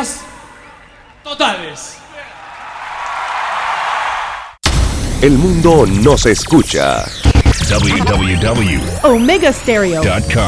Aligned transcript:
Gracias 0.00 0.24
totales. 1.22 1.96
El 5.20 5.32
mundo 5.32 5.84
nos 5.86 6.24
escucha. 6.24 7.04
Omegastereo.com 9.02 10.42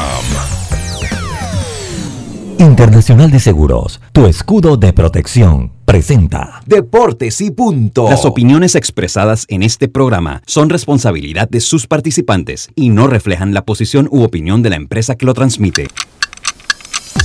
Internacional 2.57 3.29
de 3.29 3.39
Seguros, 3.39 4.01
tu 4.11 4.25
escudo 4.25 4.75
de 4.75 4.91
protección, 4.91 5.71
presenta 5.85 6.61
Deportes 6.65 7.39
y 7.41 7.51
punto. 7.51 8.09
Las 8.09 8.25
opiniones 8.25 8.73
expresadas 8.73 9.45
en 9.49 9.61
este 9.61 9.87
programa 9.87 10.41
son 10.47 10.69
responsabilidad 10.69 11.47
de 11.47 11.59
sus 11.59 11.85
participantes 11.85 12.69
y 12.73 12.89
no 12.89 13.05
reflejan 13.05 13.53
la 13.53 13.63
posición 13.63 14.07
u 14.09 14.23
opinión 14.23 14.63
de 14.63 14.71
la 14.71 14.77
empresa 14.77 15.15
que 15.15 15.27
lo 15.27 15.35
transmite. 15.35 15.89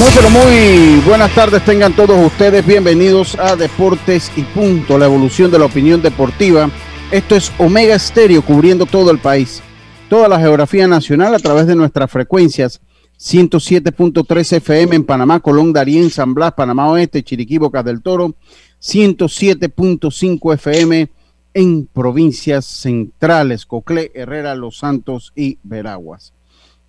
Muy 0.00 0.08
muy 0.30 1.02
buenas 1.04 1.34
tardes 1.34 1.62
tengan 1.62 1.94
todos 1.94 2.16
ustedes, 2.24 2.64
bienvenidos 2.64 3.38
a 3.38 3.54
Deportes 3.54 4.32
y 4.34 4.44
Punto, 4.44 4.96
la 4.96 5.04
evolución 5.04 5.50
de 5.50 5.58
la 5.58 5.66
opinión 5.66 6.00
deportiva. 6.00 6.70
Esto 7.10 7.36
es 7.36 7.52
Omega 7.58 7.96
Estéreo 7.96 8.40
cubriendo 8.40 8.86
todo 8.86 9.10
el 9.10 9.18
país, 9.18 9.62
toda 10.08 10.26
la 10.26 10.40
geografía 10.40 10.88
nacional 10.88 11.34
a 11.34 11.38
través 11.38 11.66
de 11.66 11.76
nuestras 11.76 12.10
frecuencias 12.10 12.80
107.3 13.18 14.56
FM 14.56 14.96
en 14.96 15.04
Panamá, 15.04 15.40
Colón, 15.40 15.70
Darién, 15.70 16.08
San 16.08 16.32
Blas, 16.32 16.54
Panamá 16.54 16.88
Oeste, 16.88 17.22
Chiriquí, 17.22 17.58
Bocas 17.58 17.84
del 17.84 18.00
Toro, 18.00 18.34
107.5 18.80 20.54
FM 20.54 21.10
en 21.52 21.86
provincias 21.86 22.64
centrales, 22.64 23.66
Coclé, 23.66 24.12
Herrera, 24.14 24.54
Los 24.54 24.78
Santos 24.78 25.34
y 25.36 25.58
Veraguas. 25.62 26.32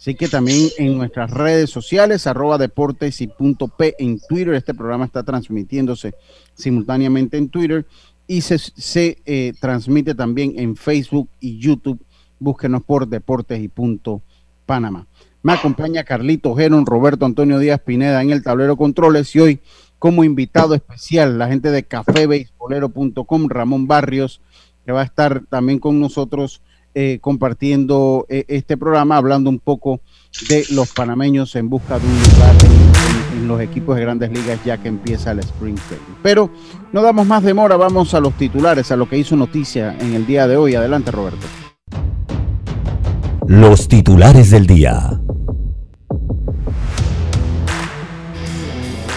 Así 0.06 0.14
que 0.14 0.28
también 0.28 0.70
en 0.78 1.00
nuestras 1.00 1.32
redes 1.32 1.72
sociales, 1.72 2.28
arroba 2.28 2.60
deportes 2.60 3.22
y 3.22 3.28
punto 3.28 3.68
P 3.68 3.96
en 3.98 4.20
Twitter. 4.20 4.54
Este 4.54 4.76
programa 4.76 5.06
está 5.06 5.24
transmitiéndose 5.24 6.14
simultáneamente 6.54 7.38
en 7.38 7.50
Twitter 7.50 7.88
y 8.28 8.42
se, 8.42 8.60
se 8.60 9.18
eh, 9.26 9.54
transmite 9.60 10.14
también 10.14 10.60
en 10.60 10.76
Facebook 10.76 11.28
y 11.40 11.58
YouTube. 11.58 12.00
Búsquenos 12.38 12.84
por 12.84 13.08
Deportes 13.08 13.60
y 13.60 13.68
Punto 13.68 14.22
Panamá. 14.68 15.08
Me 15.42 15.54
acompaña 15.54 16.04
Carlito 16.04 16.54
Geron, 16.54 16.86
Roberto 16.86 17.26
Antonio 17.26 17.58
Díaz 17.58 17.82
Pineda 17.84 18.22
en 18.22 18.30
el 18.30 18.44
tablero 18.44 18.78
controles 18.78 19.36
y 19.36 19.40
hoy 19.40 19.60
como 19.98 20.24
invitado 20.24 20.76
especial 20.76 21.40
la 21.40 21.48
gente 21.48 21.72
de 21.72 21.82
cafebeisbolero.com, 21.82 23.48
Ramón 23.50 23.88
Barrios, 23.88 24.40
que 24.86 24.92
va 24.92 25.02
a 25.02 25.06
estar 25.06 25.48
también 25.50 25.80
con 25.80 26.00
nosotros 26.00 26.62
eh, 26.96 27.20
compartiendo 27.22 28.26
eh, 28.30 28.46
este 28.48 28.78
programa, 28.78 29.18
hablando 29.18 29.50
un 29.50 29.60
poco 29.60 30.00
de 30.50 30.66
los 30.72 30.92
panameños 30.94 31.56
en 31.56 31.70
busca 31.70 32.00
de 32.00 32.08
un 32.08 32.14
lugar 32.14 32.56
en, 32.64 33.38
en 33.38 33.48
los 33.48 33.62
equipos 33.62 33.96
de 33.96 34.02
grandes 34.02 34.32
ligas 34.32 34.60
ya 34.64 34.78
que 34.78 34.88
empieza 34.88 35.32
el 35.32 35.40
Spring 35.40 35.76
Training. 35.76 36.16
Pero 36.24 36.50
no 36.94 37.02
damos 37.02 37.28
más 37.28 37.44
demora, 37.44 37.76
vamos 37.76 38.14
a 38.14 38.20
los 38.20 38.34
titulares, 38.34 38.92
a 38.92 38.96
lo 38.96 39.10
que 39.10 39.18
hizo 39.18 39.36
noticia 39.36 39.96
en 40.00 40.14
el 40.14 40.26
día 40.26 40.48
de 40.48 40.58
hoy. 40.58 40.76
Adelante, 40.76 41.12
Roberto. 41.12 41.46
Los 43.48 43.88
titulares 43.88 44.50
del 44.50 44.66
día. 44.66 45.20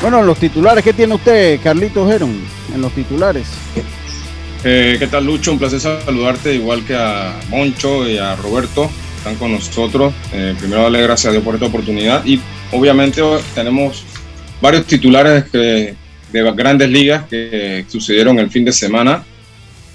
Bueno, 0.02 0.22
los 0.22 0.38
titulares, 0.38 0.84
¿qué 0.84 0.92
tiene 0.92 1.14
usted, 1.14 1.60
Carlito 1.62 2.06
Geron, 2.06 2.30
en 2.74 2.80
los 2.80 2.92
titulares? 2.92 3.46
Eh, 4.64 4.96
¿Qué 4.98 5.06
tal, 5.06 5.24
Lucho? 5.24 5.52
Un 5.52 5.58
placer 5.58 5.78
saludarte, 5.78 6.54
igual 6.54 6.84
que 6.84 6.96
a 6.96 7.38
Moncho 7.48 8.08
y 8.08 8.18
a 8.18 8.34
Roberto, 8.34 8.90
están 9.16 9.36
con 9.36 9.52
nosotros. 9.52 10.12
Eh, 10.32 10.54
primero, 10.58 10.82
darle 10.82 11.02
gracias 11.02 11.26
a 11.26 11.32
Dios 11.32 11.44
por 11.44 11.54
esta 11.54 11.66
oportunidad. 11.66 12.24
Y 12.26 12.40
obviamente 12.72 13.22
tenemos 13.54 14.02
varios 14.60 14.84
titulares 14.86 15.44
que, 15.44 15.94
de 16.32 16.52
grandes 16.52 16.90
ligas 16.90 17.24
que 17.28 17.84
sucedieron 17.88 18.38
el 18.40 18.50
fin 18.50 18.64
de 18.64 18.72
semana. 18.72 19.24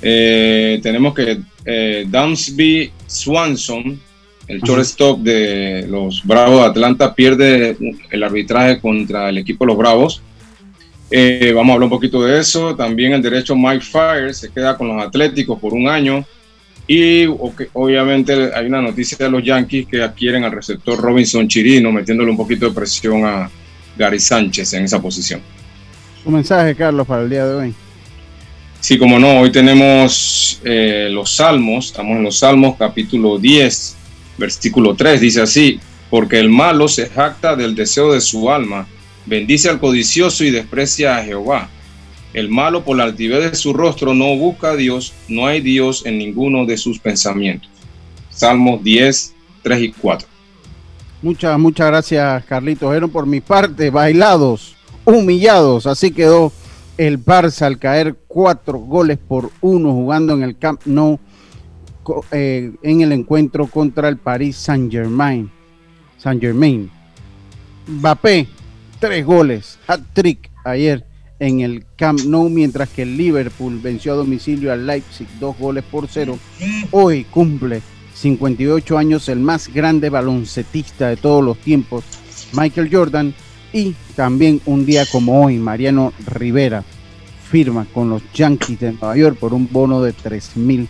Eh, 0.02 0.80
tenemos 0.82 1.14
que 1.14 1.40
eh, 1.66 2.06
Dansby 2.08 2.92
Swanson, 3.06 4.00
el 4.48 4.62
shortstop 4.62 5.20
de 5.20 5.88
los 5.90 6.24
Bravos 6.26 6.62
de 6.62 6.68
Atlanta, 6.68 7.14
pierde 7.14 7.78
el 8.12 8.24
arbitraje 8.24 8.80
contra 8.80 9.30
el 9.30 9.38
equipo 9.38 9.66
de 9.66 9.68
los 9.68 9.78
Bravos. 9.78 10.22
Eh, 11.16 11.52
vamos 11.54 11.70
a 11.70 11.74
hablar 11.76 11.86
un 11.86 11.92
poquito 11.92 12.24
de 12.24 12.40
eso. 12.40 12.76
También 12.76 13.14
el 13.14 13.22
derecho 13.22 13.56
Mike 13.56 13.86
Fire 13.86 14.34
se 14.34 14.50
queda 14.50 14.76
con 14.76 14.88
los 14.88 15.06
Atléticos 15.06 15.60
por 15.60 15.72
un 15.72 15.88
año. 15.88 16.26
Y 16.88 17.28
okay, 17.28 17.68
obviamente 17.74 18.52
hay 18.52 18.66
una 18.66 18.82
noticia 18.82 19.16
de 19.20 19.30
los 19.30 19.44
Yankees 19.44 19.86
que 19.86 20.02
adquieren 20.02 20.44
al 20.44 20.52
receptor 20.52 21.00
Robinson 21.00 21.48
Chirino, 21.48 21.92
metiéndole 21.92 22.32
un 22.32 22.38
poquito 22.38 22.68
de 22.68 22.74
presión 22.74 23.24
a 23.26 23.48
Gary 23.96 24.20
Sánchez 24.20 24.74
en 24.74 24.86
esa 24.86 25.00
posición. 25.00 25.40
Un 26.26 26.34
mensaje, 26.34 26.74
Carlos, 26.74 27.06
para 27.06 27.22
el 27.22 27.30
día 27.30 27.46
de 27.46 27.54
hoy. 27.54 27.76
Sí, 28.80 28.98
como 28.98 29.20
no, 29.20 29.42
hoy 29.42 29.52
tenemos 29.52 30.60
eh, 30.64 31.10
los 31.12 31.36
Salmos, 31.36 31.86
estamos 31.86 32.18
en 32.18 32.24
los 32.24 32.40
Salmos 32.40 32.76
capítulo 32.76 33.38
10, 33.38 33.96
versículo 34.40 34.96
3, 34.96 35.22
dice 35.22 35.42
así, 35.44 35.80
porque 36.10 36.40
el 36.40 36.50
malo 36.50 36.88
se 36.88 37.08
jacta 37.08 37.56
del 37.56 37.76
deseo 37.76 38.12
de 38.12 38.20
su 38.20 38.50
alma, 38.52 38.88
bendice 39.26 39.70
al 39.70 39.80
codicioso 39.80 40.44
y 40.44 40.52
desprecia 40.52 41.18
a 41.18 41.24
Jehová. 41.24 41.70
El 42.34 42.50
malo 42.50 42.84
por 42.84 42.98
la 42.98 43.04
altivez 43.04 43.52
de 43.52 43.56
su 43.56 43.74
rostro 43.74 44.14
no 44.14 44.36
busca 44.36 44.72
a 44.72 44.76
Dios, 44.76 45.14
no 45.28 45.46
hay 45.46 45.62
Dios 45.62 46.06
en 46.06 46.18
ninguno 46.18 46.66
de 46.66 46.78
sus 46.78 47.00
pensamientos. 47.00 47.70
Salmos 48.32 48.84
10, 48.84 49.34
3 49.62 49.82
y 49.82 49.92
4. 49.92 50.28
Muchas, 51.22 51.60
muchas 51.60 51.88
gracias, 51.88 52.44
Carlitos. 52.46 52.94
Eran 52.94 53.10
por 53.10 53.26
mi 53.26 53.40
parte 53.40 53.90
bailados, 53.90 54.76
humillados. 55.06 55.86
Así 55.86 56.12
quedó 56.12 56.52
el 56.98 57.24
Barça 57.24 57.62
al 57.62 57.80
caer 57.80 58.16
cuatro 58.28 58.80
goles 58.80 59.18
por 59.18 59.52
uno 59.62 59.94
jugando 59.94 60.34
en 60.34 60.44
el 60.44 60.58
Camp 60.58 60.82
Nou 60.86 61.20
eh, 62.32 62.74
en 62.82 63.02
el 63.02 63.12
encuentro 63.14 63.68
contra 63.68 64.10
el 64.10 64.18
Paris 64.18 64.58
Saint 64.58 64.92
Germain. 64.92 65.50
Saint 66.18 66.42
Germain. 66.42 66.92
Mbappé, 67.88 68.48
tres 69.04 69.26
goles, 69.26 69.80
hat-trick 69.86 70.50
ayer 70.64 71.04
en 71.38 71.60
el 71.60 71.84
Camp 71.98 72.22
Nou, 72.22 72.48
mientras 72.48 72.88
que 72.88 73.02
el 73.02 73.18
Liverpool 73.18 73.82
venció 73.82 74.14
a 74.14 74.16
domicilio 74.16 74.72
al 74.72 74.88
Leipzig 74.88 75.28
dos 75.42 75.58
goles 75.58 75.84
por 75.84 76.08
cero. 76.08 76.40
Hoy 76.92 77.26
cumple 77.26 77.82
58 78.14 78.98
años 78.98 79.28
el 79.28 79.40
más 79.40 79.68
grande 79.68 80.10
baloncetista 80.10 81.10
de 81.10 81.18
todos 81.18 81.44
los 81.44 81.58
tiempos, 81.58 82.06
Michael 82.54 82.90
Jordan, 82.90 83.34
y 83.74 83.94
también 84.16 84.62
un 84.66 84.86
día 84.86 85.06
como 85.12 85.44
hoy, 85.44 85.58
Mariano 85.58 86.14
Rivera 86.26 86.86
firma 87.52 87.86
con 87.94 88.10
los 88.10 88.22
Yankees 88.34 88.80
de 88.80 88.94
Nueva 88.94 89.18
York 89.18 89.38
por 89.38 89.54
un 89.54 89.68
bono 89.70 90.02
de 90.02 90.14
3 90.14 90.56
mil 90.56 90.88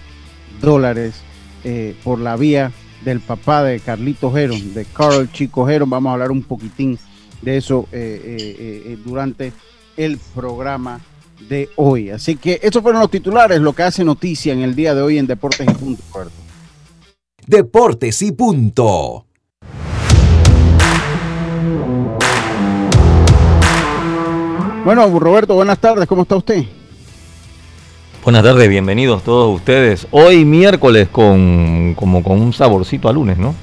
dólares 0.62 1.16
eh, 1.64 1.96
por 2.04 2.20
la 2.20 2.36
vía 2.36 2.72
del 3.04 3.22
papá 3.22 3.64
de 3.64 3.80
Carlito 3.80 4.38
Heron, 4.38 4.76
de 4.76 4.86
Carl 4.86 5.32
Chico 5.32 5.68
Heron. 5.68 5.90
Vamos 5.90 6.12
a 6.12 6.14
hablar 6.14 6.30
un 6.30 6.44
poquitín 6.44 7.00
de 7.44 7.58
eso 7.58 7.88
eh, 7.92 8.98
durante 9.04 9.54
el 9.98 10.18
programa 10.34 11.00
de 11.48 11.70
hoy. 11.76 12.10
Así 12.10 12.36
que 12.36 12.60
estos 12.62 12.82
fueron 12.82 13.02
los 13.02 13.12
titulares, 13.12 13.60
lo 13.60 13.74
que 13.74 13.84
hace 13.84 14.04
noticia 14.04 14.54
en 14.54 14.62
el 14.62 14.76
día 14.76 14.96
de 14.96 15.02
hoy 15.02 15.18
en 15.18 15.28
Deportes 15.28 15.68
y 15.70 15.74
Punto. 15.74 16.04
Deportes 17.46 18.22
y 18.22 18.32
Punto. 18.32 19.26
Bueno, 24.86 25.18
Roberto, 25.18 25.56
buenas 25.56 25.80
tardes, 25.80 26.08
¿cómo 26.08 26.24
está 26.24 26.36
usted? 26.36 26.66
Buenas 28.24 28.44
tardes, 28.44 28.70
bienvenidos 28.70 29.24
todos 29.24 29.56
ustedes. 29.56 30.08
Hoy 30.12 30.46
miércoles 30.46 31.08
con 31.10 31.94
como 31.96 32.22
con 32.24 32.42
un 32.42 32.54
saborcito 32.54 33.08
a 33.08 33.14
lunes, 33.14 33.38
¿no? 33.38 33.56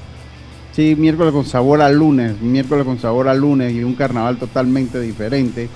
Sí, 0.73 0.95
miércoles 0.95 1.33
con 1.33 1.45
sabor 1.45 1.81
a 1.81 1.89
lunes, 1.89 2.41
miércoles 2.41 2.85
con 2.85 2.97
sabor 2.97 3.27
a 3.27 3.33
lunes 3.33 3.73
y 3.73 3.83
un 3.83 3.93
carnaval 3.93 4.37
totalmente 4.37 5.01
diferente. 5.01 5.67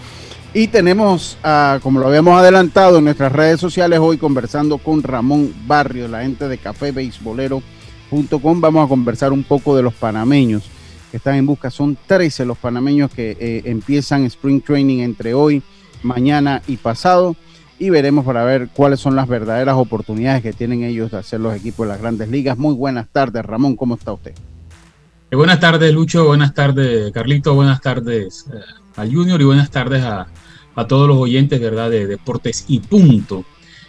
Y 0.53 0.69
tenemos, 0.69 1.38
como 1.81 2.00
lo 2.00 2.07
habíamos 2.07 2.39
adelantado 2.39 3.00
en 3.00 3.03
nuestras 3.03 3.33
redes 3.33 3.59
sociales, 3.59 4.00
hoy 4.00 4.18
conversando 4.18 4.77
con 4.77 5.03
Ramón 5.03 5.53
Barrio, 5.68 6.07
la 6.07 6.21
gente 6.21 6.47
de 6.47 6.57
cafébeisbolero.com. 6.57 8.62
Vamos 8.62 8.86
a 8.86 8.88
conversar 8.88 9.33
un 9.33 9.44
poco 9.44 9.75
de 9.75 9.83
los 9.83 9.94
panameños 9.94 10.63
que 11.12 11.18
están 11.18 11.36
en 11.36 11.45
busca. 11.45 11.69
Son 11.69 11.98
13 12.07 12.45
los 12.45 12.57
panameños 12.57 13.12
que 13.12 13.36
eh, 13.38 13.63
empiezan 13.65 14.24
Spring 14.24 14.62
Training 14.62 15.00
entre 15.00 15.33
hoy, 15.33 15.62
mañana 16.03 16.62
y 16.68 16.77
pasado. 16.77 17.36
Y 17.77 17.89
veremos 17.89 18.24
para 18.24 18.45
ver 18.45 18.69
cuáles 18.74 19.01
son 19.01 19.18
las 19.18 19.27
verdaderas 19.27 19.75
oportunidades 19.75 20.41
que 20.41 20.53
tienen 20.53 20.83
ellos 20.83 21.12
de 21.12 21.18
hacer 21.18 21.41
los 21.41 21.53
equipos 21.53 21.86
de 21.86 21.91
las 21.91 22.01
grandes 22.01 22.30
ligas. 22.30 22.57
Muy 22.57 22.75
buenas 22.75 23.09
tardes, 23.09 23.44
Ramón, 23.44 23.75
¿cómo 23.75 23.95
está 23.95 24.13
usted? 24.13 24.33
Eh, 25.31 25.36
buenas 25.36 25.60
tardes, 25.60 25.92
Lucho. 25.94 26.25
Buenas 26.25 26.54
tardes, 26.54 27.12
Carlito. 27.12 27.56
Buenas 27.56 27.81
tardes 27.81 28.45
eh, 28.54 28.60
al 28.95 29.12
Junior 29.13 29.42
y 29.42 29.44
buenas 29.44 29.72
tardes 29.72 30.04
a, 30.04 30.27
a 30.75 30.88
todos 30.88 31.07
los 31.07 31.18
oyentes, 31.18 31.60
¿verdad? 31.60 31.89
De 31.89 32.06
Deportes 32.06 32.66
y 32.68 32.80
Punto. 32.80 33.44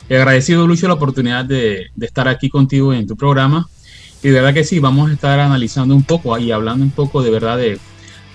Agradecido, 0.08 0.66
Lucho, 0.66 0.88
la 0.88 0.94
oportunidad 0.94 1.44
de, 1.44 1.90
estar 2.00 2.28
aquí 2.28 2.48
contigo 2.48 2.92
en 2.94 3.06
tu 3.06 3.16
programa. 3.16 3.68
Y 4.22 4.28
de 4.28 4.34
verdad 4.34 4.54
que 4.54 4.64
sí, 4.64 4.78
vamos 4.78 5.10
a 5.10 5.12
estar 5.12 5.38
analizando 5.38 5.94
un 5.94 6.04
poco 6.04 6.38
y 6.38 6.52
hablando 6.52 6.84
un 6.84 6.90
poco 6.90 7.22
de 7.22 7.30
verdad 7.30 7.58
de 7.58 7.78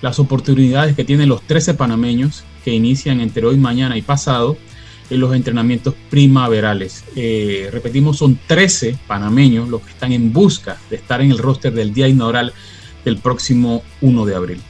las 0.02 0.20
oportunidades 0.20 0.96
que 0.96 1.04
tienen 1.04 1.30
los 1.30 1.42
13 1.44 1.74
panameños 1.74 2.44
que 2.64 2.72
inician 2.72 3.20
entre 3.20 3.46
hoy, 3.46 3.58
mañana 3.58 3.98
y 3.98 4.02
pasado 4.02 4.58
en 5.10 5.20
los 5.20 5.34
entrenamientos 5.34 5.96
primaverales. 6.10 7.04
Eh, 7.16 7.70
repetimos, 7.72 8.18
son 8.18 8.40
13 8.48 8.98
panameños 9.08 9.70
los 9.70 9.82
que 9.82 9.90
están 9.90 10.12
en 10.12 10.32
busca 10.32 10.78
de 10.90 10.98
estar 10.98 11.22
en 11.22 11.32
el 11.32 11.38
roster 11.38 11.74
del 11.74 11.94
día 11.94 12.08
inaugural 12.08 12.54
del 13.06 13.18
próximo 13.18 13.84
1 14.02 14.26
de 14.26 14.36
abril. 14.36 14.62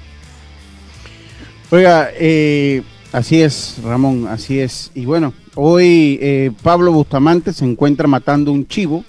Oiga, 1.70 2.10
eh, 2.14 2.84
Así 3.12 3.42
es, 3.42 3.78
Ramón, 3.84 4.28
así 4.30 4.60
es. 4.60 4.90
Y 4.96 5.06
bueno, 5.06 5.34
hoy 5.56 6.18
eh, 6.22 6.52
Pablo 6.64 6.94
Bustamante 6.94 7.52
se 7.52 7.66
encuentra 7.66 8.08
matando 8.08 8.54
un 8.54 8.66
chivo. 8.66 9.04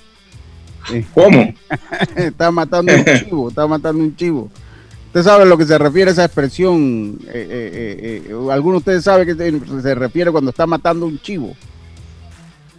Eh, 0.93 1.05
¿Cómo? 1.15 1.55
está 2.17 2.51
matando 2.51 2.93
un 2.93 3.05
chivo, 3.05 3.49
está 3.49 3.67
matando 3.69 4.03
un 4.03 4.17
chivo. 4.17 4.51
¿Usted 5.07 5.23
sabe 5.23 5.43
a 5.45 5.47
lo 5.47 5.57
que 5.57 5.67
se 5.67 5.79
refiere 5.79 6.11
esa 6.11 6.25
expresión? 6.25 7.19
Eh, 7.29 8.29
¿Alguno 8.51 8.75
de 8.75 8.79
ustedes 8.79 9.05
sabe 9.05 9.25
que 9.25 9.35
se, 9.35 9.95
refiere 9.95 10.33
cuando 10.33 10.51
está 10.51 10.67
matando 10.67 11.07
un 11.07 11.21
chivo? 11.21 11.55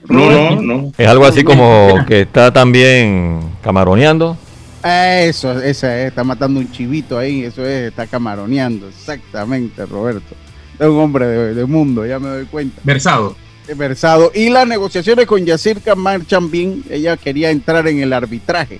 No, 0.09 0.29
no, 0.29 0.61
no. 0.61 0.91
Es 0.97 1.07
algo 1.07 1.23
así 1.23 1.45
como 1.45 2.03
que 2.05 2.21
está 2.21 2.51
también 2.51 3.39
camaroneando. 3.61 4.35
Eso, 4.83 5.61
esa 5.61 5.99
es, 5.99 6.07
está 6.07 6.23
matando 6.23 6.59
un 6.59 6.71
chivito 6.71 7.17
ahí, 7.17 7.43
eso 7.43 7.65
es, 7.65 7.89
está 7.89 8.05
camaroneando, 8.05 8.89
exactamente, 8.89 9.85
Roberto 9.85 10.35
es 10.79 10.87
un 10.87 10.99
hombre 10.99 11.25
de, 11.25 11.65
mundo, 11.65 12.05
ya 12.05 12.19
me 12.19 12.29
doy 12.29 12.45
cuenta. 12.45 12.81
Versado. 12.83 13.35
Versado. 13.75 14.31
Y 14.33 14.49
las 14.49 14.67
negociaciones 14.67 15.25
con 15.25 15.45
Yacirca 15.45 15.95
marchan 15.95 16.51
bien. 16.51 16.83
Ella 16.89 17.15
quería 17.15 17.49
entrar 17.49 17.87
en 17.87 17.99
el 17.99 18.11
arbitraje, 18.11 18.79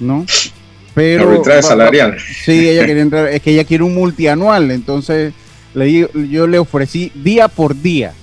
¿no? 0.00 0.24
Pero. 0.94 1.30
Arbitraje 1.30 1.62
salarial. 1.62 2.16
Sí, 2.20 2.68
ella 2.68 2.86
quería 2.86 3.02
entrar. 3.02 3.28
Es 3.28 3.42
que 3.42 3.50
ella 3.50 3.64
quiere 3.64 3.84
un 3.84 3.94
multianual. 3.94 4.70
Entonces, 4.70 5.34
le, 5.74 6.08
yo 6.30 6.46
le 6.46 6.58
ofrecí 6.58 7.12
día 7.14 7.48
por 7.48 7.76
día. 7.76 8.14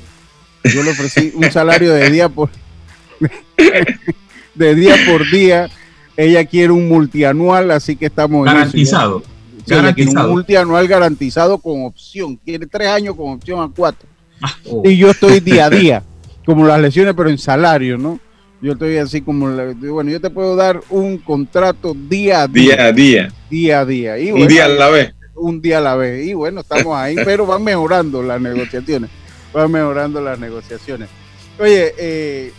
Yo 0.63 0.81
le 0.81 0.91
ofrecí 0.91 1.31
un 1.35 1.51
salario 1.51 1.93
de 1.93 2.09
día 2.09 2.29
por. 2.29 2.49
de 4.55 4.75
día 4.75 4.95
por 5.07 5.29
día. 5.29 5.69
Ella 6.15 6.45
quiere 6.45 6.71
un 6.71 6.87
multianual, 6.87 7.71
así 7.71 7.95
que 7.95 8.07
estamos. 8.07 8.45
Garantizado 8.45 9.23
un 9.71 10.29
multianual 10.29 10.87
garantizado 10.87 11.57
con 11.57 11.85
opción. 11.85 12.37
Tiene 12.37 12.65
tres 12.67 12.87
años 12.87 13.15
con 13.15 13.31
opción 13.33 13.61
a 13.61 13.71
cuatro. 13.73 14.07
Ah, 14.41 14.53
oh. 14.69 14.81
Y 14.83 14.97
yo 14.97 15.11
estoy 15.11 15.39
día 15.39 15.65
a 15.65 15.69
día, 15.69 16.03
como 16.45 16.65
las 16.65 16.79
lesiones, 16.81 17.13
pero 17.15 17.29
en 17.29 17.37
salario, 17.37 17.97
¿no? 17.97 18.19
Yo 18.61 18.73
estoy 18.73 18.97
así 18.97 19.21
como, 19.21 19.49
bueno, 19.75 20.09
yo 20.09 20.21
te 20.21 20.29
puedo 20.29 20.55
dar 20.55 20.81
un 20.89 21.17
contrato 21.17 21.93
día 21.93 22.43
a 22.43 22.47
día. 22.47 22.75
Día 22.75 22.85
a 22.85 22.91
día. 22.93 23.33
Día 23.49 23.79
a 23.81 23.85
día. 23.85 24.19
Y 24.19 24.31
un 24.31 24.47
día 24.47 24.65
a 24.65 24.69
la 24.69 24.89
vez. 24.89 25.13
Un 25.35 25.61
día 25.61 25.79
a 25.79 25.81
la 25.81 25.95
vez. 25.95 26.25
Y 26.25 26.33
bueno, 26.33 26.61
estamos 26.61 26.95
ahí, 26.95 27.15
pero 27.25 27.45
van 27.45 27.63
mejorando 27.63 28.23
las 28.23 28.39
negociaciones. 28.39 29.09
Van 29.53 29.69
mejorando 29.69 30.21
las 30.21 30.39
negociaciones. 30.39 31.09
Oye, 31.59 31.93
eh, 31.97 32.53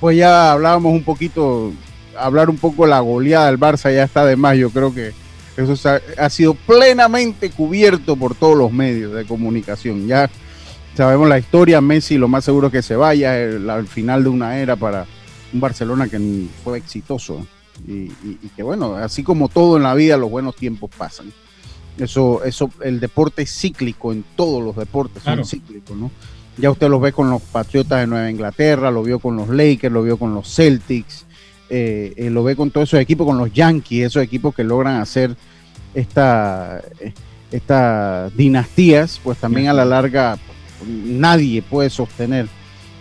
pues 0.00 0.16
ya 0.16 0.52
hablábamos 0.52 0.92
un 0.92 1.02
poquito, 1.02 1.72
hablar 2.18 2.50
un 2.50 2.56
poco 2.56 2.84
de 2.84 2.90
la 2.90 3.00
goleada 3.00 3.46
del 3.46 3.58
Barça 3.58 3.94
ya 3.94 4.04
está 4.04 4.24
de 4.24 4.36
más, 4.36 4.56
yo 4.56 4.70
creo 4.70 4.92
que 4.94 5.12
eso 5.56 5.74
ha, 6.18 6.30
sido 6.30 6.54
plenamente 6.54 7.50
cubierto 7.50 8.16
por 8.16 8.34
todos 8.34 8.56
los 8.56 8.72
medios 8.72 9.14
de 9.14 9.24
comunicación. 9.24 10.06
Ya 10.06 10.30
sabemos 10.94 11.28
la 11.28 11.38
historia, 11.38 11.80
Messi 11.80 12.18
lo 12.18 12.28
más 12.28 12.44
seguro 12.44 12.70
que 12.70 12.82
se 12.82 12.94
vaya 12.94 13.34
al 13.34 13.86
final 13.86 14.22
de 14.22 14.28
una 14.28 14.58
era 14.58 14.76
para 14.76 15.06
un 15.52 15.60
Barcelona 15.60 16.08
que 16.08 16.46
fue 16.62 16.78
exitoso. 16.78 17.46
Y, 17.86 18.08
que 18.54 18.62
bueno, 18.62 18.96
así 18.96 19.22
como 19.22 19.48
todo 19.48 19.76
en 19.76 19.82
la 19.82 19.94
vida, 19.94 20.16
los 20.16 20.30
buenos 20.30 20.56
tiempos 20.56 20.90
pasan. 20.96 21.32
Eso, 21.98 22.44
eso, 22.44 22.70
el 22.82 23.00
deporte 23.00 23.42
es 23.42 23.58
cíclico 23.58 24.12
en 24.12 24.24
todos 24.36 24.62
los 24.62 24.76
deportes, 24.76 25.22
son 25.22 25.44
cíclicos, 25.46 25.96
¿no? 25.96 26.10
Ya 26.58 26.70
usted 26.70 26.88
lo 26.88 27.00
ve 27.00 27.12
con 27.12 27.30
los 27.30 27.42
Patriotas 27.42 28.00
de 28.00 28.06
Nueva 28.06 28.30
Inglaterra, 28.30 28.90
lo 28.90 29.02
vio 29.02 29.18
con 29.18 29.36
los 29.36 29.48
Lakers, 29.48 29.92
lo 29.92 30.02
vio 30.02 30.16
con 30.18 30.34
los 30.34 30.54
Celtics, 30.54 31.25
eh, 31.68 32.12
eh, 32.16 32.30
lo 32.30 32.44
ve 32.44 32.56
con 32.56 32.70
todos 32.70 32.88
esos 32.88 33.00
equipos, 33.00 33.26
con 33.26 33.38
los 33.38 33.52
Yankees, 33.52 34.06
esos 34.06 34.22
equipos 34.22 34.54
que 34.54 34.64
logran 34.64 35.00
hacer 35.00 35.36
esta, 35.94 36.82
estas 37.50 38.36
dinastías, 38.36 39.20
pues 39.22 39.38
también 39.38 39.68
a 39.68 39.72
la 39.72 39.84
larga 39.84 40.38
nadie 40.86 41.62
puede 41.62 41.90
sostener 41.90 42.48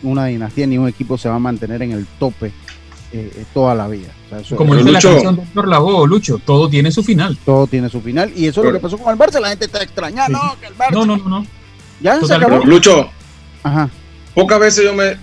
una 0.04 0.26
dinastía 0.26 0.68
ni 0.68 0.78
un 0.78 0.88
equipo 0.88 1.18
se 1.18 1.30
va 1.30 1.36
a 1.36 1.40
mantener 1.40 1.82
en 1.82 1.92
el 1.92 2.06
tope 2.20 2.52
eh, 3.12 3.46
toda 3.54 3.76
la 3.76 3.88
vida. 3.88 4.10
Como 4.58 4.76
dice 4.76 4.92
la 4.92 5.00
canción 5.00 5.40
Labo, 5.66 6.06
Lucho, 6.06 6.40
todo 6.44 6.70
tiene 6.70 6.92
su 6.92 7.04
final. 7.04 7.38
Todo 7.46 7.68
tiene 7.68 7.90
su 7.90 8.02
final. 8.02 8.32
Y 8.36 8.48
eso 8.48 8.62
es 8.62 8.68
lo 8.68 8.74
que 8.74 8.80
pasó 8.80 8.98
con 8.98 9.14
el 9.14 9.20
Barça. 9.20 9.40
La 9.40 9.50
gente 9.50 9.66
está 9.66 9.82
extrañando. 9.82 10.38
No, 10.92 11.06
no, 11.06 11.18
no, 11.18 11.30
no. 11.30 11.48
Ya 12.02 12.20
se 12.20 12.34
acabó. 12.34 12.66
Lucho, 12.66 13.10
Ajá. 13.64 13.90
pocas 14.34 14.60
veces 14.60 14.84
yo 14.84 14.94
me, 14.94 15.18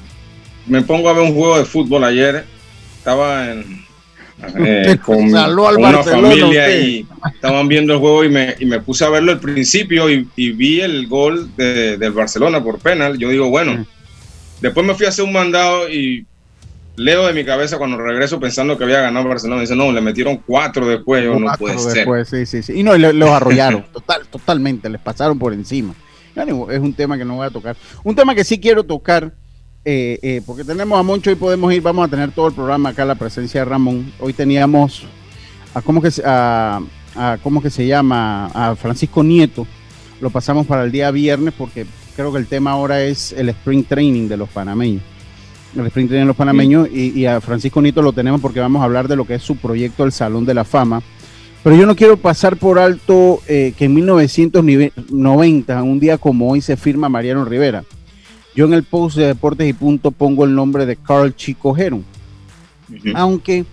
me 0.67 0.81
pongo 0.83 1.09
a 1.11 1.12
ver 1.12 1.23
un 1.23 1.35
juego 1.35 1.59
de 1.59 1.64
fútbol 1.64 2.05
ayer 2.05 2.47
estaba 3.02 3.50
en, 3.50 3.85
eh, 4.64 4.97
con 5.04 5.25
una 5.25 6.02
familia 6.04 6.71
y 6.80 7.04
estaban 7.35 7.66
viendo 7.66 7.94
el 7.94 7.99
juego 7.99 8.23
y 8.23 8.28
me, 8.28 8.54
y 8.61 8.64
me 8.64 8.80
puse 8.80 9.04
a 9.04 9.09
verlo 9.09 9.32
al 9.32 9.40
principio 9.40 10.09
y, 10.09 10.23
vi 10.37 10.80
el 10.80 11.09
gol 11.09 11.50
de, 11.56 11.97
del 11.97 12.12
Barcelona 12.12 12.62
por 12.62 12.78
penal. 12.78 13.18
Yo 13.18 13.28
digo, 13.28 13.50
bueno, 13.50 13.85
después 14.61 14.87
me 14.87 14.94
fui 14.94 15.06
a 15.06 15.09
hacer 15.09 15.25
un 15.25 15.32
mandado 15.32 15.88
y 15.90 16.25
leo 16.94 17.26
de 17.26 17.32
mi 17.32 17.44
cabeza 17.44 17.76
cuando 17.76 17.97
regreso 17.97 18.38
pensando 18.38 18.78
que 18.78 18.85
había 18.85 19.00
ganado 19.00 19.28
Barcelona. 19.28 19.62
Dice, 19.62 19.75
no, 19.75 19.90
le 19.90 20.00
metieron 20.00 20.37
cuatro 20.37 20.87
después. 20.87 21.25
Yo, 21.25 21.40
no 21.40 21.52
puede 21.59 21.75
después, 21.92 22.28
ser. 22.28 22.47
Sí, 22.47 22.62
sí, 22.62 22.73
sí. 22.73 22.78
Y 22.78 22.82
no, 22.85 22.97
los 22.97 23.30
arrollaron, 23.30 23.85
total, 23.92 24.28
totalmente, 24.28 24.88
les 24.88 25.00
pasaron 25.00 25.40
por 25.40 25.52
encima. 25.52 25.92
Es 26.37 26.78
un 26.78 26.94
tema 26.94 27.18
que 27.18 27.25
no 27.25 27.35
voy 27.37 27.47
a 27.47 27.50
tocar. 27.50 27.76
Un 28.04 28.14
tema 28.14 28.35
que 28.35 28.44
sí 28.44 28.61
quiero 28.61 28.85
tocar 28.85 29.32
eh, 29.85 30.21
eh, 30.23 30.43
porque 30.47 30.62
tenemos 30.62 30.99
a 30.99 31.03
Moncho 31.03 31.31
y 31.31 31.35
podemos 31.35 31.73
ir, 31.73 31.83
vamos 31.83 32.07
a 32.07 32.09
tener 32.09 32.31
todo 32.31 32.47
el 32.47 32.55
programa 32.55 32.91
acá, 32.91 33.05
la 33.05 33.17
presencia 33.17 33.62
de 33.62 33.65
Ramón. 33.65 34.12
Hoy 34.21 34.33
teníamos 34.33 35.05
a 35.75 35.83
cómo 35.83 36.01
que, 36.01 36.11
a, 36.25 36.81
cómo 37.43 37.61
que 37.61 37.71
se 37.71 37.87
llama, 37.87 38.47
a 38.47 38.77
Francisco 38.77 39.25
Nieto. 39.25 39.67
Lo 40.21 40.31
pasamos 40.31 40.67
para 40.67 40.85
el 40.85 40.93
día 40.93 41.11
viernes 41.11 41.53
porque 41.59 41.85
creo 42.15 42.33
que 42.33 42.39
el 42.39 42.47
tema 42.47 42.71
ahora 42.71 43.03
es 43.03 43.33
el 43.33 43.49
sprint 43.49 43.89
training 43.89 44.29
de 44.29 44.37
los 44.37 44.49
panameños. 44.49 45.03
El 45.75 45.87
sprint 45.87 46.11
training 46.11 46.27
de 46.27 46.29
los 46.29 46.37
panameños 46.37 46.89
y, 46.89 47.27
a 47.27 47.41
Francisco 47.41 47.83
Nieto 47.83 48.03
lo 48.03 48.12
tenemos 48.12 48.41
porque 48.41 48.61
vamos 48.61 48.83
a 48.83 48.85
hablar 48.85 49.09
de 49.09 49.17
lo 49.17 49.27
que 49.27 49.35
es 49.35 49.43
su 49.43 49.57
proyecto 49.57 50.05
El 50.05 50.12
Salón 50.12 50.47
de 50.47 50.55
la 50.55 50.65
Fama. 50.65 51.03
Pero 51.65 51.75
yo 51.75 51.87
no 51.87 51.97
quiero 51.97 52.17
pasar 52.17 52.57
por 52.57 52.79
alto 52.79 53.41
eh, 53.49 53.73
que 53.77 53.87
en 53.87 53.95
1990, 53.95 55.83
un 55.83 55.99
día 55.99 56.19
como 56.19 56.51
hoy, 56.51 56.61
se 56.61 56.77
firma 56.77 57.09
Mariano 57.09 57.45
Rivera 57.45 57.83
yo 58.54 58.66
en 58.66 58.75
el 58.75 58.82
post 58.82 59.16
de 59.16 59.26
Deportes 59.26 59.68
y 59.68 59.73
Punto 59.73 60.11
pongo 60.11 60.44
el 60.44 60.54
nombre 60.54 60.87
de 60.87 60.97
Carl 60.97 61.35
Chico 61.35 61.76
Heron. 61.76 62.04
Aunque 63.14 63.64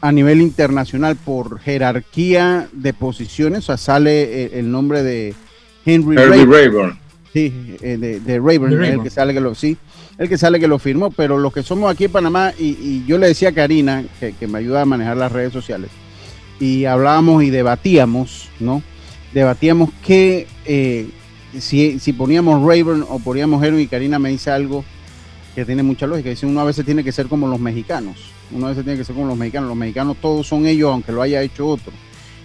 a 0.00 0.12
nivel 0.12 0.40
internacional, 0.40 1.16
por 1.16 1.58
jerarquía 1.58 2.68
de 2.72 2.92
posiciones, 2.92 3.60
o 3.60 3.62
sea, 3.62 3.76
sale 3.76 4.58
el, 4.58 4.70
nombre 4.70 5.02
de 5.02 5.34
Henry, 5.84 6.16
Rayburn. 6.16 6.98
Sí, 7.32 7.76
eh, 7.82 7.96
de, 7.96 8.38
Rayburn, 8.38 8.84
el 8.84 9.02
que 9.02 9.10
sale 9.10 9.34
que 9.34 9.40
lo, 9.40 9.54
sí, 9.54 9.76
el 10.16 10.28
que 10.28 10.38
sale 10.38 10.60
que 10.60 10.68
lo 10.68 10.78
firmó, 10.78 11.10
pero 11.10 11.38
los 11.38 11.52
que 11.52 11.62
somos 11.62 11.90
aquí 11.90 12.04
en 12.04 12.12
Panamá, 12.12 12.52
y, 12.58 13.04
yo 13.06 13.18
le 13.18 13.28
decía 13.28 13.50
a 13.50 13.52
Karina, 13.52 14.04
que, 14.20 14.46
me 14.46 14.58
ayuda 14.58 14.82
a 14.82 14.84
manejar 14.84 15.16
las 15.16 15.32
redes 15.32 15.52
sociales, 15.52 15.90
y 16.60 16.84
hablábamos 16.84 17.42
y 17.42 17.50
debatíamos, 17.50 18.48
¿no? 18.60 18.82
Debatíamos 19.32 19.90
que 20.04 20.46
eh, 20.64 21.08
si, 21.58 21.98
si, 21.98 22.12
poníamos 22.12 22.64
Rayburn 22.66 23.04
o 23.08 23.18
poníamos 23.18 23.62
Heron, 23.62 23.80
y 23.80 23.86
Karina 23.86 24.18
me 24.18 24.30
dice 24.30 24.50
algo 24.50 24.84
que 25.54 25.64
tiene 25.64 25.82
mucha 25.82 26.06
lógica, 26.06 26.30
dice 26.30 26.46
uno 26.46 26.60
a 26.60 26.64
veces 26.64 26.84
tiene 26.84 27.02
que 27.02 27.12
ser 27.12 27.26
como 27.26 27.48
los 27.48 27.58
mexicanos, 27.58 28.16
uno 28.50 28.66
a 28.66 28.68
veces 28.70 28.84
tiene 28.84 28.98
que 28.98 29.04
ser 29.04 29.14
como 29.14 29.26
los 29.26 29.36
mexicanos, 29.36 29.68
los 29.68 29.76
mexicanos 29.76 30.16
todos 30.20 30.46
son 30.46 30.66
ellos, 30.66 30.90
aunque 30.90 31.12
lo 31.12 31.22
haya 31.22 31.42
hecho 31.42 31.66
otro, 31.66 31.92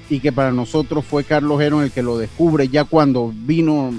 y 0.10 0.19
que 0.19 0.31
para 0.31 0.51
nosotros 0.51 1.05
fue 1.05 1.24
Carlos 1.24 1.62
Heron 1.62 1.83
el 1.83 1.91
que 1.91 2.01
lo 2.01 2.17
descubre 2.17 2.67
ya 2.67 2.86
cuando 2.86 3.33
vino 3.33 3.93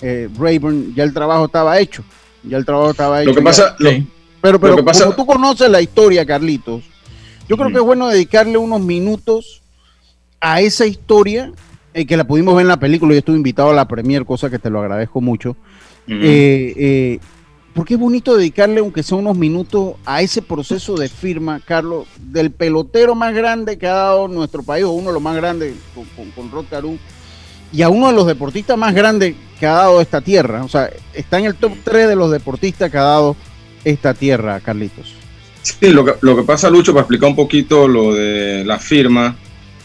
eh, 0.00 0.28
Rayburn, 0.38 0.94
ya 0.94 1.04
el 1.04 1.12
trabajo 1.12 1.46
estaba 1.46 1.78
hecho, 1.78 2.02
ya 2.42 2.56
el 2.56 2.64
trabajo 2.64 2.90
estaba 2.90 3.22
hecho. 3.22 3.30
Lo 3.30 3.36
que 3.36 3.42
pasa, 3.42 3.76
pero, 4.40 4.58
pero 4.58 4.84
como 4.84 5.14
tú 5.14 5.26
conoces 5.26 5.70
la 5.70 5.80
historia, 5.80 6.24
Carlitos, 6.24 6.82
yo 7.48 7.56
creo 7.56 7.68
que 7.68 7.76
es 7.78 7.82
bueno 7.82 8.08
dedicarle 8.08 8.56
unos 8.56 8.80
minutos 8.80 9.60
a 10.40 10.60
esa 10.60 10.86
historia, 10.86 11.52
eh, 11.92 12.06
que 12.06 12.16
la 12.16 12.24
pudimos 12.24 12.54
ver 12.54 12.62
en 12.62 12.68
la 12.68 12.78
película, 12.78 13.12
yo 13.12 13.18
estuve 13.18 13.36
invitado 13.36 13.70
a 13.70 13.74
la 13.74 13.88
premier, 13.88 14.24
cosa 14.24 14.50
que 14.50 14.58
te 14.58 14.70
lo 14.70 14.80
agradezco 14.80 15.20
mucho. 15.20 15.56
Eh, 16.06 16.74
eh, 16.76 17.18
porque 17.74 17.94
es 17.94 18.00
bonito 18.00 18.36
dedicarle, 18.36 18.80
aunque 18.80 19.02
sea 19.02 19.18
unos 19.18 19.36
minutos, 19.36 19.94
a 20.04 20.22
ese 20.22 20.42
proceso 20.42 20.96
de 20.96 21.08
firma, 21.08 21.60
Carlos, 21.64 22.06
del 22.18 22.50
pelotero 22.50 23.14
más 23.14 23.34
grande 23.34 23.78
que 23.78 23.86
ha 23.86 23.94
dado 23.94 24.28
nuestro 24.28 24.62
país, 24.62 24.84
o 24.84 24.90
uno 24.90 25.08
de 25.08 25.14
los 25.14 25.22
más 25.22 25.36
grandes 25.36 25.74
con, 25.94 26.30
con, 26.32 26.50
Rod 26.50 26.66
Caru, 26.68 26.98
y 27.72 27.82
a 27.82 27.88
uno 27.88 28.08
de 28.08 28.14
los 28.14 28.26
deportistas 28.26 28.76
más 28.76 28.94
grandes 28.94 29.34
que 29.58 29.66
ha 29.66 29.74
dado 29.74 30.00
esta 30.00 30.20
tierra. 30.20 30.64
O 30.64 30.68
sea, 30.68 30.90
está 31.14 31.38
en 31.38 31.44
el 31.44 31.54
top 31.54 31.72
3 31.84 32.08
de 32.08 32.16
los 32.16 32.30
deportistas 32.30 32.90
que 32.90 32.98
ha 32.98 33.02
dado 33.02 33.36
esta 33.84 34.14
tierra, 34.14 34.60
Carlitos. 34.60 35.14
Sí, 35.62 35.90
lo 35.90 36.04
que, 36.04 36.14
lo 36.22 36.36
que 36.36 36.42
pasa, 36.42 36.70
Lucho, 36.70 36.92
para 36.92 37.02
explicar 37.02 37.28
un 37.28 37.36
poquito 37.36 37.86
lo 37.86 38.14
de 38.14 38.64
la 38.64 38.78
firma, 38.78 39.36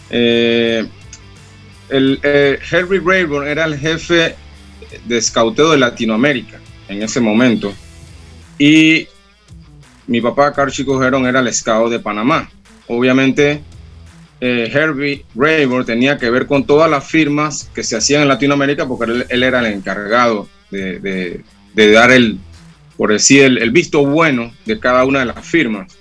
eh, 0.09 0.87
el, 1.89 2.19
eh, 2.23 2.59
Henry 2.71 2.99
Rayburn 2.99 3.47
era 3.47 3.65
el 3.65 3.77
jefe 3.77 4.35
de 5.05 5.17
escauteo 5.17 5.71
de 5.71 5.77
Latinoamérica 5.77 6.59
en 6.87 7.03
ese 7.03 7.19
momento. 7.19 7.73
Y 8.57 9.07
mi 10.07 10.21
papá, 10.21 10.53
Carl 10.53 10.71
Chico 10.71 11.03
era 11.03 11.39
el 11.39 11.53
scout 11.53 11.91
de 11.91 11.99
Panamá. 11.99 12.49
Obviamente, 12.87 13.61
eh, 14.41 14.69
Herbie 14.71 15.25
Rayburn 15.33 15.85
tenía 15.85 16.17
que 16.17 16.29
ver 16.29 16.45
con 16.45 16.65
todas 16.65 16.89
las 16.89 17.07
firmas 17.07 17.69
que 17.73 17.83
se 17.83 17.97
hacían 17.97 18.21
en 18.21 18.27
Latinoamérica 18.27 18.87
porque 18.87 19.25
él, 19.29 19.43
era 19.43 19.59
el 19.59 19.67
encargado 19.67 20.47
de, 20.69 21.41
dar 21.73 22.11
el, 22.11 22.37
por 22.97 23.11
decir, 23.11 23.43
el, 23.43 23.71
visto 23.71 24.05
bueno 24.05 24.53
de 24.65 24.79
cada 24.79 25.05
una 25.05 25.19
de 25.19 25.25
las 25.25 25.45
firmas. 25.45 25.91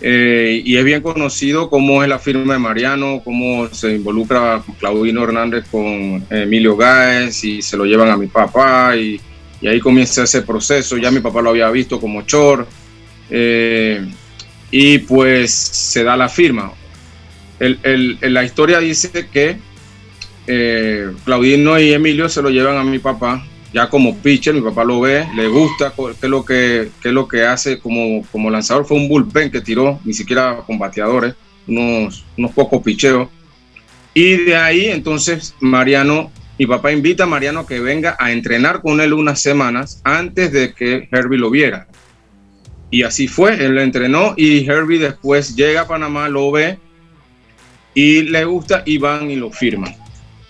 Eh, 0.00 0.62
y 0.64 0.76
es 0.76 0.84
bien 0.84 1.02
conocido 1.02 1.68
cómo 1.68 2.04
es 2.04 2.08
la 2.08 2.20
firma 2.20 2.52
de 2.52 2.60
Mariano, 2.60 3.20
cómo 3.24 3.68
se 3.68 3.96
involucra 3.96 4.62
Claudino 4.78 5.24
Hernández 5.24 5.66
con 5.68 6.24
Emilio 6.30 6.76
Gáez 6.76 7.42
y 7.42 7.62
se 7.62 7.76
lo 7.76 7.84
llevan 7.84 8.10
a 8.10 8.16
mi 8.16 8.28
papá 8.28 8.96
y, 8.96 9.20
ahí 9.66 9.80
comienza 9.80 10.22
ese 10.22 10.42
proceso. 10.42 10.96
Ya 10.96 11.10
mi 11.10 11.20
papá 11.20 11.42
lo 11.42 11.50
había 11.50 11.68
visto 11.70 12.00
como 12.00 12.22
Chor 12.22 12.66
eh, 13.28 14.06
y 14.70 14.98
pues 14.98 15.52
se 15.52 16.04
da 16.04 16.16
la 16.16 16.28
firma. 16.28 16.72
la 17.58 18.44
historia 18.44 18.78
dice 18.78 19.10
que 19.32 19.56
eh, 20.46 21.10
Claudino 21.24 21.78
y 21.78 21.92
Emilio 21.92 22.28
se 22.28 22.40
lo 22.40 22.50
llevan 22.50 22.76
a 22.76 22.84
mi 22.84 23.00
papá 23.00 23.44
ya 23.72 23.88
como 23.88 24.16
pitcher, 24.16 24.54
mi 24.54 24.62
papá 24.62 24.84
lo 24.84 25.00
ve, 25.00 25.26
le 25.34 25.48
gusta 25.48 25.92
qué 25.94 26.26
es 26.26 26.30
lo 26.30 26.44
que, 26.44 26.90
qué 27.02 27.08
es 27.08 27.14
lo 27.14 27.28
que 27.28 27.44
hace 27.44 27.78
como, 27.78 28.24
como 28.32 28.50
lanzador. 28.50 28.86
Fue 28.86 28.96
un 28.96 29.08
bullpen 29.08 29.50
que 29.50 29.60
tiró, 29.60 30.00
ni 30.04 30.14
siquiera 30.14 30.62
con 30.66 30.78
bateadores, 30.78 31.34
unos, 31.66 32.24
unos 32.36 32.52
pocos 32.52 32.82
picheos. 32.82 33.28
Y 34.14 34.36
de 34.36 34.56
ahí 34.56 34.86
entonces 34.86 35.54
Mariano, 35.60 36.32
mi 36.58 36.66
papá 36.66 36.92
invita 36.92 37.24
a 37.24 37.26
Mariano 37.26 37.66
que 37.66 37.78
venga 37.78 38.16
a 38.18 38.32
entrenar 38.32 38.80
con 38.80 39.00
él 39.00 39.12
unas 39.12 39.40
semanas 39.40 40.00
antes 40.02 40.50
de 40.50 40.72
que 40.72 41.08
Herbie 41.12 41.38
lo 41.38 41.50
viera. 41.50 41.86
Y 42.90 43.02
así 43.02 43.28
fue, 43.28 43.62
él 43.62 43.74
lo 43.74 43.82
entrenó 43.82 44.32
y 44.36 44.66
Herbie 44.66 44.98
después 44.98 45.54
llega 45.54 45.82
a 45.82 45.86
Panamá, 45.86 46.28
lo 46.30 46.50
ve 46.50 46.78
y 47.92 48.22
le 48.22 48.44
gusta 48.46 48.82
y 48.86 48.96
van 48.96 49.30
y 49.30 49.36
lo 49.36 49.50
firman. 49.50 49.94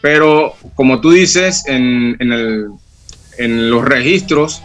Pero 0.00 0.54
como 0.76 1.00
tú 1.00 1.10
dices, 1.10 1.64
en, 1.66 2.16
en 2.20 2.32
el 2.32 2.68
en 3.38 3.70
los 3.70 3.84
registros, 3.84 4.62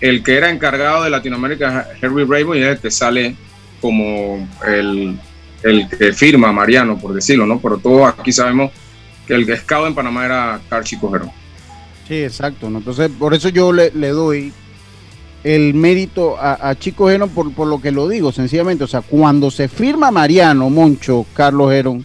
el 0.00 0.22
que 0.22 0.36
era 0.36 0.50
encargado 0.50 1.04
de 1.04 1.10
Latinoamérica, 1.10 1.88
Henry 2.00 2.24
Bravo, 2.24 2.54
y 2.54 2.62
es 2.62 2.68
el 2.68 2.78
que 2.78 2.90
sale 2.90 3.34
como 3.80 4.48
el, 4.66 5.18
que 5.62 6.12
firma 6.12 6.52
Mariano, 6.52 6.98
por 6.98 7.14
decirlo, 7.14 7.46
¿no? 7.46 7.60
Pero 7.60 7.78
todos 7.78 8.08
aquí 8.08 8.32
sabemos 8.32 8.70
que 9.26 9.34
el 9.34 9.56
scout 9.56 9.88
en 9.88 9.94
Panamá 9.94 10.24
era 10.24 10.60
Carchi 10.68 10.96
Cogero. 10.96 11.32
Sí, 12.06 12.22
exacto. 12.22 12.66
Entonces, 12.66 13.10
por 13.18 13.34
eso 13.34 13.48
yo 13.48 13.72
le, 13.72 13.90
doy 13.90 14.52
el 15.44 15.74
mérito 15.74 16.36
a, 16.38 16.74
Chico 16.78 17.08
Gerón 17.08 17.30
por, 17.30 17.52
por, 17.52 17.66
lo 17.66 17.80
que 17.80 17.92
lo 17.92 18.08
digo, 18.08 18.32
sencillamente. 18.32 18.84
O 18.84 18.88
sea, 18.88 19.00
cuando 19.02 19.50
se 19.50 19.68
firma 19.68 20.10
Mariano, 20.10 20.68
Moncho, 20.68 21.26
Carlos 21.34 21.70
Gerón, 21.70 22.04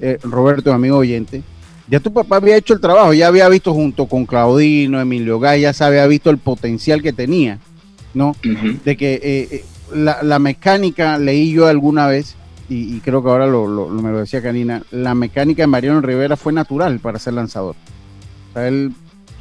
eh, 0.00 0.18
Roberto, 0.22 0.72
amigo 0.72 0.98
oyente, 0.98 1.42
ya 1.88 2.00
tu 2.00 2.12
papá 2.12 2.36
había 2.36 2.56
hecho 2.56 2.74
el 2.74 2.80
trabajo, 2.80 3.12
ya 3.12 3.28
había 3.28 3.48
visto 3.48 3.72
junto 3.72 4.06
con 4.06 4.26
Claudino, 4.26 5.00
Emilio 5.00 5.38
Gay, 5.38 5.62
ya 5.62 5.72
se 5.72 5.84
había 5.84 6.06
visto 6.06 6.30
el 6.30 6.38
potencial 6.38 7.02
que 7.02 7.12
tenía, 7.12 7.58
¿no? 8.14 8.34
De 8.84 8.96
que 8.96 9.14
eh, 9.14 9.48
eh, 9.50 9.64
la, 9.94 10.38
mecánica, 10.38 11.18
leí 11.18 11.52
yo 11.52 11.66
alguna 11.66 12.08
vez, 12.08 12.34
y, 12.68 12.98
creo 13.00 13.22
que 13.22 13.30
ahora 13.30 13.46
lo, 13.46 13.88
me 13.88 14.10
lo 14.10 14.18
decía 14.18 14.42
Karina, 14.42 14.82
la 14.90 15.14
mecánica 15.14 15.62
de 15.62 15.68
Mariano 15.68 16.00
Rivera 16.00 16.36
fue 16.36 16.52
natural 16.52 16.98
para 16.98 17.18
ser 17.18 17.34
lanzador. 17.34 17.76
O 18.50 18.52
sea, 18.54 18.66
él 18.66 18.92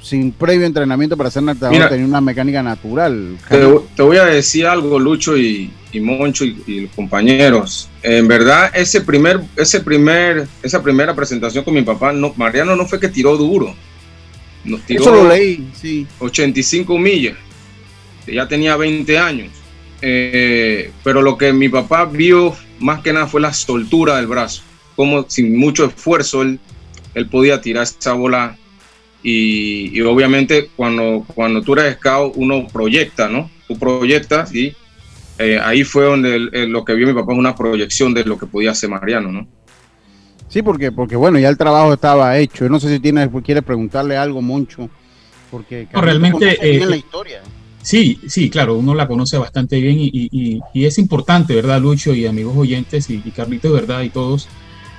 sin 0.06 0.32
previo 0.32 0.68
entrenamiento 0.68 1.18
para 1.18 1.32
ser 1.32 1.42
lanzador 1.42 1.90
tenía 1.90 2.06
una 2.06 2.22
mecánica 2.22 2.62
natural. 2.62 3.38
Te, 3.50 4.04
voy 4.04 4.18
a 4.18 4.26
decir 4.26 4.68
algo, 4.68 5.00
Lucho 5.00 5.36
y, 5.36 5.72
Moncho 6.00 6.46
y, 6.46 6.82
los 6.82 6.92
compañeros. 6.92 7.90
En 8.02 8.28
verdad, 8.28 8.72
ese 8.74 9.02
primer, 9.02 9.42
ese 9.56 9.80
primer, 9.80 10.48
esa 10.64 10.82
primera 10.82 11.16
presentación 11.16 11.64
con 11.64 11.74
mi 11.74 11.82
papá, 11.82 12.14
no, 12.14 12.34
Mariano 12.36 12.76
no 12.76 12.86
fue 12.86 13.00
que 13.00 13.10
tiró 13.10 13.38
duro. 13.38 13.76
Nos 14.64 14.82
tiró 14.82 15.02
Eso 15.02 15.12
lo 15.12 15.30
leí, 15.30 15.70
sí. 15.74 16.08
85 16.20 16.98
millas. 16.98 17.38
Ya 18.28 18.48
tenía 18.48 18.76
20 18.76 19.18
años. 19.18 19.52
Eh, 20.02 20.92
pero 21.04 21.22
lo 21.22 21.38
que 21.38 21.54
mi 21.54 21.70
papá 21.70 22.06
vio 22.06 22.56
más 22.80 23.02
que 23.02 23.14
nada 23.14 23.28
fue 23.28 23.42
la 23.42 23.54
soltura 23.54 24.18
del 24.18 24.28
brazo. 24.28 24.64
Como 24.96 25.30
sin 25.30 25.58
mucho 25.58 25.86
esfuerzo 25.86 26.42
él, 26.42 26.60
él 27.14 27.28
podía 27.28 27.62
tirar 27.62 27.84
esa 27.84 28.14
bola 28.14 28.58
y, 29.28 30.00
obviamente 30.02 30.70
cuando, 30.76 31.26
cuando 31.34 31.64
tú 31.64 31.74
eres 31.74 31.96
scout 31.96 32.34
uno 32.36 32.68
proyecta, 32.68 33.28
¿no? 33.28 33.50
Tú 33.68 33.80
proyectas 33.80 34.54
y 34.54 34.76
eh, 35.38 35.60
ahí 35.62 35.84
fue 35.84 36.06
donde 36.06 36.40
lo 36.68 36.86
que 36.86 36.94
vio 36.94 37.08
mi 37.08 37.14
papá 37.14 37.34
es 37.34 37.40
una 37.40 37.56
proyección 37.56 38.14
de 38.14 38.24
lo 38.24 38.38
que 38.38 38.46
podía 38.46 38.72
hacer 38.72 38.90
Mariano, 38.90 39.32
¿no? 39.32 39.48
Sí, 40.48 40.62
porque, 40.62 40.92
porque 40.92 41.16
bueno, 41.16 41.38
ya 41.40 41.50
el 41.50 41.58
trabajo 41.58 41.94
estaba 41.94 42.38
hecho. 42.38 42.70
no 42.70 42.80
sé 42.80 42.90
si 42.90 43.00
tienes, 43.00 43.30
quiere 43.44 43.62
preguntarle 43.62 44.16
algo, 44.16 44.42
Moncho, 44.42 44.90
porque 45.52 45.88
realmente 45.92 46.58
eh, 46.62 46.86
la 46.86 46.96
historia. 46.96 47.42
Sí, 47.82 48.20
sí, 48.28 48.50
claro, 48.50 48.76
uno 48.78 48.96
la 48.96 49.08
conoce 49.08 49.38
bastante 49.38 49.80
bien 49.80 49.98
y, 50.00 50.62
es 50.74 50.98
importante, 50.98 51.54
¿verdad, 51.54 51.80
Lucho 51.80 52.16
y 52.16 52.26
amigos 52.26 52.58
oyentes 52.58 53.10
y, 53.10 53.20
Carlitos, 53.32 53.72
¿verdad? 53.72 54.02
Y 54.02 54.10
todos, 54.10 54.48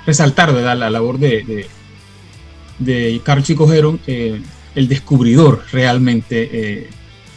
resaltar, 0.07 0.53
¿verdad? 0.53 0.77
La 0.77 0.91
labor 0.91 1.19
de, 1.19 1.67
de 2.79 3.21
Carl 3.25 3.43
Chico 3.43 3.69
eh, 4.07 4.41
el 4.75 4.89
descubridor 4.89 5.65
realmente, 5.73 6.49
eh, 6.53 6.91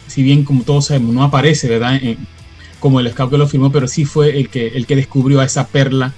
si 0.06 0.22
bien 0.22 0.44
como 0.44 0.62
todos 0.62 0.86
sabemos 0.86 1.14
no 1.14 1.24
aparece, 1.24 1.68
¿verdad? 1.68 2.00
Como 2.80 3.00
el 3.00 3.10
scout 3.10 3.30
que 3.30 3.38
lo 3.38 3.46
firmó, 3.46 3.70
pero 3.70 3.86
sí 3.86 4.04
fue 4.04 4.38
el 4.38 4.48
que, 4.48 4.68
el 4.68 4.86
que 4.86 4.96
descubrió 4.96 5.40
a 5.40 5.44
esa 5.44 5.68
perla 5.68 6.12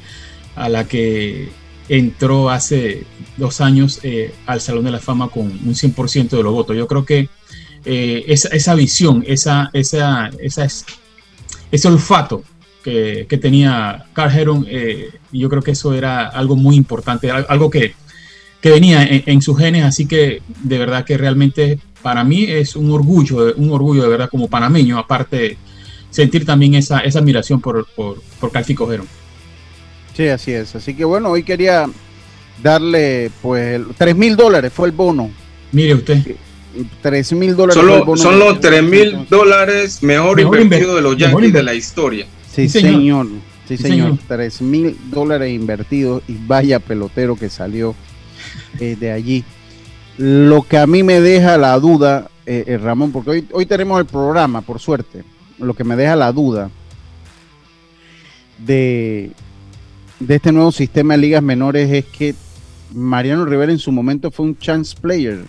a 0.55 0.69
la 0.69 0.85
que 0.87 1.51
entró 1.89 2.51
hace 2.51 3.05
dos 3.37 3.61
años 3.61 4.01
eh, 4.03 4.33
al 4.47 4.61
Salón 4.61 4.85
de 4.85 4.93
la 4.93 5.01
Fama 5.01 5.29
con 5.29 5.43
un 5.43 5.75
100% 5.75 6.31
de 6.31 6.43
los 6.43 6.53
votos. 6.53 6.77
Yo 6.77 6.87
creo 6.87 7.05
que 7.05 7.29
esa, 7.85 8.49
esa, 8.49 8.75
visión, 8.77 9.25
esa, 9.27 9.69
esa, 9.73 10.31
esa, 10.39 10.67
ese 11.73 11.89
olfato 11.89 12.45
que, 12.85 13.27
tenía 13.41 14.05
Carl 14.13 14.39
Heron, 14.39 14.67
yo 15.33 15.49
creo 15.49 15.63
que 15.63 15.73
eso 15.73 15.93
era 15.93 16.29
algo 16.29 16.55
muy 16.55 16.77
importante, 16.77 17.31
algo 17.31 17.71
que 17.71 17.95
que 18.63 18.71
venía 18.71 19.05
en, 19.05 19.43
sus 19.43 19.59
genes, 19.59 19.85
así 19.85 20.07
que 20.07 20.41
de 20.63 20.79
verdad 20.79 21.05
que 21.05 21.19
realmente 21.19 21.81
para 22.01 22.23
mí 22.23 22.45
es 22.45 22.77
un 22.77 22.93
orgullo, 22.93 23.53
un 23.57 23.73
orgullo 23.73 24.05
de 24.05 24.09
verdad 24.09 24.31
como 24.31 24.49
panameño, 24.49 24.99
aparte 24.99 25.59
sentir 26.13 26.47
también 26.47 26.75
esa, 26.75 27.01
esa 27.01 27.19
admiración 27.19 27.61
por, 27.61 27.85
por, 27.97 28.23
por 28.39 28.53
Calfi 28.53 28.77
Cojero. 28.77 29.05
Sí, 30.15 30.29
así 30.29 30.53
es. 30.53 30.77
Así 30.77 30.95
que 30.95 31.05
bueno, 31.05 31.31
hoy 31.31 31.43
quería 31.43 31.87
darle 32.63 33.31
pues 33.41 33.81
3 33.97 34.15
mil 34.15 34.37
dólares 34.37 34.73
fue 34.73 34.87
el 34.87 34.93
bono. 34.93 35.31
Mire 35.73 35.95
usted. 35.95 36.37
3 37.03 37.33
mil 37.33 37.57
dólares. 37.57 37.83
son 38.17 38.39
los 38.39 38.61
3 38.61 38.83
mil 38.83 39.27
dólares 39.29 40.03
mejor, 40.03 40.41
invertidos 40.41 40.97
de 40.97 41.03
los 41.03 41.17
Yankees 41.17 41.53
de 41.53 41.63
la 41.63 41.75
historia. 41.75 42.27
Sí, 42.51 42.69
señor. 42.69 43.27
Sí, 43.67 43.77
señor. 43.77 44.19
3 44.29 44.63
mil 44.63 44.97
dólares 45.11 45.51
invertidos 45.51 46.23
y 46.29 46.37
vaya 46.47 46.79
pelotero 46.79 47.37
que 47.37 47.49
salió 47.49 47.95
eh, 48.79 48.97
de 48.99 49.13
allí. 49.13 49.45
Lo 50.19 50.63
que 50.63 50.77
a 50.77 50.87
mí 50.87 51.03
me 51.03 51.21
deja 51.21 51.57
la 51.57 51.79
duda, 51.79 52.29
eh, 52.45 52.65
eh, 52.67 52.77
Ramón, 52.77 53.13
porque 53.13 53.31
hoy, 53.31 53.49
hoy 53.53 53.65
tenemos 53.65 53.99
el 53.99 54.07
programa, 54.07 54.61
por 54.61 54.79
suerte, 54.79 55.25
lo 55.59 55.75
que 55.75 55.85
me 55.85 55.97
deja 55.97 56.17
la 56.17 56.33
duda 56.33 56.71
de, 58.59 59.31
de 60.21 60.35
este 60.35 60.53
nuevo 60.53 60.73
sistema 60.73 61.15
de 61.15 61.21
ligas 61.21 61.43
menores 61.43 61.91
es 61.91 62.05
que 62.07 62.35
Mariano 62.95 63.45
Rivera 63.45 63.73
en 63.73 63.79
su 63.79 63.93
momento 63.93 64.31
fue 64.31 64.47
un 64.47 64.59
chance 64.59 64.95
player. 65.01 65.41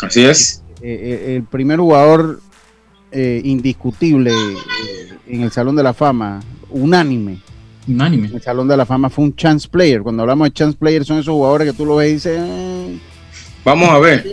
Así 0.00 0.22
es. 0.22 0.62
el 0.82 1.42
primer 1.44 1.78
jugador 1.78 2.40
indiscutible 3.12 4.32
en 5.26 5.42
el 5.42 5.50
Salón 5.50 5.76
de 5.76 5.82
la 5.82 5.92
Fama, 5.92 6.40
unánime. 6.70 7.38
Unánime. 7.88 8.28
En 8.28 8.34
el 8.36 8.42
Salón 8.42 8.68
de 8.68 8.76
la 8.76 8.86
Fama 8.86 9.10
fue 9.10 9.24
un 9.24 9.34
chance 9.34 9.68
player. 9.68 10.02
Cuando 10.02 10.22
hablamos 10.22 10.46
de 10.46 10.52
chance 10.52 10.78
player 10.78 11.04
son 11.04 11.18
esos 11.18 11.34
jugadores 11.34 11.70
que 11.70 11.76
tú 11.76 11.84
lo 11.84 11.96
ves 11.96 12.10
y 12.10 12.14
dices... 12.14 12.40
Eh, 12.40 12.69
Vamos 13.64 13.88
a 13.90 13.98
ver. 13.98 14.24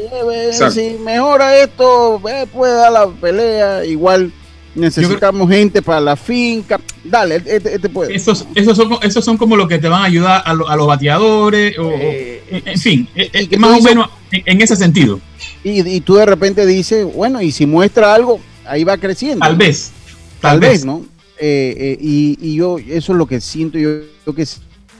si 0.71 0.97
mejora 1.03 1.57
esto, 1.57 2.21
puede 2.53 2.73
dar 2.73 2.91
la 2.91 3.07
pelea. 3.07 3.85
Igual 3.85 4.31
necesitamos 4.75 5.49
gente 5.49 5.81
para 5.81 5.99
la 5.99 6.15
finca. 6.15 6.79
Dale, 7.03 7.37
este, 7.37 7.57
este, 7.57 7.75
este 7.75 7.89
puede. 7.89 8.15
Esos, 8.15 8.47
esos, 8.55 8.77
son, 8.77 8.97
esos 9.01 9.23
son 9.25 9.37
como 9.37 9.55
los 9.55 9.67
que 9.67 9.79
te 9.79 9.87
van 9.87 10.01
a 10.01 10.05
ayudar 10.05 10.43
a, 10.45 10.53
los 10.53 10.87
bateadores. 10.87 11.77
O, 11.77 11.91
eh, 11.93 12.43
en 12.65 12.79
fin, 12.79 13.07
eh, 13.15 13.57
más 13.57 13.79
o 13.79 13.83
menos 13.83 14.09
en, 14.31 14.61
ese 14.61 14.75
sentido. 14.75 15.19
Y, 15.63 15.87
y, 15.87 16.01
tú 16.01 16.15
de 16.15 16.25
repente 16.25 16.65
dices, 16.65 17.05
bueno, 17.13 17.41
y 17.41 17.51
si 17.51 17.65
muestra 17.65 18.13
algo, 18.13 18.39
ahí 18.65 18.83
va 18.83 18.97
creciendo. 18.97 19.45
Tal 19.45 19.55
vez. 19.55 19.91
Tal, 20.39 20.59
vez, 20.59 20.85
¿no? 20.85 21.03
Eh, 21.39 21.75
eh, 21.77 21.97
y, 21.99 22.55
yo, 22.55 22.77
eso 22.77 23.11
es 23.11 23.17
lo 23.17 23.25
que 23.25 23.41
siento 23.41 23.77
yo, 23.77 24.01
que 24.35 24.45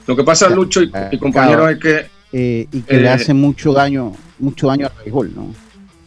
Lo 0.06 0.16
que 0.16 0.24
pasa, 0.24 0.48
Lucho 0.48 0.82
y, 0.82 0.90
y 1.12 1.18
compañeros, 1.18 1.70
es 1.72 1.78
que... 1.78 2.17
Eh, 2.32 2.66
y 2.70 2.82
que 2.82 2.98
le 2.98 3.08
hace 3.08 3.32
mucho 3.32 3.72
daño, 3.72 4.12
mucho 4.38 4.68
daño 4.68 4.86
al 4.86 4.92
béisbol, 5.02 5.34
¿no? 5.34 5.54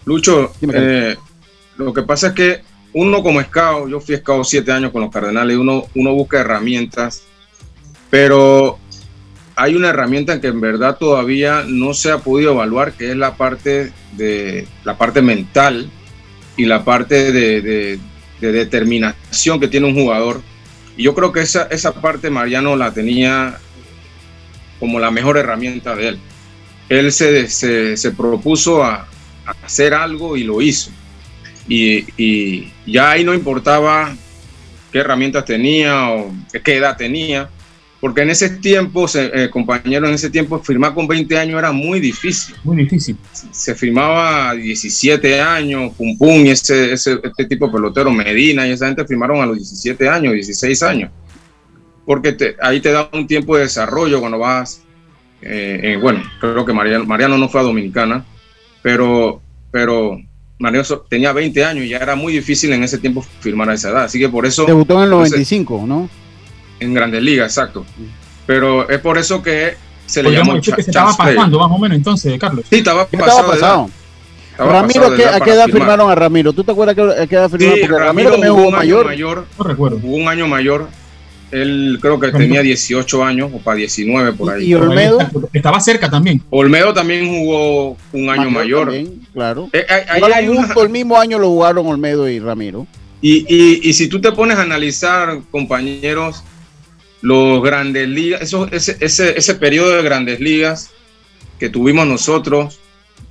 Lucho, 0.05 0.51
lo 1.77 1.93
que 1.93 2.03
pasa 2.03 2.27
es 2.27 2.33
que 2.33 2.61
uno 2.93 3.23
como 3.23 3.41
scout, 3.41 3.89
yo 3.89 3.99
fui 3.99 4.17
scout 4.17 4.45
siete 4.45 4.71
años 4.71 4.91
con 4.91 5.01
los 5.01 5.11
Cardenales, 5.11 5.57
uno, 5.57 5.85
uno 5.95 6.13
busca 6.13 6.39
herramientas, 6.39 7.23
pero 8.09 8.77
hay 9.55 9.75
una 9.75 9.89
herramienta 9.89 10.39
que 10.39 10.47
en 10.47 10.61
verdad 10.61 10.97
todavía 10.97 11.63
no 11.67 11.93
se 11.93 12.11
ha 12.11 12.19
podido 12.19 12.51
evaluar, 12.51 12.93
que 12.93 13.11
es 13.11 13.17
la 13.17 13.35
parte 13.35 13.91
de 14.13 14.67
la 14.83 14.97
parte 14.97 15.21
mental 15.21 15.89
y 16.57 16.65
la 16.65 16.83
parte 16.83 17.31
de, 17.31 17.99
de 18.41 18.51
determinación 18.51 19.59
que 19.59 19.67
tiene 19.67 19.87
un 19.87 19.95
jugador. 19.95 20.41
Y 20.97 21.03
yo 21.03 21.15
creo 21.15 21.31
que 21.31 21.41
esa, 21.41 21.63
esa 21.63 21.93
parte 21.93 22.29
Mariano 22.29 22.75
la 22.75 22.93
tenía 22.93 23.59
como 24.81 24.99
la 24.99 25.11
mejor 25.11 25.37
herramienta 25.37 25.95
de 25.95 26.09
él. 26.09 26.19
Él 26.89 27.13
se, 27.13 27.47
se, 27.47 28.11
propuso 28.11 28.83
a, 28.83 29.07
hacer 29.63 29.93
algo 29.93 30.35
y 30.35 30.43
lo 30.43 30.59
hizo. 30.61 30.89
Y, 31.69 32.05
y, 32.17 32.73
ya 32.85 33.11
ahí 33.11 33.23
no 33.23 33.33
importaba 33.33 34.13
qué 34.91 34.99
herramientas 34.99 35.45
tenía 35.45 36.09
o 36.09 36.33
qué 36.63 36.77
edad 36.77 36.97
tenía, 36.97 37.47
porque 38.01 38.23
en 38.23 38.31
ese 38.31 38.49
tiempo, 38.49 39.05
eh, 39.13 39.49
compañero, 39.51 40.07
en 40.07 40.15
ese 40.15 40.31
tiempo 40.31 40.59
firmar 40.59 40.95
con 40.95 41.07
20 41.07 41.37
años 41.37 41.59
era 41.59 41.71
muy 41.71 41.99
difícil. 41.99 42.55
Muy 42.63 42.77
difícil. 42.77 43.15
Se 43.51 43.75
firmaba 43.75 44.49
a 44.49 44.55
17 44.55 45.39
años, 45.39 45.93
Pum 45.95 46.17
Pum, 46.17 46.43
y 46.43 46.49
ese, 46.49 46.93
ese, 46.93 47.19
este 47.23 47.45
tipo 47.45 47.67
de 47.67 47.73
pelotero, 47.73 48.09
Medina, 48.09 48.67
y 48.67 48.71
esa 48.71 48.87
gente 48.87 49.05
firmaron 49.05 49.39
a 49.41 49.45
los 49.45 49.57
17 49.57 50.09
años, 50.09 50.33
16 50.33 50.81
años. 50.81 51.11
Porque 52.05 52.55
ahí 52.61 52.79
te 52.79 52.91
da 52.91 53.09
un 53.13 53.27
tiempo 53.27 53.55
de 53.55 53.63
desarrollo 53.63 54.19
cuando 54.19 54.39
vas. 54.39 54.83
Eh, 55.41 55.97
bueno, 56.01 56.23
creo 56.39 56.65
que 56.65 56.73
Mariano, 56.73 57.05
Mariano 57.05 57.37
no 57.37 57.49
fue 57.49 57.61
a 57.61 57.63
Dominicana, 57.63 58.25
pero, 58.81 59.41
pero 59.71 60.19
Mariano 60.59 60.85
tenía 61.09 61.33
20 61.33 61.65
años 61.65 61.85
y 61.85 61.89
ya 61.89 61.97
era 61.97 62.15
muy 62.15 62.33
difícil 62.33 62.71
en 62.73 62.83
ese 62.83 62.97
tiempo 62.97 63.25
firmar 63.39 63.69
a 63.69 63.73
esa 63.73 63.89
edad. 63.89 64.03
Así 64.03 64.19
que 64.19 64.29
por 64.29 64.45
eso. 64.45 64.65
Debutó 64.65 64.97
en 64.97 65.03
el 65.05 65.09
95, 65.09 65.85
¿no? 65.87 66.09
en 66.81 66.93
Grandes 66.93 67.21
Ligas, 67.21 67.51
exacto. 67.51 67.85
Pero 68.45 68.89
es 68.89 68.99
por 68.99 69.17
eso 69.17 69.41
que 69.41 69.75
se 70.05 70.21
le 70.21 70.31
llama 70.31 70.59
que 70.59 70.71
se 70.71 70.81
estaba 70.81 71.15
pasando 71.15 71.59
más 71.59 71.71
o 71.71 71.77
menos 71.77 71.95
entonces, 71.95 72.37
Carlos. 72.37 72.65
Sí, 72.69 72.77
estaba 72.77 73.07
pasado. 73.07 73.89
Ramiro, 74.57 75.07
¿a 75.07 75.15
qué, 75.15 75.51
edad 75.51 75.67
firmaron 75.69 76.11
a 76.11 76.15
Ramiro? 76.15 76.51
¿Tú 76.51 76.63
te 76.63 76.71
acuerdas 76.71 76.97
a 77.17 77.25
qué 77.25 77.35
edad 77.35 77.49
firmaron? 77.49 77.75
Sí, 77.75 77.81
Porque 77.81 78.03
Ramiro, 78.03 78.31
también 78.31 78.53
jugó 78.53 78.71
mayor. 78.71 79.05
mayor. 79.05 79.47
No 79.57 79.63
recuerdo. 79.63 79.99
Jugó 79.99 80.17
un 80.17 80.27
año 80.27 80.47
mayor. 80.47 80.89
Él 81.51 81.97
creo 82.01 82.19
que 82.19 82.31
tenía 82.31 82.61
18 82.61 83.23
años 83.23 83.51
o 83.53 83.59
para 83.59 83.77
19 83.77 84.33
por 84.33 84.53
ahí. 84.53 84.67
¿Y 84.67 84.73
Olmedo? 84.73 85.19
Estaba 85.53 85.79
cerca 85.79 86.09
también. 86.09 86.41
Olmedo 86.49 86.93
también 86.93 87.27
jugó 87.27 87.97
un 88.13 88.29
año 88.29 88.49
mayor. 88.49 88.85
También, 88.85 89.21
claro. 89.33 89.69
Eh, 89.73 89.85
hay, 90.07 90.45
el 90.45 90.89
mismo 90.89 91.17
año 91.17 91.37
lo 91.37 91.49
jugaron 91.49 91.85
Olmedo 91.87 92.29
y 92.29 92.39
Ramiro. 92.39 92.87
Y, 93.21 93.45
y, 93.47 93.87
y 93.87 93.93
si 93.93 94.07
tú 94.07 94.19
te 94.19 94.31
pones 94.31 94.57
a 94.57 94.63
analizar, 94.63 95.41
compañeros, 95.51 96.43
los 97.21 97.61
grandes 97.61 98.09
ligas, 98.09 98.41
eso, 98.41 98.67
ese, 98.71 98.97
ese, 98.99 99.37
ese 99.37 99.55
periodo 99.55 99.91
de 99.91 100.01
grandes 100.01 100.39
ligas 100.39 100.89
que 101.59 101.69
tuvimos 101.69 102.07
nosotros, 102.07 102.79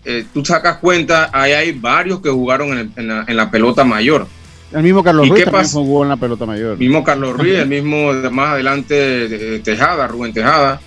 eh, 0.05 0.25
tú 0.33 0.45
sacas 0.45 0.79
cuenta, 0.79 1.31
ahí 1.33 1.53
hay 1.53 1.73
varios 1.73 2.21
que 2.21 2.31
jugaron 2.31 2.93
en, 2.97 3.37
la, 3.37 3.51
pelota 3.51 3.85
mayor. 3.85 4.27
El 4.73 4.83
mismo 4.83 5.03
Carlos 5.03 5.29
Ruiz 5.29 5.45
también 5.45 5.67
jugó 5.67 6.03
en 6.05 6.09
la 6.11 6.17
pelota 6.17 6.47
mayor. 6.47 6.73
El 6.73 6.79
mismo 6.79 7.03
Carlos 7.03 7.37
Ruiz, 7.37 7.55
el 7.55 7.69
mismo 7.69 8.13
más 8.31 8.51
adelante 8.51 9.61
Tejada, 9.61 10.07
Rubén 10.07 10.33
Tejada. 10.33 10.81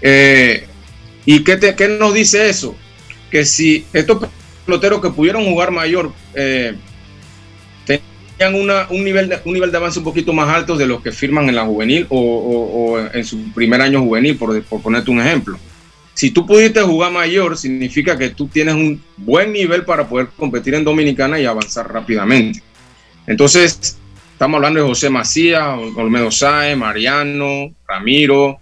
Eh, 0.00 0.66
¿Y 1.24 1.44
qué, 1.44 1.56
te, 1.56 1.74
qué, 1.74 1.88
nos 1.88 2.14
dice 2.14 2.48
eso? 2.48 2.74
Que 3.30 3.44
si 3.44 3.84
estos 3.92 4.26
peloteros 4.64 5.00
que 5.02 5.10
pudieron 5.10 5.44
jugar 5.44 5.70
mayor 5.70 6.12
eh, 6.34 6.74
una, 8.54 8.86
un, 8.90 9.04
nivel 9.04 9.28
de, 9.28 9.38
un 9.44 9.54
nivel 9.54 9.70
de 9.70 9.76
avance 9.76 9.98
un 9.98 10.04
poquito 10.04 10.32
más 10.32 10.48
alto 10.48 10.76
de 10.76 10.86
los 10.86 11.02
que 11.02 11.12
firman 11.12 11.48
en 11.48 11.56
la 11.56 11.64
juvenil 11.64 12.06
o, 12.10 12.98
en 13.12 13.24
su 13.24 13.52
primer 13.52 13.80
año 13.80 14.00
juvenil, 14.02 14.36
por, 14.36 14.62
por, 14.62 14.80
ponerte 14.82 15.10
un 15.10 15.20
ejemplo. 15.20 15.58
Si 16.14 16.30
tú 16.30 16.46
pudiste 16.46 16.80
jugar 16.80 17.12
mayor, 17.12 17.58
significa 17.58 18.16
que 18.16 18.30
tú 18.30 18.48
tienes 18.48 18.74
un 18.74 19.02
buen 19.16 19.52
nivel 19.52 19.84
para 19.84 20.08
poder 20.08 20.28
competir 20.36 20.74
en 20.74 20.84
Dominicana 20.84 21.38
y 21.38 21.44
avanzar 21.44 21.92
rápidamente. 21.92 22.62
Entonces, 23.26 23.98
estamos 24.32 24.56
hablando 24.56 24.80
de 24.80 24.86
José 24.86 25.10
Macías, 25.10 25.78
Olmedo 25.96 26.30
Sáez, 26.30 26.76
Mariano, 26.76 27.74
Ramiro, 27.86 28.58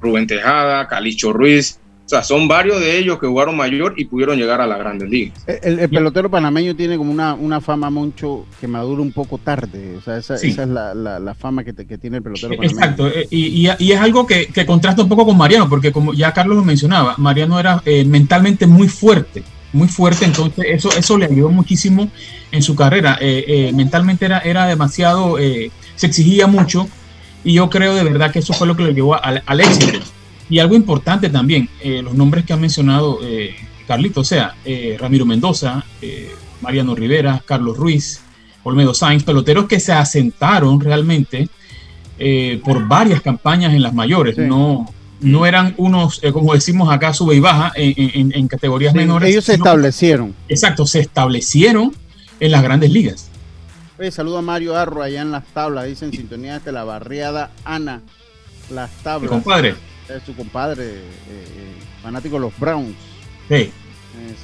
Rubén 0.00 0.26
Tejada, 0.26 0.88
Calicho 0.88 1.32
Ruiz, 1.32 1.78
sea, 2.12 2.22
son 2.22 2.46
varios 2.46 2.80
de 2.80 2.98
ellos 2.98 3.18
que 3.18 3.26
jugaron 3.26 3.56
mayor 3.56 3.94
y 3.96 4.04
pudieron 4.04 4.36
llegar 4.36 4.60
a 4.60 4.66
las 4.66 4.78
grandes 4.78 5.08
ligas. 5.08 5.42
El, 5.46 5.88
pelotero 5.88 6.30
panameño 6.30 6.76
tiene 6.76 6.98
como 6.98 7.10
una, 7.10 7.34
una, 7.34 7.60
fama, 7.60 7.88
Moncho, 7.88 8.44
que 8.60 8.68
madura 8.68 9.00
un 9.00 9.12
poco 9.12 9.38
tarde. 9.38 9.96
O 9.96 10.00
sea, 10.02 10.18
esa, 10.18 10.34
es 10.34 10.56
la, 10.58 11.34
fama 11.38 11.64
que, 11.64 11.72
tiene 11.72 12.18
el 12.18 12.22
pelotero 12.22 12.50
panameño. 12.50 12.78
Exacto. 12.78 13.08
Eh, 13.08 13.26
y, 13.30 13.66
y, 13.78 13.92
es 13.92 14.00
algo 14.00 14.26
que, 14.26 14.48
contrasta 14.66 15.02
un 15.02 15.08
poco 15.08 15.24
con 15.24 15.38
Mariano, 15.38 15.68
porque 15.68 15.90
como 15.90 16.12
ya 16.12 16.32
Carlos 16.32 16.56
lo 16.56 16.64
mencionaba, 16.64 17.14
Mariano 17.16 17.58
era 17.58 17.82
eh, 17.86 18.04
mentalmente 18.04 18.66
muy 18.66 18.88
fuerte. 18.88 19.42
Muy 19.72 19.88
fuerte, 19.88 20.24
entonces 20.24 20.64
eso, 20.68 20.90
eso 20.96 21.16
le 21.16 21.26
ayudó 21.26 21.48
muchísimo 21.48 22.10
en 22.50 22.62
su 22.62 22.74
carrera. 22.74 23.16
Eh, 23.20 23.72
mentalmente 23.74 24.26
era, 24.26 24.38
era 24.40 24.66
demasiado, 24.66 25.38
se 25.38 26.06
exigía 26.06 26.46
mucho, 26.46 26.88
y 27.44 27.54
yo 27.54 27.70
creo 27.70 27.94
de 27.94 28.04
verdad 28.04 28.30
que 28.30 28.40
eso 28.40 28.52
fue 28.52 28.66
lo 28.66 28.76
que 28.76 28.84
le 28.84 28.94
llevó 28.94 29.22
al, 29.22 29.42
al 29.46 29.60
éxito. 29.60 29.98
Y 30.52 30.58
algo 30.58 30.74
importante 30.74 31.30
también, 31.30 31.68
eh, 31.80 32.02
los 32.02 32.12
nombres 32.12 32.44
que 32.44 32.52
ha 32.52 32.58
mencionado 32.58 33.20
eh, 33.22 33.54
Carlito, 33.86 34.20
o 34.20 34.24
sea, 34.24 34.54
eh, 34.66 34.98
Ramiro 35.00 35.24
Mendoza, 35.24 35.82
Mariano 36.60 36.94
Rivera, 36.94 37.42
Carlos 37.46 37.76
Ruiz, 37.78 38.20
Olmedo 38.62 38.92
Sainz, 38.92 39.24
peloteros 39.24 39.66
que 39.66 39.80
se 39.80 39.92
asentaron 39.92 40.78
realmente 40.78 41.48
por 42.62 42.86
varias 42.86 43.20
campañas 43.20 43.72
en 43.72 43.82
las 43.82 43.94
mayores, 43.94 44.36
no, 44.36 44.92
no 45.22 45.46
eran 45.46 45.74
unos, 45.78 46.20
como 46.32 46.54
decimos 46.54 46.92
acá, 46.92 47.14
sube 47.14 47.34
y 47.34 47.40
baja 47.40 47.72
en, 47.74 48.48
categorías 48.48 48.94
menores. 48.94 49.30
Ellos 49.30 49.44
se 49.44 49.54
establecieron. 49.54 50.34
Exacto, 50.48 50.86
se 50.86 51.00
establecieron 51.00 51.94
en 52.40 52.50
las 52.50 52.62
grandes 52.62 52.90
ligas. 52.90 53.30
Oye, 53.98 54.10
saludo 54.10 54.38
a 54.38 54.42
Mario 54.42 54.76
Arro 54.76 55.02
allá 55.02 55.22
en 55.22 55.30
las 55.30 55.44
tablas, 55.46 55.86
dicen 55.86 56.10
sintonía 56.10 56.58
de 56.58 56.72
la 56.72 56.82
barriada 56.82 57.50
Ana, 57.64 58.02
las 58.70 58.90
tablas. 59.02 59.30
Compadre. 59.30 59.76
Es 60.08 60.24
su 60.24 60.34
compadre, 60.34 60.84
eh, 60.84 61.04
eh, 61.28 61.74
fanático 62.02 62.34
de 62.34 62.40
los 62.40 62.58
Browns. 62.58 62.96
Sí. 63.48 63.54
Eh, 63.54 63.72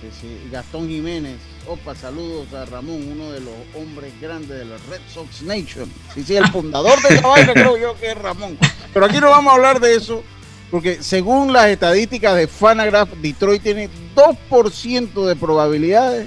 sí, 0.00 0.08
sí. 0.20 0.48
Gastón 0.52 0.88
Jiménez. 0.88 1.38
Opa, 1.66 1.94
saludos 1.94 2.52
a 2.54 2.64
Ramón, 2.66 3.06
uno 3.10 3.32
de 3.32 3.40
los 3.40 3.54
hombres 3.74 4.12
grandes 4.20 4.58
de 4.58 4.64
la 4.64 4.76
Red 4.90 5.00
Sox 5.12 5.42
Nation. 5.42 5.90
Sí, 6.14 6.22
sí, 6.22 6.36
el 6.36 6.46
fundador 6.48 7.02
de 7.02 7.20
vaina 7.20 7.52
creo 7.52 7.76
yo 7.76 7.98
que 7.98 8.12
es 8.12 8.18
Ramón. 8.18 8.56
Pero 8.94 9.06
aquí 9.06 9.18
no 9.20 9.30
vamos 9.30 9.52
a 9.52 9.56
hablar 9.56 9.80
de 9.80 9.96
eso, 9.96 10.22
porque 10.70 11.02
según 11.02 11.52
las 11.52 11.66
estadísticas 11.68 12.36
de 12.36 12.46
Fanagraph, 12.46 13.10
Detroit 13.22 13.62
tiene 13.62 13.88
2% 14.14 15.26
de 15.26 15.36
probabilidades 15.36 16.26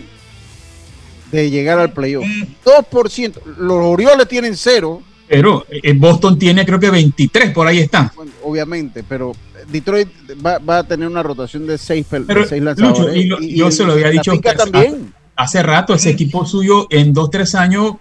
de 1.31 1.49
llegar 1.49 1.79
al 1.79 1.93
playoff. 1.93 2.25
2%. 2.65 3.33
Los 3.57 3.71
Orioles 3.77 4.27
tienen 4.27 4.55
cero. 4.57 5.01
Pero 5.27 5.65
eh, 5.69 5.93
Boston 5.93 6.37
tiene 6.37 6.65
creo 6.65 6.79
que 6.79 6.89
23, 6.89 7.51
por 7.51 7.67
ahí 7.67 7.79
está. 7.79 8.11
Bueno, 8.15 8.31
obviamente, 8.43 9.03
pero 9.07 9.31
Detroit 9.69 10.09
va, 10.45 10.57
va 10.57 10.79
a 10.79 10.83
tener 10.83 11.07
una 11.07 11.23
rotación 11.23 11.65
de 11.65 11.77
seis, 11.77 12.05
pel- 12.09 12.25
Pero, 12.27 12.41
de 12.41 12.47
seis 12.47 12.61
Lucho, 12.61 12.81
lanzadores. 12.83 13.15
y 13.15 13.23
lo- 13.27 13.39
yo 13.39 13.71
se 13.71 13.85
lo 13.85 13.93
había 13.93 14.09
dicho 14.09 14.33
que- 14.39 14.53
también. 14.53 15.13
Hace 15.37 15.63
rato 15.63 15.93
ese 15.93 16.09
equipo 16.09 16.45
suyo 16.45 16.85
en 16.89 17.13
dos, 17.13 17.29
tres 17.31 17.55
años 17.55 17.93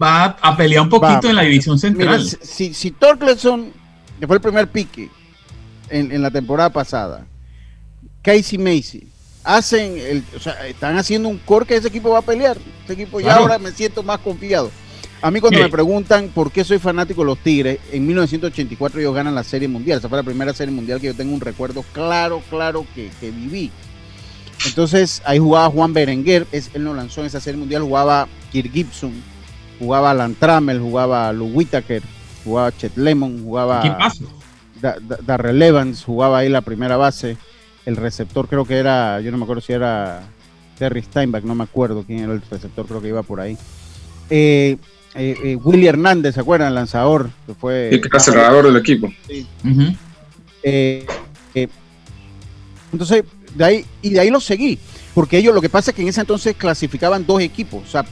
va 0.00 0.36
a, 0.40 0.56
pelear 0.56 0.82
un 0.82 0.88
poquito 0.88 1.22
Va. 1.24 1.30
en 1.30 1.36
la 1.36 1.42
división 1.42 1.74
Mira, 1.76 2.18
central. 2.18 2.24
si, 2.24 2.36
si, 2.68 2.74
si 2.74 2.90
Torkelson, 2.92 3.70
que 4.20 4.26
fue 4.26 4.36
el 4.36 4.42
primer 4.42 4.68
pique 4.68 5.10
en, 5.90 6.12
en 6.12 6.22
la 6.22 6.30
temporada 6.30 6.70
pasada, 6.70 7.26
Casey 8.22 8.58
Macy, 8.58 9.06
hacen 9.44 9.96
el, 9.98 10.24
o 10.36 10.38
sea, 10.40 10.66
están 10.66 10.96
haciendo 10.98 11.28
un 11.28 11.38
core 11.38 11.66
que 11.66 11.76
ese 11.76 11.88
equipo 11.88 12.10
va 12.10 12.18
a 12.18 12.22
pelear. 12.22 12.56
Ese 12.84 12.92
equipo 12.94 13.20
ya 13.20 13.26
Claro. 13.26 13.42
ahora 13.42 13.58
me 13.58 13.72
siento 13.72 14.02
más 14.02 14.18
confiado. 14.18 14.70
A 15.22 15.30
mí 15.30 15.38
cuando 15.40 15.58
me 15.60 15.68
preguntan 15.68 16.28
por 16.28 16.50
qué 16.50 16.64
soy 16.64 16.78
fanático 16.78 17.20
de 17.20 17.26
los 17.26 17.38
Tigres, 17.38 17.78
en 17.92 18.06
1984 18.06 19.00
ellos 19.00 19.14
ganan 19.14 19.34
la 19.34 19.44
Serie 19.44 19.68
Mundial. 19.68 19.98
Esa 19.98 20.08
fue 20.08 20.16
la 20.16 20.24
primera 20.24 20.54
Serie 20.54 20.74
Mundial 20.74 20.98
que 20.98 21.08
yo 21.08 21.14
tengo 21.14 21.34
un 21.34 21.42
recuerdo 21.42 21.84
claro, 21.92 22.42
claro 22.48 22.86
que, 22.94 23.10
que 23.20 23.30
viví. 23.30 23.70
Entonces 24.66 25.22
ahí 25.24 25.38
jugaba 25.38 25.70
Juan 25.70 25.92
Berenguer, 25.92 26.46
es, 26.52 26.70
él 26.74 26.84
no 26.84 26.94
lanzó 26.94 27.20
en 27.20 27.26
esa 27.26 27.40
Serie 27.40 27.58
Mundial, 27.58 27.82
jugaba 27.82 28.28
Kirk 28.52 28.72
Gibson, 28.72 29.12
jugaba 29.78 30.10
Alan 30.10 30.34
Trammell, 30.34 30.80
jugaba 30.80 31.32
Lou 31.32 31.48
Whitaker, 31.48 32.02
jugaba 32.44 32.74
Chet 32.76 32.96
Lemon, 32.96 33.42
jugaba 33.44 33.80
¿Quién 33.82 33.96
pasa? 33.98 34.24
Da- 34.80 34.96
Da- 35.00 35.18
Darrell 35.24 35.60
Evans, 35.62 36.04
jugaba 36.04 36.38
ahí 36.38 36.48
la 36.48 36.60
primera 36.62 36.96
base. 36.96 37.36
El 37.86 37.96
receptor 37.96 38.46
creo 38.48 38.64
que 38.64 38.76
era, 38.76 39.20
yo 39.20 39.30
no 39.30 39.38
me 39.38 39.44
acuerdo 39.44 39.62
si 39.62 39.72
era 39.72 40.22
Terry 40.78 41.02
Steinbach, 41.02 41.44
no 41.44 41.54
me 41.54 41.64
acuerdo 41.64 42.04
quién 42.06 42.20
era 42.20 42.32
el 42.32 42.42
receptor, 42.50 42.86
creo 42.86 43.00
que 43.02 43.08
iba 43.08 43.22
por 43.22 43.40
ahí. 43.40 43.56
Eh, 44.28 44.76
eh, 45.14 45.36
eh, 45.42 45.56
Willy 45.56 45.86
Hernández, 45.88 46.34
¿se 46.34 46.40
acuerdan? 46.40 46.68
El 46.68 46.74
lanzador, 46.76 47.30
que 47.46 47.54
fue... 47.54 47.90
Y 47.92 48.00
que 48.00 48.08
era 48.08 48.20
cerrador 48.20 48.64
del 48.66 48.76
equipo. 48.76 49.12
Eh, 50.62 51.06
eh, 51.54 51.68
entonces, 52.92 53.24
de 53.54 53.64
ahí, 53.64 53.84
y 54.02 54.10
de 54.10 54.20
ahí 54.20 54.30
lo 54.30 54.40
seguí, 54.40 54.78
porque 55.14 55.38
ellos 55.38 55.54
lo 55.54 55.60
que 55.60 55.68
pasa 55.68 55.90
es 55.90 55.96
que 55.96 56.02
en 56.02 56.08
ese 56.08 56.20
entonces 56.20 56.54
clasificaban 56.56 57.26
dos 57.26 57.40
equipos, 57.40 57.82
o 57.84 57.90
sea, 57.90 58.04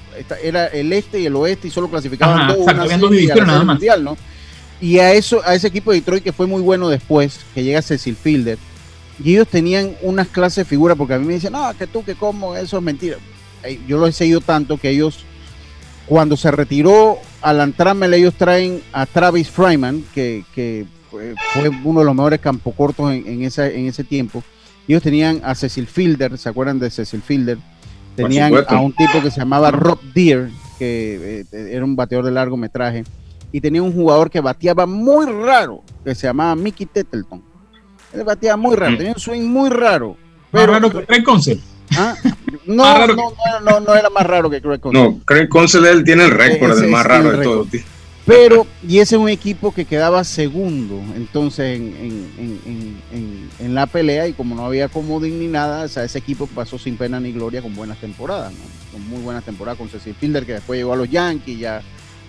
era 0.43 0.67
el 0.67 0.93
este 0.93 1.21
y 1.21 1.27
el 1.27 1.37
oeste 1.37 1.69
y 1.69 1.71
solo 1.71 1.89
clasificaban 1.89 2.41
Ajá, 2.43 2.55
dos, 2.55 2.67
una 2.67 2.85
dos 2.85 2.89
serie 2.89 2.97
y 2.97 2.97
a 2.97 2.99
la 3.01 3.09
divisiones 3.11 3.47
nada 3.47 3.59
Serie 3.59 3.67
más. 3.67 3.75
mundial, 3.77 4.05
¿no? 4.05 4.17
Y 4.81 4.99
a 4.99 5.13
eso, 5.13 5.41
a 5.45 5.55
ese 5.55 5.69
equipo 5.69 5.91
de 5.91 5.99
Detroit 5.99 6.23
que 6.23 6.33
fue 6.33 6.47
muy 6.47 6.63
bueno 6.63 6.89
después, 6.89 7.41
que 7.55 7.65
llega 7.65 7.83
Cecil 7.83 8.17
Fielder, 8.17 8.59
y 9.23 9.33
ellos 9.33 9.49
tenían 9.49 9.97
unas 10.03 10.29
clases 10.29 10.65
de 10.65 10.65
figura, 10.65 10.95
porque 10.95 11.15
a 11.15 11.19
mí 11.19 11.27
me 11.27 11.35
dicen, 11.35 11.53
no, 11.53 11.77
que 11.77 11.87
tú, 11.87 12.05
que 12.05 12.15
como, 12.15 12.55
eso 12.55 12.77
es 12.77 12.83
mentira. 12.83 13.17
Yo 13.89 13.99
lo 13.99 14.07
he 14.07 14.13
seguido 14.13 14.41
tanto 14.41 14.77
que 14.77 14.91
ellos, 14.91 15.25
cuando 16.07 16.37
se 16.37 16.51
retiró 16.53 17.19
Alan 17.43 17.73
Trammell, 17.73 18.15
ellos 18.15 18.35
traen 18.35 18.81
a 18.93 19.07
Travis 19.07 19.51
Fryman, 19.51 20.05
que, 20.15 20.45
que 20.55 20.87
fue, 21.53 21.69
uno 21.83 22.01
de 22.01 22.07
los 22.07 22.15
mejores 22.15 22.41
campocortos 22.41 23.13
en, 23.13 23.27
en, 23.27 23.43
esa, 23.43 23.67
en 23.69 23.87
ese 23.87 24.05
tiempo. 24.05 24.45
Ellos 24.87 25.03
tenían 25.03 25.41
a 25.45 25.55
Cecil 25.57 25.89
Fielder, 25.89 26.39
¿se 26.39 26.49
acuerdan 26.49 26.79
de 26.79 26.91
Cecil 26.91 27.21
Fielder? 27.21 27.59
Tenían 28.15 28.53
a 28.67 28.81
un 28.81 28.93
tipo 28.93 29.23
que 29.23 29.31
se 29.31 29.41
llamaba 29.41 29.71
Rob 29.71 30.01
Deere, 30.15 30.51
que 30.79 31.45
eh, 31.53 31.69
era 31.73 31.85
un 31.85 31.95
bateador 31.95 32.25
de 32.25 32.33
largometraje, 32.33 33.05
y 33.53 33.61
tenía 33.61 33.83
un 33.83 33.93
jugador 33.93 34.31
que 34.31 34.41
bateaba 34.41 34.87
muy 34.87 35.27
raro, 35.27 35.83
que 36.05 36.15
se 36.15 36.27
llamaba 36.27 36.55
Mickey 36.55 36.87
Tettleton. 36.87 37.43
Él 38.13 38.25
bateaba 38.25 38.57
muy 38.57 38.75
raro, 38.77 38.97
tenía 38.97 39.13
un 39.13 39.21
swing 39.21 39.43
muy 39.43 39.71
raro. 39.71 40.17
Más 40.51 40.63
Pero, 40.63 40.73
raro 40.73 40.91
que 40.91 41.05
Craig 41.05 41.23
Consell. 41.25 41.59
¿ah? 41.97 42.15
no, 42.67 42.83
Más 42.85 42.95
no, 42.95 42.99
raro 42.99 43.17
no, 43.17 43.61
no, 43.61 43.81
no 43.81 43.95
era 43.95 44.11
más 44.11 44.27
raro 44.27 44.49
que 44.51 44.61
Craig 44.61 44.81
Consell. 44.81 45.03
No, 45.03 45.21
Craig 45.25 45.49
Consell 45.49 45.85
él 45.87 46.05
tiene 46.05 46.25
el 46.25 46.31
récord 46.31 46.79
del 46.81 46.91
más 46.91 47.05
raro 47.07 47.33
de 47.33 47.45
todo. 47.45 47.65
récord. 47.65 47.81
Pero, 48.27 48.67
y 48.87 48.99
ese 48.99 49.17
es 49.17 49.21
un 49.23 49.31
equipo 49.31 49.73
que 49.73 49.87
quedaba 49.87 50.23
segundo, 50.23 51.01
entonces 51.17 51.79
en, 51.79 51.83
en- 51.97 52.31
en- 52.39 52.61
en- 52.67 53.03
en- 53.11 53.49
en 53.59 53.75
la 53.75 53.87
pelea, 53.87 54.29
y 54.29 54.35
como 54.35 54.55
no 54.55 54.67
había 54.67 54.89
comodín 54.91 55.39
ni 55.39 55.47
nada, 55.47 55.85
o 55.85 55.89
sea, 55.89 56.05
ese 56.05 56.19
equipo 56.19 56.47
pasó 56.47 56.79
sin 56.79 56.99
pena 56.99 57.19
ni 57.21 57.33
gloria 57.33 57.63
con 57.63 57.75
buenas 57.75 57.97
temporadas, 57.99 58.53
¿no? 58.53 58.59
con 58.93 59.09
muy 59.09 59.23
buenas 59.23 59.45
temporadas 59.45 59.79
con 59.79 59.89
Cecil 59.89 60.15
Fielder, 60.15 60.45
que 60.45 60.53
después 60.53 60.77
llegó 60.79 60.93
a 60.93 60.97
los 60.97 61.09
Yankees, 61.09 61.59
ya 61.59 61.81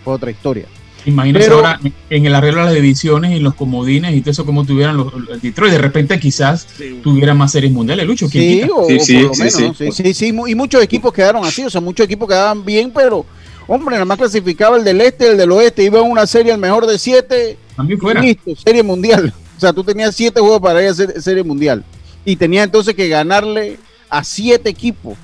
fue 0.05 0.13
otra 0.13 0.31
historia. 0.31 0.67
Imagínense 1.05 1.47
Pero- 1.47 1.57
ahora 1.57 1.79
en 2.09 2.25
el 2.25 2.35
arreglo 2.35 2.59
de 2.59 2.65
las 2.65 2.73
divisiones 2.75 3.31
y 3.37 3.39
los 3.39 3.55
comodines 3.55 4.13
y 4.15 4.21
todo 4.21 4.31
eso, 4.31 4.45
como 4.45 4.65
tuvieran 4.65 4.97
los, 4.97 5.13
los 5.13 5.41
Detroit. 5.41 5.71
De 5.71 5.77
repente, 5.77 6.19
quizás 6.19 6.67
tuviera 7.01 7.33
más 7.33 7.51
series 7.51 7.71
mundiales. 7.71 8.05
Lucho, 8.05 8.27
¿quién 8.29 8.65
Sí, 8.65 8.69
o, 8.73 8.85
Sí, 8.87 8.97
o 8.97 8.99
sí, 8.99 9.13
por 9.13 9.23
lo 9.23 9.33
sí, 9.33 9.39
menos, 9.41 9.53
sí. 9.77 9.85
¿no? 9.85 9.91
sí, 9.91 10.03
sí, 10.03 10.13
sí, 10.13 10.27
y 10.47 10.55
muchos 10.55 10.83
equipos 10.83 11.13
quedaron 11.13 11.43
así, 11.45 11.63
o 11.63 11.69
sea, 11.69 11.79
muchos 11.81 12.05
equipos 12.05 12.27
quedaban 12.27 12.63
bien, 12.65 12.91
pero, 12.93 13.25
hombre, 13.67 13.93
nada 13.95 14.05
más 14.05 14.17
clasificaba 14.17 14.77
el 14.77 14.83
del 14.83 14.99
este, 15.01 15.31
el 15.31 15.37
del 15.37 15.51
oeste, 15.51 15.83
iba 15.83 15.99
a 15.99 16.03
una 16.03 16.27
serie, 16.27 16.51
el 16.51 16.59
mejor 16.59 16.85
de 16.85 16.99
siete, 16.99 17.57
También 17.75 17.99
fuera. 17.99 18.21
Listo, 18.21 18.51
serie 18.55 18.83
mundial. 18.83 19.33
O 19.57 19.59
sea, 19.61 19.73
tú 19.73 19.83
tenías 19.83 20.15
siete 20.15 20.39
juegos 20.39 20.61
para 20.61 20.81
ir 20.81 20.87
a 20.87 20.93
ser- 20.93 21.21
serie 21.21 21.43
mundial. 21.43 21.83
Y 22.23 22.37
tenías 22.37 22.63
entonces 22.63 22.95
que 22.95 23.09
ganarle 23.09 23.77
a 24.09 24.23
siete 24.23 24.69
equipos, 24.69 25.17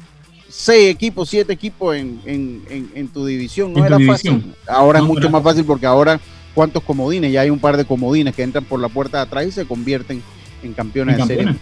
seis 0.58 0.89
equipos, 0.89 1.30
siete 1.30 1.52
equipos 1.54 1.96
en, 1.96 2.20
en- 2.26 2.62
en- 2.70 2.91
en 2.96 3.08
tu 3.10 3.26
división. 3.26 3.74
No 3.74 3.80
tu 3.80 3.86
era 3.86 3.98
división. 3.98 4.41
fácil. 4.41 4.56
Ahora 4.68 5.00
No, 5.00 5.06
es 5.06 5.10
mucho 5.10 5.30
más 5.30 5.44
fácil 5.44 5.65
porque 5.65 5.86
ahora, 5.86 6.20
¿cuántos 6.54 6.82
comodines? 6.84 7.32
Ya 7.32 7.41
hay 7.41 7.50
un 7.50 7.60
par 7.60 7.78
de 7.78 7.86
comodines 7.86 8.34
que 8.36 8.44
entran 8.44 8.63
por 8.63 8.80
la 8.80 8.88
puerta 8.89 9.18
de 9.18 9.24
atrás 9.24 9.46
y 9.48 9.52
se 9.52 9.65
convierten 9.65 10.22
en 10.63 10.74
campeones 10.74 11.20
En 11.20 11.28
de 11.28 11.36
serie. 11.36 11.54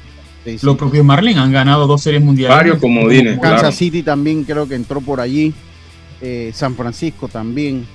Sí, 0.46 0.60
sí. 0.60 0.66
Los 0.66 0.78
propios 0.78 1.04
Marlins 1.06 1.38
han 1.40 1.52
ganado 1.52 1.88
dos 1.88 2.02
series 2.02 2.22
mundiales. 2.22 2.56
Varios 2.56 2.78
comodines, 2.80 3.40
Kansas 3.40 3.60
claro. 3.62 3.76
City 3.76 4.04
también 4.04 4.44
creo 4.44 4.68
que 4.68 4.76
entró 4.76 5.02
por 5.02 5.20
allí. 5.22 5.54
Eh, 6.22 6.52
San 6.54 6.76
Francisco 6.76 7.28
también. 7.28 7.86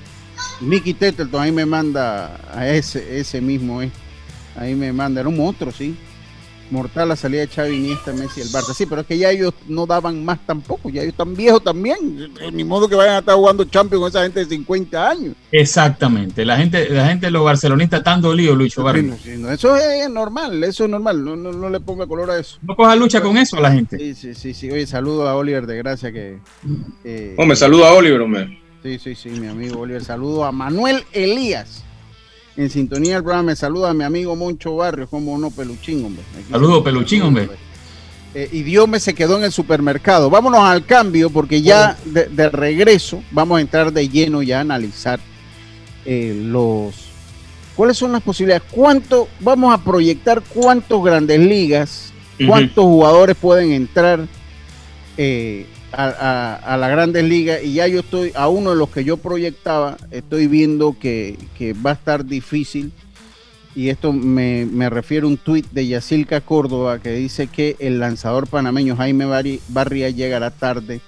Mickey 0.60 0.94
Tettleton 0.94 1.40
ahí 1.42 1.52
me 1.52 1.66
manda 1.66 2.40
a 2.54 2.68
ese, 2.68 3.18
ese 3.18 3.40
mismo, 3.40 3.82
eh. 3.82 3.90
Ahí 4.56 4.74
me 4.74 4.92
manda, 4.92 5.20
era 5.20 5.28
un 5.28 5.36
monstruo, 5.36 5.70
sí. 5.72 5.94
Mortal 6.70 7.08
la 7.08 7.16
salida 7.16 7.40
de 7.40 7.48
Xavi 7.48 7.76
Iniesta, 7.76 8.12
Messi, 8.12 8.40
el 8.40 8.48
Barça. 8.48 8.74
Sí, 8.74 8.86
pero 8.86 9.00
es 9.00 9.06
que 9.06 9.18
ya 9.18 9.30
ellos 9.30 9.54
no 9.66 9.86
daban 9.86 10.24
más 10.24 10.38
tampoco, 10.46 10.90
ya 10.90 11.02
ellos 11.02 11.12
están 11.12 11.34
viejos 11.34 11.62
también. 11.64 12.32
Ni 12.52 12.64
modo 12.64 12.88
que 12.88 12.94
vayan 12.94 13.14
a 13.14 13.18
estar 13.18 13.34
jugando 13.34 13.64
Champions 13.64 14.00
con 14.00 14.08
esa 14.08 14.22
gente 14.22 14.40
de 14.40 14.46
50 14.46 15.08
años. 15.08 15.34
Exactamente. 15.50 16.44
La 16.44 16.56
gente, 16.56 16.88
la 16.90 17.06
gente, 17.08 17.30
los 17.30 17.44
barcelonistas 17.44 17.98
están 17.98 18.20
dolidos, 18.20 18.56
Lucho 18.56 18.82
Barrio. 18.82 19.16
Sí, 19.22 19.36
no, 19.38 19.50
Eso 19.50 19.76
es 19.76 20.08
normal, 20.10 20.62
eso 20.64 20.84
es 20.84 20.90
normal. 20.90 21.24
No, 21.24 21.36
no, 21.36 21.52
no 21.52 21.70
le 21.70 21.80
ponga 21.80 22.06
color 22.06 22.30
a 22.30 22.38
eso. 22.38 22.58
No 22.62 22.76
coja 22.76 22.94
lucha 22.96 23.20
con 23.20 23.36
eso 23.36 23.56
a 23.56 23.60
la 23.60 23.72
gente. 23.72 23.98
Sí, 23.98 24.14
sí, 24.14 24.34
sí, 24.34 24.54
sí. 24.54 24.70
Oye, 24.70 24.86
saludo 24.86 25.28
a 25.28 25.36
Oliver 25.36 25.66
de 25.66 25.76
Gracia 25.78 26.12
que... 26.12 26.38
eh, 27.04 27.36
me 27.38 27.56
saluda 27.56 27.88
a 27.88 27.92
Oliver, 27.94 28.20
hombre. 28.20 28.60
Sí, 28.82 28.98
sí, 28.98 29.14
sí, 29.14 29.30
mi 29.30 29.48
amigo 29.48 29.80
Oliver. 29.80 30.04
Saludo 30.04 30.44
a 30.44 30.52
Manuel 30.52 31.04
Elías. 31.12 31.84
En 32.58 32.68
sintonía 32.70 33.14
del 33.14 33.22
programa 33.22 33.44
me 33.44 33.56
saluda 33.56 33.90
a 33.90 33.94
mi 33.94 34.02
amigo 34.02 34.34
Moncho 34.34 34.74
Barrios, 34.74 35.08
como 35.08 35.38
no, 35.38 35.48
peluchín, 35.52 36.04
hombre. 36.04 36.24
Saludos, 36.50 36.82
peluchín, 36.82 37.22
hombre. 37.22 37.48
Eh, 38.34 38.48
y 38.50 38.64
Dios 38.64 38.88
me 38.88 38.98
se 38.98 39.14
quedó 39.14 39.38
en 39.38 39.44
el 39.44 39.52
supermercado. 39.52 40.28
Vámonos 40.28 40.64
al 40.64 40.84
cambio, 40.84 41.30
porque 41.30 41.62
ya 41.62 41.96
de, 42.04 42.24
de 42.24 42.48
regreso 42.48 43.22
vamos 43.30 43.58
a 43.58 43.60
entrar 43.60 43.92
de 43.92 44.08
lleno 44.08 44.42
ya 44.42 44.58
a 44.58 44.62
analizar 44.62 45.20
eh, 46.04 46.36
los. 46.36 46.96
¿Cuáles 47.76 47.96
son 47.96 48.10
las 48.10 48.22
posibilidades? 48.22 48.64
¿Cuánto 48.72 49.28
vamos 49.38 49.72
a 49.72 49.78
proyectar 49.78 50.42
cuántos 50.42 51.00
grandes 51.04 51.38
ligas, 51.38 52.12
cuántos 52.44 52.84
jugadores 52.84 53.36
pueden 53.36 53.70
entrar 53.70 54.26
eh, 55.16 55.64
a, 55.92 56.04
a- 56.04 56.54
a 56.74 56.76
la 56.76 56.88
grandes 56.88 57.24
ligas? 57.24 57.62
Y 57.62 57.74
ya 57.74 57.86
yo 57.86 58.00
estoy, 58.00 58.32
a 58.34 58.48
uno 58.48 58.70
de 58.70 58.76
los 58.76 58.90
que 58.90 59.04
yo 59.04 59.16
proyectaba, 59.16 59.96
estoy 60.10 60.46
viendo 60.46 60.96
que, 60.98 61.38
que 61.56 61.72
va 61.72 61.90
a 61.90 61.94
estar 61.94 62.24
difícil. 62.24 62.92
Y 63.74 63.90
esto 63.90 64.12
me, 64.12 64.66
me 64.66 64.90
refiere 64.90 65.24
a 65.24 65.28
un 65.28 65.36
tuit 65.36 65.66
de 65.70 65.86
Yacilca 65.86 66.40
Córdoba 66.40 66.98
que 66.98 67.12
dice 67.12 67.46
que 67.46 67.76
el 67.78 68.00
lanzador 68.00 68.48
panameño 68.48 68.96
Jaime 68.96 69.24
Barri- 69.26 69.60
Barria 69.68 70.10
llegará 70.10 70.50
tarde 70.50 71.00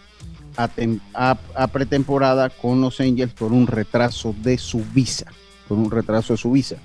a, 0.57 0.69
tem- 0.69 1.01
a- 1.14 1.38
a 1.57 1.66
pretemporada 1.69 2.49
con 2.51 2.81
los 2.81 3.01
Angels 3.01 3.33
por 3.33 3.53
un 3.53 3.66
retraso 3.66 4.35
de 4.43 4.57
su 4.57 4.85
visa. 4.95 5.27
Por 5.69 5.79
un 5.79 5.90
retraso 5.90 6.35
de 6.35 6.37
su 6.37 6.53
visa. 6.53 6.77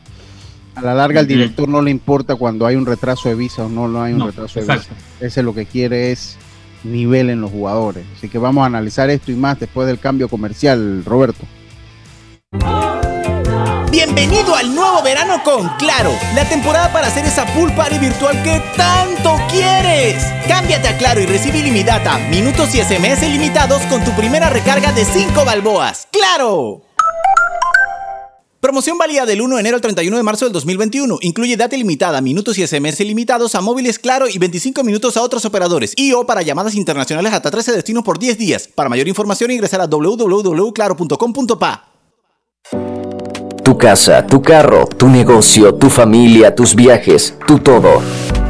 A 0.74 0.82
la 0.82 0.94
larga 0.96 1.20
al 1.22 1.28
director 1.28 1.70
no 1.70 1.82
le 1.82 1.92
importa 1.92 2.36
cuando 2.36 2.66
hay 2.66 2.76
un 2.76 2.86
retraso 2.86 3.30
de 3.30 3.36
visa 3.36 3.66
o 3.66 3.70
no, 3.70 3.88
no 3.88 4.02
hay 4.02 4.14
un 4.14 4.20
No, 4.20 4.28
retraso 4.28 4.60
de 4.60 4.66
exacto. 4.66 4.94
visa. 4.96 5.26
Ese 5.26 5.44
lo 5.44 5.54
que 5.54 5.66
quiere 5.66 6.12
es 6.12 6.38
nivel 6.86 7.30
en 7.30 7.42
los 7.42 7.52
jugadores. 7.52 8.06
Así 8.16 8.30
que 8.30 8.38
vamos 8.38 8.64
a 8.64 8.68
analizar 8.68 9.10
esto 9.10 9.32
y 9.32 9.36
más 9.36 9.60
después 9.60 9.88
del 9.88 10.00
cambio 10.00 10.30
comercial, 10.30 11.04
Roberto. 11.06 11.46
Bienvenido 13.92 14.56
al 14.56 14.76
nuevo 14.76 15.02
verano 15.04 15.42
con 15.44 15.70
Claro, 15.78 16.12
la 16.36 16.44
temporada 16.50 16.92
para 16.92 17.08
hacer 17.08 17.26
esa 17.26 17.46
pool 17.54 17.72
party 17.74 17.98
virtual 17.98 18.44
que 18.44 18.62
tanto 18.76 19.38
quieres. 19.50 20.22
Cámbiate 20.48 20.90
a 20.90 20.98
Claro 20.98 21.22
y 21.22 21.26
recibe 21.26 21.60
ilimitada, 21.60 22.18
minutos 22.30 22.76
y 22.76 22.82
SMS 22.82 23.24
ilimitados 23.24 23.82
con 23.84 24.04
tu 24.04 24.12
primera 24.12 24.50
recarga 24.50 24.92
de 24.92 25.06
5 25.06 25.46
balboas. 25.46 26.08
¡Claro! 26.12 26.82
Promoción 28.66 28.98
válida 28.98 29.28
del 29.28 29.42
1 29.42 29.58
de 29.58 29.62
enero 29.62 29.76
al 29.76 29.82
31 29.82 30.18
de 30.18 30.24
marzo 30.24 30.46
del 30.46 30.54
2021. 30.54 31.20
Incluye 31.22 31.56
data 31.56 31.76
ilimitada, 31.76 32.20
minutos 32.20 32.58
y 32.58 32.66
SMS 32.66 33.00
ilimitados 33.00 33.54
a 33.54 33.62
móviles 33.62 34.00
Claro 34.00 34.28
y 34.28 34.40
25 34.40 34.84
minutos 34.84 35.18
a 35.18 35.22
otros 35.22 35.46
operadores. 35.46 35.94
Y 35.96 36.14
o 36.14 36.26
para 36.26 36.42
llamadas 36.42 36.74
internacionales 36.74 37.32
hasta 37.32 37.52
13 37.52 37.74
destinos 37.74 38.04
por 38.04 38.18
10 38.18 38.40
días. 38.40 38.68
Para 38.74 38.90
mayor 38.90 39.08
información 39.08 39.52
ingresar 39.52 39.82
a 39.82 39.86
www.claro.com.pa. 39.86 41.92
Tu 43.64 43.78
casa, 43.78 44.26
tu 44.26 44.42
carro, 44.42 44.88
tu 44.88 45.10
negocio, 45.10 45.76
tu 45.76 45.92
familia, 45.92 46.56
tus 46.56 46.74
viajes, 46.74 47.36
tu 47.46 47.60
todo. 47.60 48.02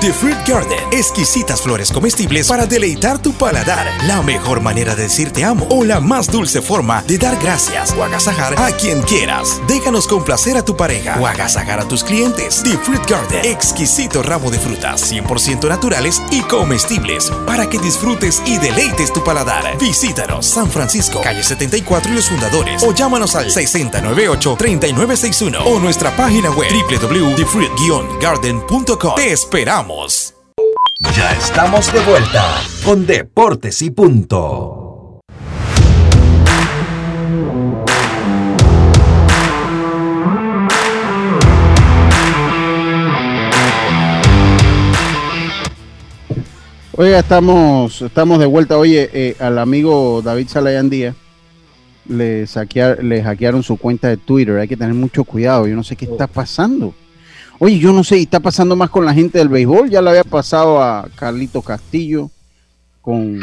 The 0.00 0.12
Fruit 0.14 0.38
Garden. 0.48 0.78
Exquisitas 0.92 1.60
flores 1.60 1.92
comestibles 1.92 2.48
para 2.48 2.64
deleitar 2.64 3.20
tu 3.20 3.34
paladar. 3.34 3.86
La 4.06 4.22
mejor 4.22 4.62
manera 4.62 4.94
de 4.94 5.02
decir 5.02 5.30
te 5.30 5.44
amo 5.44 5.66
o 5.68 5.84
la 5.84 6.00
más 6.00 6.28
dulce 6.28 6.62
forma 6.62 7.02
de 7.02 7.18
dar 7.18 7.36
gracias 7.36 7.92
o 7.92 8.02
agasajar 8.02 8.58
a 8.58 8.72
quien 8.72 9.02
quieras. 9.02 9.60
Déjanos 9.68 10.06
complacer 10.06 10.56
a 10.56 10.64
tu 10.64 10.74
pareja 10.74 11.18
o 11.20 11.26
agasajar 11.26 11.80
a 11.80 11.84
tus 11.86 12.02
clientes. 12.02 12.62
The 12.62 12.78
Fruit 12.78 13.04
Garden. 13.06 13.44
Exquisito 13.44 14.22
ramo 14.22 14.50
de 14.50 14.58
frutas 14.58 15.12
100% 15.12 15.68
naturales 15.68 16.22
y 16.30 16.40
comestibles 16.42 17.30
para 17.46 17.68
que 17.68 17.78
disfrutes 17.78 18.40
y 18.46 18.56
deleites 18.56 19.12
tu 19.12 19.22
paladar. 19.22 19.76
Visítanos 19.78 20.46
San 20.46 20.70
Francisco, 20.70 21.20
calle 21.20 21.42
74 21.42 22.10
y 22.10 22.14
los 22.14 22.30
fundadores 22.30 22.82
o 22.84 22.94
llámanos 22.94 23.36
al 23.36 23.50
6098-3961 23.50 25.58
o 25.66 25.78
nuestra 25.78 26.16
página 26.16 26.50
web 26.52 26.72
www.thefruit-garden.com. 26.72 29.14
Te 29.16 29.32
esperamos. 29.32 29.89
Ya 31.16 31.32
estamos 31.32 31.92
de 31.92 31.98
vuelta 32.04 32.44
con 32.84 33.06
Deportes 33.06 33.82
y 33.82 33.90
Punto. 33.90 35.20
Oiga, 46.92 47.18
estamos, 47.18 48.02
estamos 48.02 48.38
de 48.38 48.46
vuelta. 48.46 48.78
Oye, 48.78 49.10
eh, 49.12 49.36
al 49.40 49.58
amigo 49.58 50.22
David 50.22 50.46
Salayan 50.48 50.88
Díaz 50.88 51.16
le, 52.08 52.46
saquear, 52.46 53.02
le 53.02 53.24
hackearon 53.24 53.64
su 53.64 53.76
cuenta 53.76 54.08
de 54.08 54.18
Twitter. 54.18 54.56
Hay 54.58 54.68
que 54.68 54.76
tener 54.76 54.94
mucho 54.94 55.24
cuidado. 55.24 55.66
Yo 55.66 55.74
no 55.74 55.82
sé 55.82 55.96
qué 55.96 56.04
está 56.04 56.28
pasando. 56.28 56.94
Oye, 57.62 57.78
yo 57.78 57.92
no 57.92 58.02
sé, 58.02 58.18
y 58.18 58.22
está 58.22 58.40
pasando 58.40 58.74
más 58.74 58.88
con 58.88 59.04
la 59.04 59.12
gente 59.12 59.36
del 59.36 59.50
béisbol. 59.50 59.90
Ya 59.90 60.00
le 60.00 60.08
había 60.08 60.24
pasado 60.24 60.82
a 60.82 61.06
Carlito 61.14 61.60
Castillo 61.60 62.30
con 63.02 63.38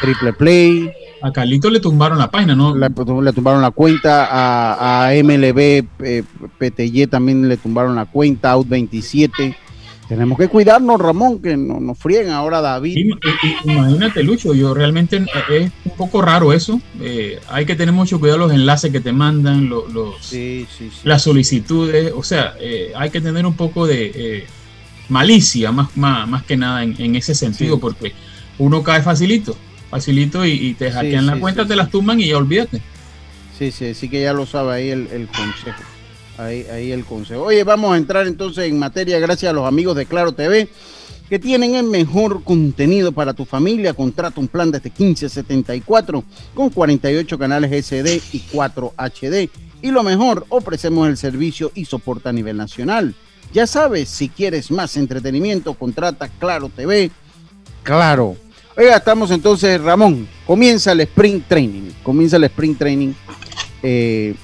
Triple 0.00 0.32
Play. 0.32 0.90
A 1.22 1.30
Carlito 1.30 1.70
le 1.70 1.78
tumbaron 1.78 2.18
la 2.18 2.28
página, 2.32 2.56
¿no? 2.56 2.74
Le, 2.74 2.88
le 2.88 3.32
tumbaron 3.32 3.62
la 3.62 3.70
cuenta. 3.70 4.26
A, 4.28 5.06
a 5.06 5.12
MLB 5.14 5.84
eh, 6.00 6.24
PTY 6.58 7.06
también 7.06 7.48
le 7.48 7.56
tumbaron 7.58 7.94
la 7.94 8.06
cuenta. 8.06 8.50
Out 8.50 8.66
27. 8.66 9.56
Tenemos 10.10 10.36
que 10.36 10.48
cuidarnos, 10.48 11.00
Ramón, 11.00 11.40
que 11.40 11.56
no, 11.56 11.78
nos 11.78 11.96
frieguen 11.96 12.32
ahora 12.32 12.60
David. 12.60 13.14
Imagínate, 13.64 14.24
Lucho, 14.24 14.52
yo 14.54 14.74
realmente 14.74 15.18
eh, 15.18 15.24
es 15.50 15.72
un 15.84 15.96
poco 15.96 16.20
raro 16.20 16.52
eso. 16.52 16.80
Eh, 17.00 17.38
hay 17.48 17.64
que 17.64 17.76
tener 17.76 17.94
mucho 17.94 18.18
cuidado 18.18 18.40
los 18.40 18.52
enlaces 18.52 18.90
que 18.90 18.98
te 18.98 19.12
mandan, 19.12 19.68
los, 19.68 19.92
los 19.92 20.16
sí, 20.20 20.66
sí, 20.76 20.90
las 21.04 21.22
solicitudes. 21.22 22.12
O 22.12 22.24
sea, 22.24 22.56
eh, 22.58 22.90
hay 22.96 23.10
que 23.10 23.20
tener 23.20 23.46
un 23.46 23.54
poco 23.54 23.86
de 23.86 24.10
eh, 24.12 24.46
malicia, 25.08 25.70
más, 25.70 25.96
más, 25.96 26.26
más, 26.26 26.42
que 26.42 26.56
nada 26.56 26.82
en, 26.82 26.96
en 26.98 27.14
ese 27.14 27.36
sentido, 27.36 27.78
porque 27.78 28.12
uno 28.58 28.82
cae 28.82 29.02
facilito, 29.02 29.56
facilito 29.90 30.44
y, 30.44 30.50
y 30.50 30.74
te 30.74 30.90
hackean 30.90 31.24
la 31.24 31.38
cuenta, 31.38 31.68
te 31.68 31.76
las 31.76 31.88
tumban 31.88 32.18
y 32.18 32.26
ya 32.26 32.36
olvídate. 32.36 32.82
Sí, 33.56 33.70
sí, 33.70 33.94
sí 33.94 34.08
que 34.08 34.22
ya 34.22 34.32
lo 34.32 34.44
sabe 34.44 34.74
ahí 34.74 34.88
el, 34.88 35.06
el 35.12 35.28
consejo. 35.28 35.84
Ahí, 36.40 36.66
ahí 36.72 36.92
el 36.92 37.04
consejo. 37.04 37.42
Oye, 37.44 37.64
vamos 37.64 37.92
a 37.92 37.98
entrar 37.98 38.26
entonces 38.26 38.64
en 38.64 38.78
materia 38.78 39.18
gracias 39.18 39.50
a 39.50 39.52
los 39.52 39.66
amigos 39.66 39.94
de 39.96 40.06
Claro 40.06 40.32
TV 40.32 40.68
que 41.28 41.38
tienen 41.38 41.76
el 41.76 41.84
mejor 41.84 42.42
contenido 42.42 43.12
para 43.12 43.34
tu 43.34 43.44
familia. 43.44 43.94
Contrata 43.94 44.40
un 44.40 44.48
plan 44.48 44.70
desde 44.70 44.90
1574 44.90 46.24
con 46.54 46.70
48 46.70 47.38
canales 47.38 47.86
SD 47.86 48.20
y 48.32 48.40
4 48.50 48.94
HD. 48.96 49.48
Y 49.82 49.90
lo 49.90 50.02
mejor, 50.02 50.44
ofrecemos 50.48 51.08
el 51.08 51.16
servicio 51.16 51.70
y 51.74 51.84
soporte 51.84 52.28
a 52.28 52.32
nivel 52.32 52.56
nacional. 52.56 53.14
Ya 53.52 53.66
sabes, 53.66 54.08
si 54.08 54.28
quieres 54.28 54.70
más 54.70 54.96
entretenimiento, 54.96 55.74
contrata 55.74 56.28
Claro 56.28 56.68
TV. 56.68 57.10
Claro. 57.82 58.36
Oiga, 58.76 58.96
estamos 58.96 59.30
entonces, 59.30 59.80
Ramón. 59.80 60.26
Comienza 60.46 60.92
el 60.92 61.00
Spring 61.02 61.42
Training. 61.46 61.90
Comienza 62.02 62.36
el 62.36 62.44
Spring 62.44 62.76
Training. 62.76 63.12
Eh, 63.82 64.34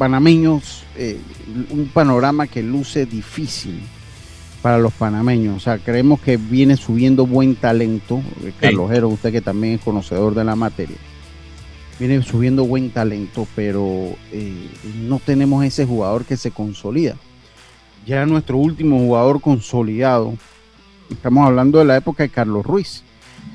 panameños, 0.00 0.84
eh, 0.96 1.20
un 1.70 1.88
panorama 1.92 2.46
que 2.46 2.62
luce 2.62 3.04
difícil 3.04 3.78
para 4.62 4.78
los 4.78 4.94
panameños. 4.94 5.58
O 5.58 5.60
sea, 5.60 5.76
creemos 5.76 6.20
que 6.20 6.38
viene 6.38 6.78
subiendo 6.78 7.26
buen 7.26 7.54
talento. 7.54 8.22
Eh, 8.42 8.52
Carlos 8.58 8.90
usted 9.12 9.30
que 9.30 9.42
también 9.42 9.74
es 9.74 9.82
conocedor 9.82 10.34
de 10.34 10.42
la 10.44 10.56
materia. 10.56 10.96
Viene 11.98 12.22
subiendo 12.22 12.64
buen 12.64 12.88
talento, 12.90 13.46
pero 13.54 13.84
eh, 14.32 14.68
no 15.06 15.18
tenemos 15.18 15.62
ese 15.66 15.84
jugador 15.84 16.24
que 16.24 16.38
se 16.38 16.50
consolida. 16.50 17.16
Ya 18.06 18.24
nuestro 18.24 18.56
último 18.56 18.98
jugador 18.98 19.42
consolidado, 19.42 20.32
estamos 21.10 21.46
hablando 21.46 21.78
de 21.78 21.84
la 21.84 21.96
época 21.98 22.22
de 22.22 22.30
Carlos 22.30 22.64
Ruiz. 22.64 23.02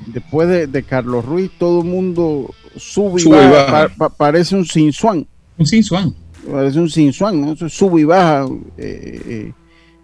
Después 0.06 0.46
de, 0.48 0.68
de 0.68 0.82
Carlos 0.84 1.24
Ruiz, 1.24 1.50
todo 1.58 1.80
el 1.82 1.88
mundo 1.88 2.54
sube 2.76 3.18
Sube 3.20 3.36
y 3.44 3.48
baja, 3.50 3.72
baja. 3.72 3.88
pa- 3.88 4.08
pa- 4.10 4.16
parece 4.16 4.54
un 4.54 4.64
Sinsuan. 4.64 5.26
Un. 5.58 6.14
Parece 6.50 6.80
un 6.80 6.90
Sinsuan, 6.90 7.40
¿no? 7.40 7.52
Eso 7.52 7.68
sube 7.68 8.00
y 8.00 8.04
baja. 8.04 8.46
eh, 8.76 9.20
eh, 9.26 9.52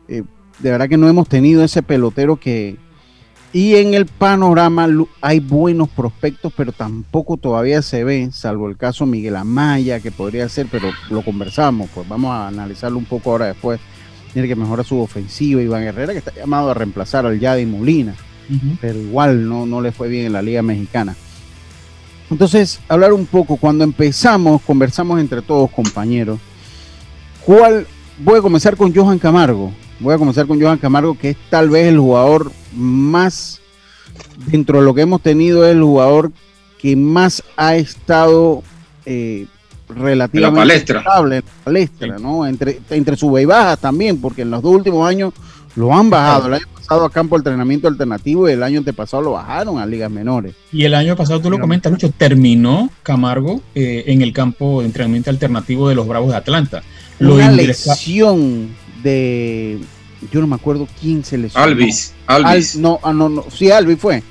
eh, 0.09 0.23
de 0.59 0.71
verdad 0.71 0.89
que 0.89 0.97
no 0.97 1.09
hemos 1.09 1.29
tenido 1.29 1.65
ese 1.65 1.83
pelotero 1.83 2.37
que... 2.37 2.77
Y 3.55 3.75
en 3.75 3.93
el 3.93 4.07
panorama 4.07 4.89
hay 5.21 5.41
buenos 5.41 5.91
prospectos, 5.91 6.55
pero 6.57 6.73
tampoco 6.73 7.37
todavía 7.37 7.83
se 7.83 8.03
ve, 8.03 8.31
salvo 8.33 8.67
el 8.67 8.79
caso 8.79 9.05
Miguel 9.05 9.37
Amaya, 9.37 10.01
que 10.01 10.11
podría 10.11 10.49
ser, 10.49 10.69
pero 10.71 10.89
lo 11.11 11.23
conversamos, 11.23 11.91
pues 11.95 12.09
vamos 12.09 12.31
a 12.31 12.49
analizarlo 12.49 12.97
un 12.97 13.05
poco 13.05 13.31
ahora 13.31 13.47
después. 13.47 13.79
Tiene 14.33 14.49
que 14.49 14.57
mejorar 14.57 14.87
su 14.87 14.99
ofensiva, 14.99 15.61
Iván 15.61 15.83
Herrera, 15.83 16.15
que 16.15 16.21
está 16.21 16.35
llamado 16.35 16.71
a 16.71 16.75
reemplazar 16.75 17.27
al 17.27 17.39
Yadi 17.39 17.67
Molina, 17.67 18.15
pero 18.81 18.99
igual 18.99 19.47
no, 19.47 19.67
no 19.67 19.83
le 19.83 19.93
fue 19.93 20.09
bien 20.09 20.25
en 20.25 20.33
la 20.33 20.41
Liga 20.41 20.63
Mexicana. 20.63 21.15
Entonces, 22.33 22.81
hablar 22.89 23.13
un 23.13 23.27
poco, 23.27 23.59
cuando 23.59 23.85
empezamos, 23.85 24.63
conversamos 24.63 25.21
entre 25.21 25.43
todos, 25.43 25.71
compañeros, 25.71 26.41
¿cuál? 27.45 27.87
Voy 28.19 28.39
a 28.39 28.43
comenzar 28.43 28.75
con 28.75 28.95
Johan 28.95 29.19
Camargo. 29.19 29.71
Voy 30.01 30.15
a 30.15 30.19
comenzar 30.19 30.47
con 30.47 30.61
Johan 30.61 30.79
Camargo, 30.79 31.17
que 31.17 31.31
es 31.31 31.37
tal 31.51 31.69
vez 31.69 31.89
el 31.89 31.99
jugador 31.99 32.51
más, 32.75 33.61
dentro 34.47 34.79
de 34.79 34.85
lo 34.87 34.95
que 34.95 35.03
hemos 35.03 35.21
tenido, 35.21 35.67
es 35.67 35.73
el 35.73 35.83
jugador 35.83 36.33
que 36.79 36.97
más 36.97 37.43
ha 37.59 37.77
estado 37.77 38.63
eh, 39.05 39.47
relativamente 39.91 40.61
palestra. 40.61 40.99
estable 41.01 41.37
en 41.37 41.45
la 41.45 41.65
palestra, 41.65 42.19
¿no? 42.19 42.47
Entre, 42.47 42.81
entre 42.89 43.17
sube 43.17 43.43
y 43.43 43.45
baja 43.45 43.77
también, 43.77 44.23
porque 44.23 44.41
en 44.41 44.51
los 44.51 44.63
dos 44.63 44.75
últimos 44.75 45.07
años 45.07 45.35
lo 45.77 45.95
han 45.95 46.11
bajado. 46.11 46.49
El 46.49 46.55
año 46.55 46.67
pasado 46.75 47.05
a 47.05 47.11
campo 47.11 47.37
de 47.37 47.41
entrenamiento 47.41 47.89
alternativo 47.89 48.49
y 48.49 48.53
el 48.53 48.63
año 48.63 48.79
antepasado 48.79 49.23
lo 49.23 49.33
bajaron 49.33 49.79
a 49.79 49.87
ligas 49.87 50.11
menores. 50.11 50.55
Y 50.73 50.85
el 50.85 50.95
año 50.95 51.17
pasado, 51.17 51.41
tú 51.41 51.51
lo 51.51 51.59
comentas, 51.59 51.91
Lucho, 51.93 52.11
terminó 52.11 52.91
Camargo 53.03 53.61
eh, 53.75 54.05
en 54.09 54.23
el 54.23 54.33
campo 54.33 54.81
de 54.81 54.87
entrenamiento 54.87 55.31
alternativo 55.31 55.89
de 55.89 55.95
los 55.95 56.07
Bravos 56.07 56.31
de 56.31 56.37
Atlanta. 56.37 56.83
Lo 57.19 57.35
una 57.37 57.53
ingresa- 57.53 57.93
lesión 57.95 58.69
de 59.03 59.79
yo 60.31 60.41
no 60.41 60.47
me 60.47 60.55
acuerdo 60.55 60.87
quién 61.01 61.25
se 61.25 61.37
lesionó. 61.39 61.65
Alvis, 61.65 62.13
Alvis. 62.27 62.77
Al- 62.77 62.83
no, 62.83 63.01
ah, 63.03 63.13
no, 63.13 63.29
no, 63.29 63.45
sí, 63.51 63.71
Alvis 63.71 63.99
fue. 63.99 64.23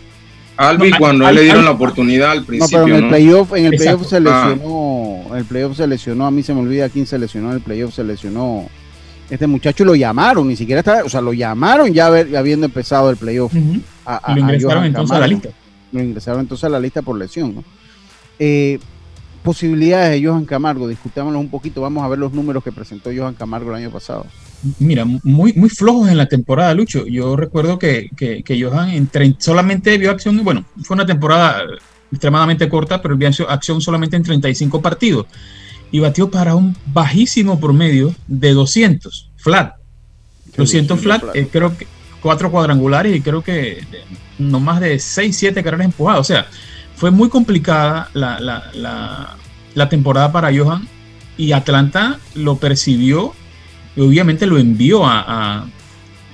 Alvis, 0.57 0.91
No, 0.91 0.97
cuando 0.99 1.25
a 1.25 1.29
Al- 1.29 1.33
él 1.33 1.39
le 1.39 1.43
dieron 1.43 1.59
Al- 1.61 1.65
la 1.65 1.71
oportunidad 1.71 2.31
al 2.31 2.39
No, 2.41 2.45
principio, 2.45 2.83
pero 2.83 2.87
en 2.87 2.95
el 2.95 3.01
¿no? 3.03 3.09
playoff, 3.09 3.53
en 3.55 3.65
el 3.65 3.75
playoff 3.77 4.07
se 4.07 4.17
Ah. 4.17 4.19
lesionó, 4.19 5.21
en 5.31 5.35
el 5.37 5.45
playoff 5.45 5.75
se 5.77 5.87
lesionó, 5.87 6.27
a 6.27 6.31
mí 6.31 6.43
se 6.43 6.53
me 6.53 6.61
olvida 6.61 6.87
quién 6.89 7.05
se 7.07 7.17
lesionó, 7.17 7.49
en 7.49 7.55
el 7.55 7.61
playoff 7.61 7.93
se 7.95 8.03
lesionó 8.03 8.67
Este 9.31 9.47
muchacho 9.47 9.85
lo 9.85 9.95
llamaron, 9.95 10.45
ni 10.45 10.57
siquiera 10.57 10.79
estaba, 10.79 11.03
o 11.03 11.09
sea, 11.09 11.21
lo 11.21 11.31
llamaron 11.31 11.93
ya 11.93 12.07
habiendo 12.07 12.65
empezado 12.65 13.09
el 13.09 13.15
playoff. 13.15 13.53
lo 13.53 14.37
ingresaron 14.37 14.83
entonces 14.83 15.15
a 15.15 15.19
la 15.19 15.27
lista. 15.27 15.49
Lo 15.93 16.03
ingresaron 16.03 16.41
entonces 16.41 16.63
a 16.65 16.69
la 16.69 16.79
lista 16.81 17.01
por 17.01 17.17
lesión, 17.17 17.55
¿no? 17.55 17.63
Eh, 18.39 18.77
posibilidades 19.41 20.19
de 20.19 20.27
Johan 20.27 20.43
Camargo, 20.43 20.85
discutámoslo 20.85 21.39
un 21.39 21.49
poquito, 21.49 21.79
vamos 21.79 22.03
a 22.03 22.09
ver 22.09 22.19
los 22.19 22.33
números 22.33 22.61
que 22.61 22.73
presentó 22.73 23.09
Johan 23.15 23.33
Camargo 23.33 23.69
el 23.69 23.77
año 23.77 23.89
pasado. 23.89 24.25
Mira, 24.79 25.05
muy, 25.05 25.53
muy 25.53 25.69
flojos 25.69 26.09
en 26.09 26.17
la 26.17 26.27
temporada, 26.27 26.73
Lucho. 26.73 27.07
Yo 27.07 27.37
recuerdo 27.37 27.79
que, 27.79 28.09
que, 28.15 28.61
Johan 28.61 28.89
en 28.89 29.35
solamente 29.39 29.97
vio 29.97 30.11
acción, 30.11 30.43
bueno, 30.43 30.65
fue 30.83 30.95
una 30.95 31.05
temporada 31.05 31.61
extremadamente 32.11 32.67
corta, 32.67 33.01
pero 33.01 33.15
vio 33.15 33.29
acción 33.47 33.79
solamente 33.79 34.17
en 34.17 34.23
35 34.23 34.81
partidos. 34.81 35.25
Y 35.91 35.99
batió 35.99 36.31
para 36.31 36.55
un 36.55 36.75
bajísimo 36.87 37.59
promedio 37.59 38.15
de 38.27 38.53
200, 38.53 39.29
flat. 39.37 39.75
200 40.55 40.99
flat, 40.99 41.23
eh, 41.33 41.47
creo 41.51 41.77
que 41.77 41.87
cuatro 42.21 42.51
cuadrangulares 42.51 43.15
y 43.15 43.21
creo 43.21 43.41
que 43.41 43.83
no 44.37 44.59
más 44.59 44.79
de 44.79 44.99
6, 44.99 45.35
7 45.35 45.63
carreras 45.63 45.85
empujadas. 45.85 46.21
O 46.21 46.23
sea, 46.23 46.47
fue 46.95 47.11
muy 47.11 47.29
complicada 47.29 48.09
la, 48.13 48.39
la, 48.39 49.35
la 49.73 49.89
temporada 49.89 50.31
para 50.31 50.55
Johan 50.55 50.87
y 51.37 51.51
Atlanta 51.53 52.19
lo 52.35 52.57
percibió 52.57 53.33
y 53.95 54.01
obviamente 54.01 54.45
lo 54.45 54.57
envió 54.57 55.05
a, 55.05 55.65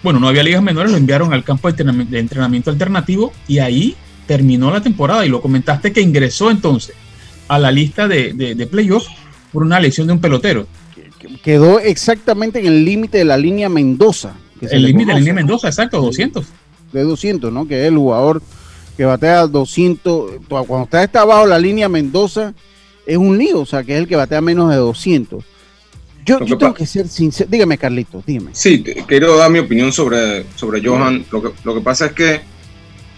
bueno, 0.03 0.19
no 0.19 0.27
había 0.27 0.43
ligas 0.43 0.61
menores, 0.61 0.91
lo 0.91 0.97
enviaron 0.97 1.33
al 1.33 1.43
campo 1.43 1.71
de 1.71 2.19
entrenamiento, 2.19 2.69
alternativo 2.69 3.33
y 3.47 3.59
ahí 3.59 3.95
terminó 4.25 4.71
la 4.71 4.81
temporada 4.81 5.25
y 5.25 5.29
lo 5.29 5.41
comentaste 5.41 5.93
que 5.93 6.01
ingresó 6.01 6.51
entonces 6.51 6.95
a 7.47 7.57
la 7.57 7.71
lista 7.71 8.07
de, 8.07 8.33
de, 8.33 8.67
playoffs 8.67 9.09
por 9.51 9.63
una 9.63 9.79
lesión 9.79 10.07
de 10.07 10.13
un 10.13 10.19
pelotero. 10.19 10.67
Quedó 11.43 11.79
exactamente 11.79 12.59
en 12.59 12.67
el 12.67 12.85
límite 12.85 13.19
de 13.19 13.25
la 13.25 13.37
línea 13.37 13.69
Mendoza. 13.69 14.35
el 14.61 14.83
límite 14.83 15.07
de 15.07 15.13
la 15.13 15.19
línea 15.19 15.33
Mendoza, 15.33 15.67
exacto, 15.67 16.01
200. 16.01 16.45
De 16.93 17.03
200, 17.03 17.51
¿no? 17.51 17.67
Que 17.67 17.81
es 17.81 17.87
el 17.87 17.97
jugador 17.97 18.41
que 18.95 19.05
batea 19.05 19.47
200. 19.47 20.31
Cuando 20.47 20.83
está, 20.83 21.03
está 21.03 21.21
abajo 21.21 21.45
la 21.45 21.59
línea 21.59 21.89
Mendoza, 21.89 22.53
es 23.05 23.17
un 23.17 23.37
lío, 23.37 23.61
o 23.61 23.65
sea, 23.65 23.83
que 23.83 23.93
es 23.93 23.99
el 23.99 24.07
que 24.07 24.15
batea 24.15 24.41
menos 24.41 24.69
de 24.69 24.77
200. 24.77 25.43
Yo, 26.27 26.39
tengo 26.39 26.73
que 26.73 26.85
ser 26.85 27.07
sincero. 27.07 27.49
Dígame, 27.49 27.77
Carlitos, 27.77 28.25
dígame. 28.25 28.49
Sí, 28.51 28.83
quiero 28.83 29.37
dar 29.37 29.49
mi 29.49 29.59
opinión 29.59 29.93
sobre, 29.93 30.45
sobre 30.55 30.85
Johan. 30.85 31.25
Lo 31.31 31.41
que, 31.41 31.49
lo 31.63 31.73
que 31.73 31.79
pasa 31.79 32.07
es 32.07 32.11
que, 32.11 32.41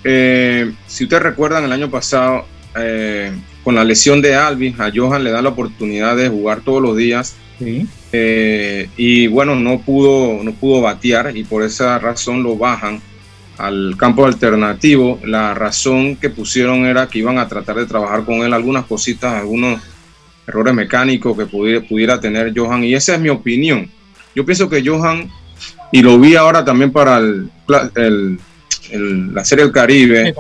eh, 0.04 0.72
si 0.86 1.06
ustedes 1.06 1.24
recuerdan, 1.24 1.64
el 1.64 1.72
año 1.72 1.90
pasado, 1.90 2.46
eh, 2.78 3.32
con 3.64 3.76
la 3.76 3.84
lesión 3.84 4.22
de 4.22 4.36
Alvin, 4.36 4.76
a 4.80 4.92
Johan 4.94 5.24
le 5.24 5.32
da 5.32 5.42
la 5.42 5.50
oportunidad 5.50 6.16
de 6.16 6.30
jugar 6.30 6.62
todos 6.62 6.82
los 6.82 6.96
días. 6.96 7.36
Eh, 8.12 8.90
y 8.96 9.28
bueno, 9.28 9.56
no 9.56 9.82
pudo, 9.82 10.44
no 10.44 10.54
pudo 10.54 10.82
batear 10.82 11.36
y 11.36 11.44
por 11.44 11.64
esa 11.64 12.00
razón 12.00 12.42
lo 12.42 12.56
bajan 12.56 13.02
al 13.58 13.96
campo 13.98 14.26
alternativo. 14.26 15.20
La 15.24 15.54
razón 15.54 16.16
que 16.16 16.30
pusieron 16.30 16.86
era 16.86 17.08
que 17.08 17.20
iban 17.20 17.38
a 17.38 17.48
tratar 17.48 17.76
de 17.76 17.86
trabajar 17.86 18.24
con 18.24 18.38
él 18.38 18.54
algunas 18.54 18.86
cositas, 18.86 19.34
algunos 19.34 19.82
errores 20.48 20.74
mecánicos 20.74 21.38
que 21.38 21.46
pudiera, 21.46 21.86
pudiera 21.86 22.20
tener 22.20 22.54
Johan. 22.56 22.84
Y 22.84 22.96
esa 22.96 23.16
es 23.16 23.22
mi 23.22 23.30
opinión. 23.30 23.90
Yo 24.36 24.46
pienso 24.46 24.70
que 24.70 24.84
Johan, 24.86 25.30
y 25.92 26.02
lo 26.02 26.20
vi 26.20 26.36
ahora 26.36 26.64
también 26.64 26.92
para 26.92 27.18
el, 27.18 28.40
la 29.34 29.46
Serie 29.46 29.66
del 29.66 29.74
Caribe, 29.74 30.34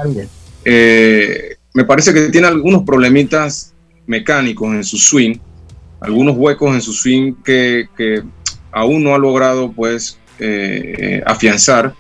eh, 0.63 1.58
me 1.79 1.85
parece 1.85 2.13
que 2.13 2.29
tiene 2.29 2.47
algunos 2.47 2.83
problemitas 2.83 3.73
mecánicos 4.05 4.73
en 4.73 4.83
su 4.83 4.97
swing, 4.97 5.37
algunos 6.01 6.35
huecos 6.35 6.75
en 6.75 6.81
su 6.81 6.91
swing 6.91 7.35
que, 7.43 7.87
que 7.95 8.21
aún 8.71 9.03
no 9.03 9.15
ha 9.15 9.17
logrado 9.17 9.71
pues 9.71 10.19
eh, 10.39 11.21
afianzar. 11.25 11.93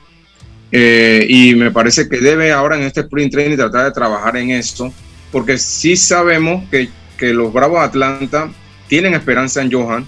Eh, 0.71 1.25
y 1.29 1.55
me 1.55 1.71
parece 1.71 2.07
que 2.07 2.17
debe 2.17 2.51
ahora 2.51 2.77
en 2.77 2.83
este 2.83 3.01
sprint 3.01 3.31
training 3.31 3.57
tratar 3.57 3.85
de 3.85 3.91
trabajar 3.91 4.37
en 4.37 4.51
esto, 4.51 4.93
porque 5.31 5.57
sí 5.57 5.95
sabemos 5.95 6.67
que 6.69 6.89
que 7.19 7.33
los 7.33 7.53
Bravos 7.53 7.79
de 7.79 7.85
Atlanta 7.85 8.49
tienen 8.87 9.13
esperanza 9.13 9.61
en 9.61 9.71
Johan. 9.71 10.05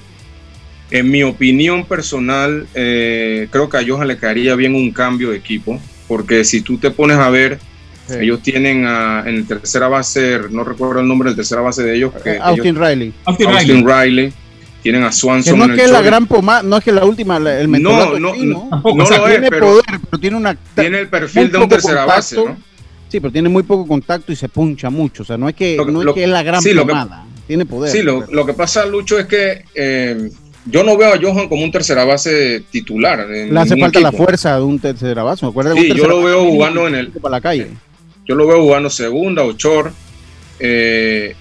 En 0.90 1.12
mi 1.12 1.24
opinión 1.24 1.86
personal, 1.86 2.68
eh, 2.74 3.48
creo 3.52 3.70
que 3.70 3.78
a 3.78 3.84
Johan 3.86 4.08
le 4.08 4.18
caería 4.18 4.56
bien 4.56 4.74
un 4.74 4.92
cambio 4.92 5.30
de 5.30 5.38
equipo, 5.38 5.80
porque 6.08 6.44
si 6.44 6.62
tú 6.62 6.78
te 6.78 6.90
pones 6.90 7.18
a 7.18 7.30
ver, 7.30 7.60
ellos 8.20 8.42
tienen 8.42 8.86
en 8.86 9.36
el 9.36 9.48
tercera 9.48 9.88
base, 9.88 10.40
no 10.50 10.64
recuerdo 10.64 11.02
el 11.02 11.08
nombre 11.08 11.30
del 11.30 11.36
tercera 11.36 11.62
base 11.62 11.84
de 11.84 11.96
ellos. 11.96 12.14
Que 12.24 12.38
Austin 12.38 12.76
Riley. 12.76 13.14
Austin, 13.26 13.88
Riley. 13.88 14.34
Tienen 14.82 15.04
a 15.04 15.12
Swanson. 15.12 15.60
no 15.60 15.66
es 15.66 15.80
que 15.80 15.86
es 15.86 15.92
la 15.92 16.02
gran 16.02 16.26
pomada, 16.26 16.64
no 16.64 16.78
es 16.78 16.84
que 16.84 16.92
la 16.92 17.06
última, 17.06 17.38
el 17.38 17.72
No, 17.72 18.18
no, 18.18 18.20
no, 18.20 18.34
no, 18.36 18.94
lo 18.94 19.26
tiene 19.28 19.52
poder, 19.52 19.84
pero 20.10 20.20
tiene 20.20 20.38
una. 20.38 20.56
Tiene 20.76 21.00
el 21.00 21.08
perfil 21.08 21.52
de 21.52 21.58
un 21.60 21.70
tercera 21.70 22.06
base, 22.06 22.36
¿no? 22.36 22.58
Sí, 23.08 23.20
pero 23.20 23.32
tiene 23.32 23.50
muy 23.50 23.64
poco 23.64 23.86
contacto 23.86 24.32
y 24.32 24.38
se 24.38 24.48
puncha 24.48 24.90
mucho. 24.90 25.24
O 25.24 25.26
sea, 25.26 25.38
no 25.38 25.50
es 25.50 25.56
que, 25.56 25.76
no 25.76 26.02
es, 26.02 26.14
que 26.16 26.24
es 26.24 26.30
la 26.30 26.44
gran 26.44 26.62
sí, 26.62 26.74
tiene 27.46 27.66
poder. 27.66 27.92
Sí, 27.92 28.02
lo, 28.04 28.46
que 28.46 28.54
pasa, 28.54 28.86
Lucho, 28.86 29.20
es 29.20 29.26
que 29.26 29.66
eh, 29.76 30.30
yo 30.66 30.84
no 30.86 30.96
veo 30.96 31.14
a 31.14 31.20
Johan 31.22 31.50
como 31.50 31.64
un 31.64 31.72
tercera 31.72 32.06
base 32.06 32.64
titular. 32.72 33.28
Le 33.28 33.60
hace 33.60 33.76
falta 33.78 34.00
la 34.00 34.14
fuerza 34.14 34.56
de 34.56 34.64
un 34.64 34.80
tercera 34.80 35.24
base. 35.24 35.46
¿Me 35.46 35.74
sí, 35.76 35.94
yo 35.94 36.08
lo 36.08 36.24
veo 36.24 36.46
jugando 36.46 36.88
en 36.88 36.96
el. 36.96 37.12
Para 37.12 37.32
la 37.34 37.42
calle. 37.42 37.68
Yo 38.28 38.36
lo 38.36 38.48
veo 38.48 38.62
jugando 38.62 38.90
segunda 38.90 39.44
o 39.44 39.54
short. 39.54 39.94
Eh, 40.60 41.36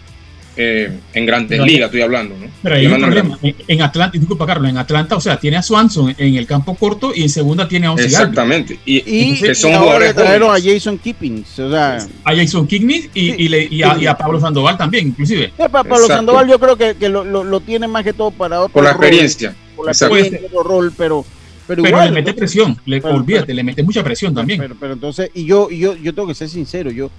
eh, 0.57 0.99
en 1.15 1.27
grandes 1.27 1.61
ligas, 1.61 1.87
estoy 1.87 2.03
hablando, 2.03 2.37
¿no? 2.37 2.47
Pero 2.63 2.75
hay 2.75 2.87
un 2.87 3.01
problema. 3.01 3.39
En, 3.43 3.83
Atlanta, 3.83 4.19
disculpa 4.19 4.47
Carlos, 4.47 4.69
en 4.69 4.77
Atlanta, 4.77 5.17
o 5.17 5.21
sea, 5.21 5.39
tiene 5.39 5.57
a 5.57 5.63
Swanson 5.63 6.15
en 6.19 6.35
el 6.35 6.47
campo 6.47 6.75
corto 6.75 7.13
y 7.15 7.23
en 7.23 7.29
segunda 7.31 7.69
tiene 7.69 7.87
a 7.87 7.93
Ozzy 7.93 8.05
Exactamente. 8.05 8.79
Y, 8.85 9.41
que 9.41 9.55
son 9.55 9.73
jugadores 9.73 10.15
trajeron 10.15 10.55
a 10.55 10.61
Jason 10.61 10.99
Kippings, 10.99 11.59
o 11.61 11.71
sea, 11.71 11.99
a 12.25 12.37
Jason 12.37 12.67
Kippings 12.67 13.11
y, 13.15 13.83
a, 13.83 14.19
Pablo 14.19 14.41
Sandoval 14.41 14.77
también, 14.77 15.09
inclusive. 15.09 15.53
Pablo 15.57 16.07
Sandoval 16.07 16.49
yo 16.49 16.59
creo 16.59 16.77
que, 16.77 17.09
lo, 17.09 17.61
tiene 17.61 17.87
más 17.87 18.03
que 18.05 18.13
todo 18.13 18.31
para 18.31 18.61
otro 18.61 18.75
Por 18.75 18.85
la 18.85 18.91
experiencia. 18.91 19.55
Por 19.77 19.87
la 19.87 19.93
experiencia, 19.93 20.41
otro 20.47 20.63
rol, 20.63 20.93
pero... 20.97 21.25
Pero, 21.71 21.87
igual, 21.87 22.07
le 22.07 22.11
mete 22.11 22.35
presión, 22.35 22.77
le, 22.85 23.01
olvídate, 23.01 23.55
le 23.55 23.63
mete 23.63 23.85
mucha 23.85 24.03
presión 24.03 24.35
también. 24.35 24.75
Pero, 24.81 24.93
entonces, 24.93 25.31
y 25.35 25.45
yo, 25.45 25.71
yo, 25.71 25.95
yo 25.95 26.13
tengo 26.13 26.27
que 26.27 26.35
ser 26.35 26.49
sincero, 26.49 26.91
yo, 26.91 27.13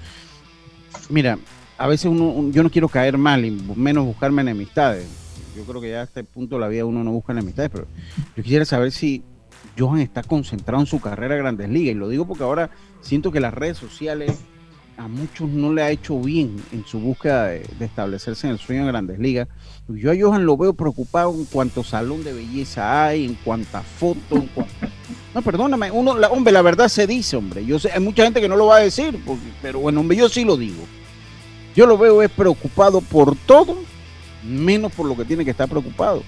mira, 1.08 1.40
a 1.78 1.88
veces 1.88 2.08
uno, 2.08 2.52
yo 2.52 2.62
no 2.62 2.70
quiero 2.70 2.90
caer 2.90 3.18
mal 3.18 3.46
y 3.46 3.52
menos 3.78 4.06
buscarme 4.06 4.42
enemistades. 4.42 5.08
Yo 5.56 5.64
creo 5.64 5.80
que 5.80 5.92
ya 5.92 6.02
a 6.02 6.04
este 6.04 6.26
punto 6.26 6.56
de 6.56 6.62
la 6.62 6.68
vida 6.68 6.84
uno 6.84 7.02
no 7.02 7.14
busca 7.14 7.32
enemistades, 7.32 7.72
pero 7.72 7.88
yo 8.36 8.44
quisiera 8.44 8.66
saber 8.66 8.92
si 8.92 9.24
Johan 9.80 10.02
está 10.02 10.22
concentrado 10.22 10.82
en 10.82 10.88
su 10.88 11.00
carrera 11.00 11.36
de 11.36 11.40
Grandes 11.40 11.70
Ligas. 11.70 11.96
Y 11.96 11.98
lo 11.98 12.10
digo 12.10 12.28
porque 12.28 12.44
ahora 12.44 12.72
siento 13.00 13.32
que 13.32 13.40
las 13.40 13.54
redes 13.54 13.78
sociales 13.78 14.38
a 15.02 15.08
muchos 15.08 15.50
no 15.50 15.74
le 15.74 15.82
ha 15.82 15.90
hecho 15.90 16.20
bien 16.20 16.56
en 16.72 16.86
su 16.86 17.00
búsqueda 17.00 17.48
de, 17.48 17.66
establecerse 17.80 18.46
en 18.46 18.54
el 18.54 18.60
sueño 18.60 18.82
de 18.86 18.92
Grandes 18.92 19.18
Ligas. 19.18 19.48
Yo 19.88 20.12
a 20.12 20.16
Johan 20.20 20.46
lo 20.46 20.58
veo 20.58 20.74
preocupado 20.74 21.34
en 21.34 21.46
cuanto 21.46 21.84
salón 21.84 22.24
de 22.24 22.34
belleza 22.34 23.06
hay, 23.06 23.26
en 23.26 23.34
cuantas 23.36 23.84
fotos, 23.84 24.44
No, 25.34 25.42
perdóname, 25.42 25.90
uno, 25.90 26.18
la, 26.18 26.28
hombre, 26.30 26.54
la 26.54 26.62
verdad 26.62 26.88
se 26.88 27.08
dice, 27.08 27.36
hombre. 27.36 27.66
Yo 27.66 27.80
sé, 27.80 27.92
hay 27.92 28.00
mucha 28.00 28.24
gente 28.24 28.42
que 28.42 28.48
no 28.48 28.56
lo 28.56 28.68
va 28.68 28.78
a 28.78 28.80
decir, 28.80 29.18
pero 29.62 29.80
bueno, 29.80 30.02
hombre, 30.02 30.18
yo 30.18 30.30
sí 30.30 30.46
lo 30.46 30.56
digo. 30.56 30.84
Yo 31.76 31.88
lo 31.88 31.98
veo 31.98 32.22
es 32.22 32.30
preocupado 32.30 33.02
por 33.02 33.36
todo, 33.36 33.78
menos 34.44 34.92
por 34.92 35.08
lo 35.08 35.16
que 35.16 35.26
tiene 35.26 35.44
que 35.44 35.52
estar 35.52 35.68
preocupado. 35.68 36.22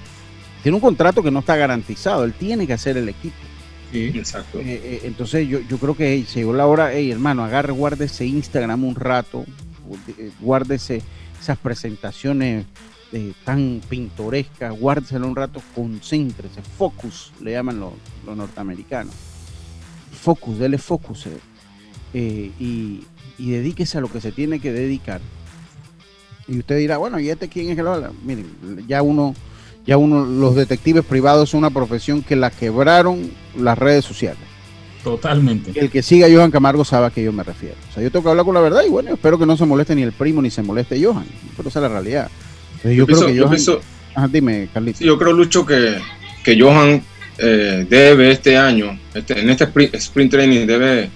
Tiene 0.63 0.75
un 0.75 0.81
contrato 0.81 1.21
que 1.21 1.29
no 1.29 1.39
está 1.39 1.55
garantizado, 1.57 2.23
él 2.23 2.33
tiene 2.33 2.65
que 2.65 2.73
hacer 2.73 2.97
el 2.97 3.09
equipo. 3.09 3.35
Sí, 3.93 4.11
exacto. 4.15 4.59
Eh, 4.59 4.81
eh, 4.83 5.01
entonces 5.03 5.47
yo, 5.47 5.59
yo 5.59 5.77
creo 5.77 5.95
que 5.95 6.25
se 6.25 6.39
llegó 6.39 6.53
la 6.53 6.65
hora, 6.65 6.91
hey 6.91 7.11
hermano, 7.11 7.43
agarre, 7.43 7.73
guárdese 7.73 8.25
Instagram 8.25 8.83
un 8.83 8.95
rato, 8.95 9.45
eh, 10.17 10.31
guárdese 10.41 11.03
esas 11.39 11.59
presentaciones 11.59 12.65
tan 13.45 13.79
pintorescas, 13.87 14.73
guárdeselo 14.79 15.27
un 15.27 15.35
rato, 15.35 15.61
concéntrese, 15.75 16.63
focus, 16.63 17.31
le 17.39 17.51
llaman 17.51 17.79
los, 17.79 17.93
norteamericanos. 18.25 19.13
Focus, 20.11 20.57
dele 20.57 20.79
focus. 20.79 21.27
y, 22.11 23.03
y 23.37 23.51
dedíquese 23.51 23.99
a 23.99 24.01
lo 24.01 24.11
que 24.11 24.19
se 24.19 24.31
tiene 24.31 24.59
que 24.59 24.71
dedicar. 24.71 25.21
Y 26.47 26.57
usted 26.57 26.79
dirá, 26.79 26.97
bueno, 26.97 27.19
¿y 27.19 27.29
este 27.29 27.49
quién 27.49 27.69
es 27.69 27.75
que 27.75 27.83
lo 27.83 27.93
habla? 27.93 28.11
Miren, 28.23 28.47
ya 28.87 29.03
uno, 29.03 29.35
ya 29.85 29.97
uno, 29.97 30.25
los 30.25 30.55
detectives 30.55 31.03
privados 31.03 31.49
son 31.49 31.59
una 31.59 31.69
profesión 31.69 32.21
que 32.21 32.35
la 32.35 32.49
quebraron 32.49 33.31
las 33.57 33.77
redes 33.77 34.05
sociales. 34.05 34.41
Totalmente. 35.03 35.77
El 35.77 35.89
que 35.89 36.01
siga 36.01 36.27
a 36.27 36.31
Johan 36.31 36.51
Camargo 36.51 36.85
sabe 36.85 37.07
a 37.07 37.09
qué 37.09 37.23
yo 37.23 37.33
me 37.33 37.43
refiero. 37.43 37.75
O 37.89 37.93
sea, 37.93 38.01
yo 38.01 38.09
tengo 38.09 38.23
que 38.23 38.29
hablar 38.29 38.45
con 38.45 38.55
la 38.55 38.61
verdad 38.61 38.83
y 38.87 38.89
bueno, 38.89 39.13
espero 39.13 39.37
que 39.37 39.45
no 39.45 39.57
se 39.57 39.65
moleste 39.65 39.95
ni 39.95 40.01
el 40.01 40.13
primo 40.13 40.41
ni 40.41 40.49
se 40.49 40.63
moleste 40.63 41.03
Johan. 41.03 41.25
Pero 41.57 41.67
esa 41.67 41.79
es 41.79 41.83
la 41.83 41.89
realidad. 41.89 42.31
yo, 42.85 43.05
creo 43.05 43.25
que 43.25 43.39
Johan... 43.39 44.31
dime, 44.31 44.69
Carlitos. 44.73 45.01
yo 45.01 45.17
creo, 45.17 45.33
Lucho, 45.33 45.65
que, 45.65 45.97
que 46.45 46.59
Johan 46.59 47.03
eh, 47.37 47.85
debe 47.89 48.31
este 48.31 48.57
año, 48.57 48.97
este, 49.13 49.41
en 49.41 49.49
este 49.49 49.65
sprint 49.65 50.31
training, 50.31 50.65
debe 50.65 51.09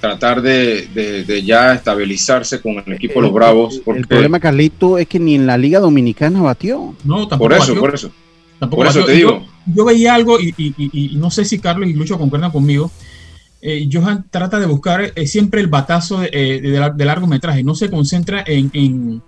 tratar 0.00 0.42
de, 0.42 1.42
ya 1.44 1.74
estabilizarse 1.74 2.60
con 2.60 2.82
el 2.84 2.92
equipo 2.92 3.14
de 3.14 3.22
los 3.22 3.32
Bravos. 3.32 3.82
El 3.86 4.06
problema, 4.06 4.40
Carlito, 4.40 4.98
es 4.98 5.08
que 5.08 5.18
ni 5.18 5.34
en 5.34 5.46
la 5.46 5.58
Liga 5.58 5.80
Dominicana 5.80 6.40
batió. 6.40 6.94
No, 7.04 7.28
tampoco. 7.28 7.38
Por 7.38 7.52
eso, 7.54 7.74
por 7.74 7.94
eso. 7.94 8.10
Tampoco 8.58 8.82
Por 8.82 8.90
eso 8.90 9.04
te 9.04 9.12
digo. 9.12 9.46
Yo, 9.66 9.84
veía 9.84 10.14
algo 10.14 10.38
y, 10.40 11.16
no 11.16 11.30
sé 11.30 11.44
si 11.44 11.58
Carlos 11.58 11.88
y 11.88 11.92
Lucho 11.92 12.18
concuerdan 12.18 12.50
conmigo. 12.50 12.90
Eh, 13.60 13.88
Johan 13.92 14.26
trata 14.30 14.58
de 14.60 14.66
buscar 14.66 15.12
eh, 15.14 15.26
siempre 15.26 15.60
el 15.60 15.66
batazo 15.66 16.20
de, 16.20 16.30
de, 16.94 17.04
largo 17.04 17.26
metraje, 17.26 17.64
no 17.64 17.74
se 17.74 17.90
concentra 17.90 18.44
en, 18.46 18.70
en, 18.72 19.22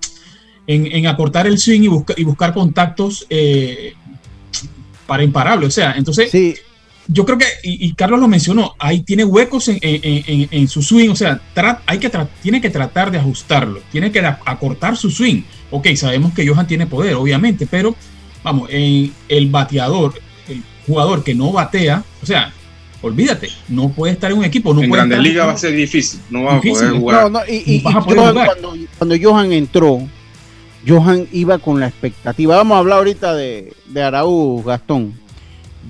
en, 0.67 1.07
acortar 1.09 1.49
el 1.49 1.59
swing 1.59 1.83
y, 1.83 1.89
busca, 1.89 2.15
y 2.17 2.23
buscar 2.23 2.55
contactos 2.55 3.27
para 5.07 5.25
imparable. 5.25 5.67
O 5.67 5.71
sea, 5.71 5.95
entonces 5.97 6.31
sí 6.31 6.55
yo 7.09 7.25
creo 7.25 7.39
que, 7.39 7.47
y, 7.63 7.93
Carlos 7.95 8.21
lo 8.21 8.29
mencionó, 8.29 8.75
ahí 8.79 9.01
tiene 9.01 9.25
huecos 9.25 9.69
en, 9.69 10.69
su 10.69 10.83
swing, 10.83 11.11
o 11.11 11.17
sea, 11.17 11.41
hay 11.87 11.99
que 11.99 12.11
tiene 12.43 12.61
que 12.61 12.71
tratar 12.71 13.11
de 13.11 13.19
ajustarlo, 13.19 13.81
tiene 13.91 14.13
que 14.13 14.21
acortar 14.21 14.97
su 14.97 15.11
swing. 15.11 15.43
Ok, 15.71 15.89
sabemos 15.95 16.33
que 16.35 16.47
Johan 16.47 16.67
tiene 16.67 16.87
poder, 16.87 17.15
obviamente, 17.15 17.67
pero 17.67 17.95
vamos, 18.43 18.69
el 18.71 19.49
bateador, 19.51 20.15
el 20.49 20.63
jugador 20.87 21.25
que 21.25 21.35
no 21.35 21.53
batea, 21.53 22.05
o 22.23 22.27
sea, 22.27 22.53
olvídate, 23.03 23.49
no 23.69 23.89
puede 23.89 24.13
estar 24.13 24.31
en 24.31 24.39
un 24.39 24.45
equipo. 24.45 24.73
No 24.73 24.83
en 24.83 24.91
Grandes 24.91 25.19
Ligas 25.19 25.49
va 25.49 25.53
a 25.53 25.57
ser 25.57 25.75
difícil, 25.75 26.21
no 26.31 26.45
va 26.45 26.57
a 26.57 26.61
poder 26.61 26.93
jugar. 26.93 27.31
No, 27.31 27.41
y, 27.49 27.81
Cuando, 27.83 28.77
cuando 28.99 29.17
Johan 29.21 29.53
entró, 29.53 30.01
Johan 30.87 31.27
iba 31.33 31.59
con 31.59 31.81
la 31.81 31.89
expectativa. 31.89 32.57
Vamos 32.57 32.77
a 32.77 32.79
hablar 32.79 32.99
ahorita 32.99 33.35
de, 33.35 33.73
de 33.87 34.03
Araúz, 34.03 34.65
Gastón 34.65 35.15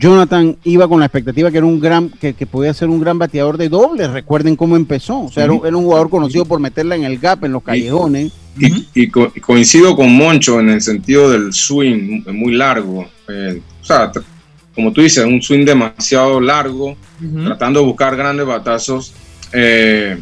Jonathan 0.01 0.57
iba 0.65 0.89
con 0.89 0.99
la 0.99 1.07
expectativa 1.07 1.51
que 1.51 1.59
era 1.59 1.67
un 1.67 1.79
gran, 1.79 2.09
que, 2.09 2.33
podía 2.47 2.73
ser 2.73 2.89
un 2.89 3.01
gran 3.01 3.19
bateador 3.19 3.59
de 3.59 3.69
doble. 3.69 4.09
Recuerden 4.09 4.57
cómo 4.57 4.75
empezó. 4.75 5.21
O 5.21 5.31
sea, 5.31 5.45
era, 5.45 5.53
un, 5.53 5.85
jugador 5.85 6.09
conocido 6.09 6.47
por 6.47 6.59
meterla 6.59 6.97
en 6.97 7.05
el 7.05 7.19
gap, 7.19 7.45
en 7.45 7.53
los 7.53 7.63
callejones. 7.63 8.33
Y, 8.95 9.09
coincido 9.09 9.95
con 9.95 10.11
Moncho 10.17 10.59
en 10.59 10.71
el 10.71 10.81
sentido 10.81 11.31
del 11.31 11.53
swing 11.53 12.23
muy 12.33 12.55
largo. 12.55 13.11
Eh, 13.29 13.61
o 13.83 13.85
sea, 13.85 14.11
como 14.75 14.91
tú 14.91 15.03
dices, 15.03 15.23
un 15.23 15.43
swing 15.43 15.67
demasiado 15.67 16.41
largo, 16.41 16.97
tratando 17.45 17.81
de 17.81 17.87
buscar 17.87 18.17
grandes 18.17 18.47
batazos. 18.47 19.13
Eh, 19.53 20.19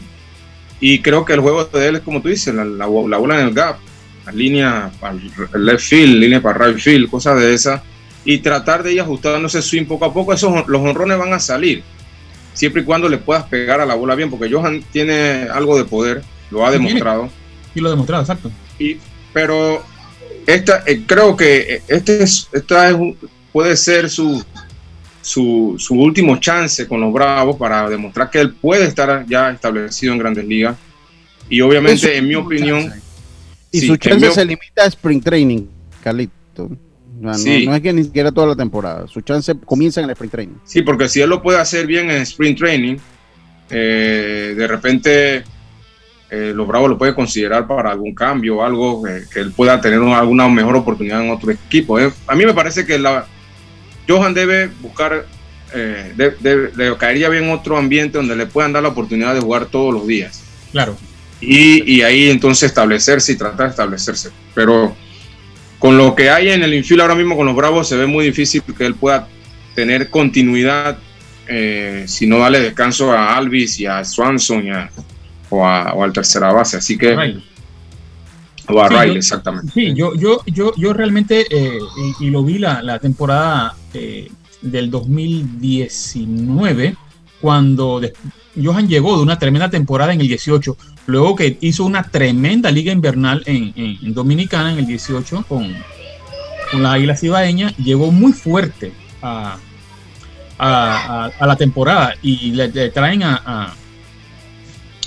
y 0.80 0.98
creo 1.00 1.24
que 1.24 1.34
el 1.34 1.40
juego 1.40 1.64
de 1.66 1.86
él 1.86 1.96
es 1.96 2.02
como 2.02 2.20
tú 2.20 2.28
dices, 2.28 2.52
la, 2.52 2.86
bola 2.86 3.40
en 3.40 3.46
el 3.46 3.54
gap, 3.54 3.78
la 4.26 4.32
línea 4.32 4.90
para 4.98 5.14
el 5.14 5.64
left 5.64 5.84
field, 5.84 6.18
línea 6.18 6.42
para 6.42 6.66
right 6.66 6.78
field, 6.78 7.08
cosas 7.08 7.40
de 7.40 7.54
esas 7.54 7.80
y 8.28 8.40
tratar 8.40 8.82
de 8.82 8.92
ir 8.92 9.00
ajustando 9.00 9.48
ese 9.48 9.62
swing 9.62 9.86
poco 9.86 10.04
a 10.04 10.12
poco. 10.12 10.34
Esos, 10.34 10.68
los 10.68 10.82
honrones 10.82 11.16
van 11.16 11.32
a 11.32 11.40
salir, 11.40 11.82
siempre 12.52 12.82
y 12.82 12.84
cuando 12.84 13.08
le 13.08 13.16
puedas 13.16 13.44
pegar 13.44 13.80
a 13.80 13.86
la 13.86 13.94
bola 13.94 14.14
bien, 14.14 14.28
porque 14.28 14.52
Johan 14.52 14.84
tiene 14.92 15.48
algo 15.50 15.78
de 15.78 15.86
poder, 15.86 16.22
lo 16.50 16.66
ha 16.66 16.70
demostrado. 16.70 17.30
Y 17.74 17.80
lo 17.80 17.88
ha 17.88 17.92
demostrado, 17.92 18.22
exacto. 18.22 18.50
Y, 18.78 18.98
pero 19.32 19.82
esta, 20.46 20.82
eh, 20.84 21.04
creo 21.06 21.38
que 21.38 21.80
este 21.88 22.22
es, 22.22 22.50
esta 22.52 22.90
es, 22.90 22.96
puede 23.50 23.74
ser 23.78 24.10
su, 24.10 24.44
su, 25.22 25.76
su, 25.78 25.94
último 25.94 26.36
chance 26.36 26.86
con 26.86 27.00
los 27.00 27.10
Bravos 27.10 27.56
para 27.56 27.88
demostrar 27.88 28.28
que 28.28 28.40
él 28.40 28.52
puede 28.52 28.84
estar 28.84 29.24
ya 29.26 29.52
establecido 29.52 30.12
en 30.12 30.18
grandes 30.18 30.44
ligas. 30.44 30.76
Y 31.48 31.62
obviamente, 31.62 32.14
en 32.14 32.28
mi 32.28 32.34
opinión... 32.34 32.92
Y 33.72 33.86
su 33.86 33.96
chance 33.96 34.30
se 34.32 34.44
limita 34.44 34.82
a 34.82 34.86
Spring 34.88 35.22
Training, 35.22 35.66
Carlito. 36.02 36.70
No, 37.20 37.32
es 37.32 37.80
que 37.82 37.92
ni 37.92 38.04
siquiera 38.04 38.30
toda 38.30 38.48
la 38.48 38.56
temporada. 38.56 39.06
Su 39.08 39.20
chance 39.22 39.54
comienza 39.64 40.00
en 40.00 40.04
el 40.06 40.10
sprint 40.12 40.32
training. 40.32 40.54
Sí, 40.64 40.82
porque 40.82 41.08
si 41.08 41.20
él 41.20 41.30
lo 41.30 41.42
puede 41.42 41.58
hacer 41.58 41.86
bien 41.86 42.10
en 42.10 42.22
sprint 42.22 42.58
training, 42.58 42.96
eh, 43.70 44.54
de 44.56 44.66
repente 44.66 45.44
eh, 46.30 46.52
los 46.54 46.66
Bravos 46.66 46.90
lo 46.90 46.98
puede 46.98 47.14
considerar 47.14 47.66
para 47.66 47.90
algún 47.90 48.14
cambio 48.14 48.58
o 48.58 48.62
algo 48.62 49.06
eh, 49.06 49.24
que 49.32 49.40
él 49.40 49.52
pueda 49.52 49.80
tener 49.80 49.98
alguna 50.00 50.48
mejor 50.48 50.76
oportunidad 50.76 51.22
en 51.22 51.30
otro 51.30 51.50
equipo. 51.50 51.98
a 51.98 52.34
mí 52.34 52.46
me 52.46 52.54
parece 52.54 52.86
que 52.86 52.98
la, 52.98 53.26
Johan 54.08 54.32
debe 54.32 54.70
buscar, 54.80 55.26
le 55.74 56.96
caería 56.98 57.28
bien 57.28 57.50
otro 57.50 57.76
ambiente 57.76 58.18
donde 58.18 58.36
le 58.36 58.46
puedan 58.46 58.72
dar 58.72 58.82
la 58.82 58.90
oportunidad 58.90 59.34
de 59.34 59.40
jugar 59.40 59.66
todos 59.66 59.92
los 59.92 60.06
días. 60.06 60.42
Claro. 60.70 60.96
Y, 61.40 61.96
y 61.96 62.02
ahí 62.02 62.30
entonces 62.30 62.68
establecerse 62.68 63.32
y 63.32 63.36
tratar 63.36 63.66
de 63.66 63.70
establecerse. 63.70 64.30
Pero 64.54 64.94
con 65.78 65.96
lo 65.96 66.14
que 66.14 66.30
hay 66.30 66.50
en 66.50 66.62
el 66.62 66.74
infield 66.74 67.02
ahora 67.02 67.14
mismo 67.14 67.36
con 67.36 67.46
los 67.46 67.54
Bravos 67.54 67.88
se 67.88 67.96
ve 67.96 68.06
muy 68.06 68.24
difícil 68.24 68.62
que 68.76 68.84
él 68.84 68.94
pueda 68.94 69.28
tener 69.74 70.10
continuidad 70.10 70.98
eh, 71.50 72.04
si 72.06 72.26
no 72.26 72.38
dale 72.38 72.60
descanso 72.60 73.10
a 73.10 73.34
Alvis 73.36 73.80
y 73.80 73.86
a 73.86 74.04
Swanson 74.04 74.64
o, 75.48 75.66
a, 75.66 75.94
o, 75.94 76.04
al 76.04 76.12
tercera 76.12 76.52
base. 76.52 76.76
Así 76.76 76.98
que... 76.98 77.40
O 78.70 78.82
a 78.82 78.88
Riley, 78.88 79.16
exactamente. 79.16 79.72
Sí, 79.72 79.94
yo, 79.94 80.14
yo, 80.14 80.42
yo, 80.44 80.74
yo 80.76 80.92
realmente, 80.92 81.46
eh, 81.50 81.78
y, 82.20 82.28
lo 82.28 82.44
vi 82.44 82.58
la, 82.58 82.82
la 82.82 82.98
temporada 82.98 83.74
eh, 83.94 84.30
del 84.60 84.90
2019, 84.90 86.94
cuando 87.40 88.02
Johan 88.62 88.86
llegó 88.86 89.16
de 89.16 89.22
una 89.22 89.38
tremenda 89.38 89.70
temporada 89.70 90.12
en 90.12 90.20
el 90.20 90.28
18, 90.28 90.76
Luego 91.08 91.36
que 91.36 91.56
hizo 91.62 91.86
una 91.86 92.02
tremenda 92.02 92.70
liga 92.70 92.92
invernal 92.92 93.42
en, 93.46 94.12
Dominicana 94.12 94.72
en 94.72 94.78
el 94.80 94.86
18 94.86 95.42
con, 95.48 95.74
con 96.70 96.82
la 96.82 96.92
Águila 96.92 97.16
Cibaeña, 97.16 97.74
llegó 97.78 98.12
muy 98.12 98.34
fuerte 98.34 98.92
a, 99.22 99.56
la 100.58 101.56
temporada 101.56 102.14
y 102.20 102.50
le, 102.50 102.90
traen 102.90 103.22
a, 103.22 103.74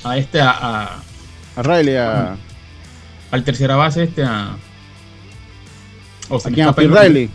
a, 0.04 0.18
este 0.18 0.42
a, 0.42 1.04
a 1.56 1.62
Riley 1.62 1.98
al 1.98 3.44
tercera 3.44 3.76
base 3.76 4.06
este 4.06 4.24
a 4.24 4.58
o 6.30 6.40
sea, 6.40 6.68
¿A 6.68 6.74
Riley? 6.74 7.30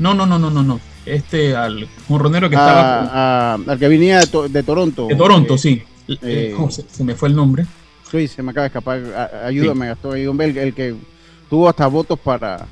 No, 0.00 0.14
no, 0.14 0.26
no, 0.26 0.36
no, 0.36 0.50
no, 0.50 0.64
no. 0.64 0.80
Este 1.06 1.54
al 1.54 1.86
ronero 2.08 2.50
que 2.50 2.56
estaba 2.56 3.54
al 3.54 3.78
que 3.78 3.86
venía 3.86 4.18
de, 4.18 4.62
Toronto. 4.64 5.06
De 5.06 5.14
Toronto, 5.14 5.56
sí. 5.56 5.80
Eh, 6.22 6.56
oh, 6.58 6.68
se, 6.70 7.04
me 7.04 7.14
fue 7.14 7.28
el 7.28 7.36
nombre. 7.36 7.66
Sí, 8.10 8.26
se 8.28 8.42
me 8.42 8.50
acaba 8.50 8.64
de 8.64 8.68
escapar. 8.68 9.30
Ayúdame, 9.44 9.86
Gastón. 9.86 10.16
El, 10.18 10.58
el 10.58 10.74
que 10.74 10.94
tuvo 11.48 11.68
hasta 11.68 11.86
votos 11.86 12.18
para. 12.18 12.66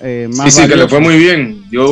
Eh, 0.00 0.28
sí, 0.30 0.50
sí, 0.50 0.68
que 0.68 0.76
le 0.76 0.88
fue 0.88 1.00
muy 1.00 1.16
bien. 1.16 1.64
Dio 1.70 1.88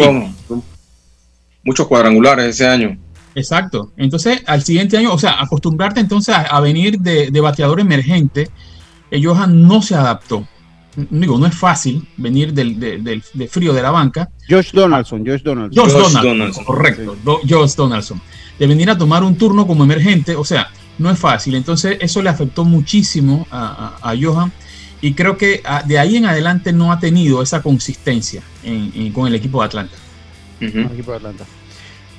muchos 1.65 1.87
cuadrangulares 1.87 2.47
ese 2.47 2.67
año. 2.67 2.99
Exacto. 3.35 3.93
Entonces, 3.97 4.43
al 4.47 4.63
siguiente 4.63 4.97
año, 4.97 5.13
o 5.13 5.19
sea, 5.19 5.41
acostumbrarte 5.41 6.01
entonces 6.01 6.35
a, 6.37 6.61
venir 6.61 6.99
de, 6.99 7.41
bateador 7.41 7.81
emergente, 7.81 8.51
eh, 9.11 9.23
Johan 9.23 9.67
no 9.67 9.83
se 9.83 9.95
adaptó. 9.95 10.47
Digo, 10.95 11.39
no 11.39 11.47
es 11.47 11.55
fácil 11.55 12.07
venir 12.19 12.53
del, 12.53 12.79
de, 12.79 13.49
frío 13.49 13.73
de 13.73 13.83
la 13.83 13.91
banca. 13.91 14.29
Josh 14.49 14.73
Donaldson, 14.73 15.25
Josh 15.27 15.43
Donaldson. 15.43 15.85
Josh, 15.85 16.13
Donaldson, 16.23 16.65
correcto. 16.65 17.17
Josh 17.49 17.75
Donaldson. 17.75 18.21
De 18.59 18.67
venir 18.67 18.91
a 18.91 18.99
tomar 18.99 19.25
un 19.25 19.37
turno 19.37 19.67
como 19.67 19.85
emergente, 19.85 20.37
o 20.37 20.45
sea, 20.45 20.69
no 20.99 21.11
es 21.11 21.19
fácil. 21.19 21.55
Entonces 21.55 21.99
eso 22.01 22.23
le 22.23 22.31
afectó 22.31 22.65
muchísimo 22.65 23.47
a, 23.51 24.15
Johan 24.21 24.53
y 25.01 25.15
creo 25.15 25.37
que 25.37 25.63
ah, 25.65 25.83
de 25.85 25.99
ahí 25.99 26.17
en 26.17 26.27
adelante 26.27 26.73
no 26.73 26.93
ha 26.93 27.01
tenido 27.01 27.43
esa 27.43 27.63
consistencia 27.63 28.43
con 29.13 29.27
el 29.27 29.35
equipo 29.35 29.61
de 29.61 29.67
Atlanta. 29.67 29.97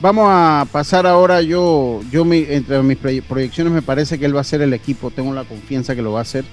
Vamos 0.01 0.27
a 0.29 0.67
pasar 0.69 1.07
ahora, 1.07 1.41
yo, 1.41 2.01
yo 2.11 2.25
entre 2.29 2.83
mis 2.83 2.97
proyecciones 2.97 3.71
me 3.71 3.81
parece 3.81 4.19
que 4.19 4.25
él 4.25 4.35
va 4.35 4.41
a 4.41 4.43
ser 4.43 4.61
el 4.61 4.73
equipo, 4.73 5.11
tengo 5.11 5.33
la 5.33 5.45
confianza 5.45 5.95
que 5.95 6.01
lo 6.01 6.11
va 6.11 6.19
a 6.19 6.23
hacer. 6.23 6.43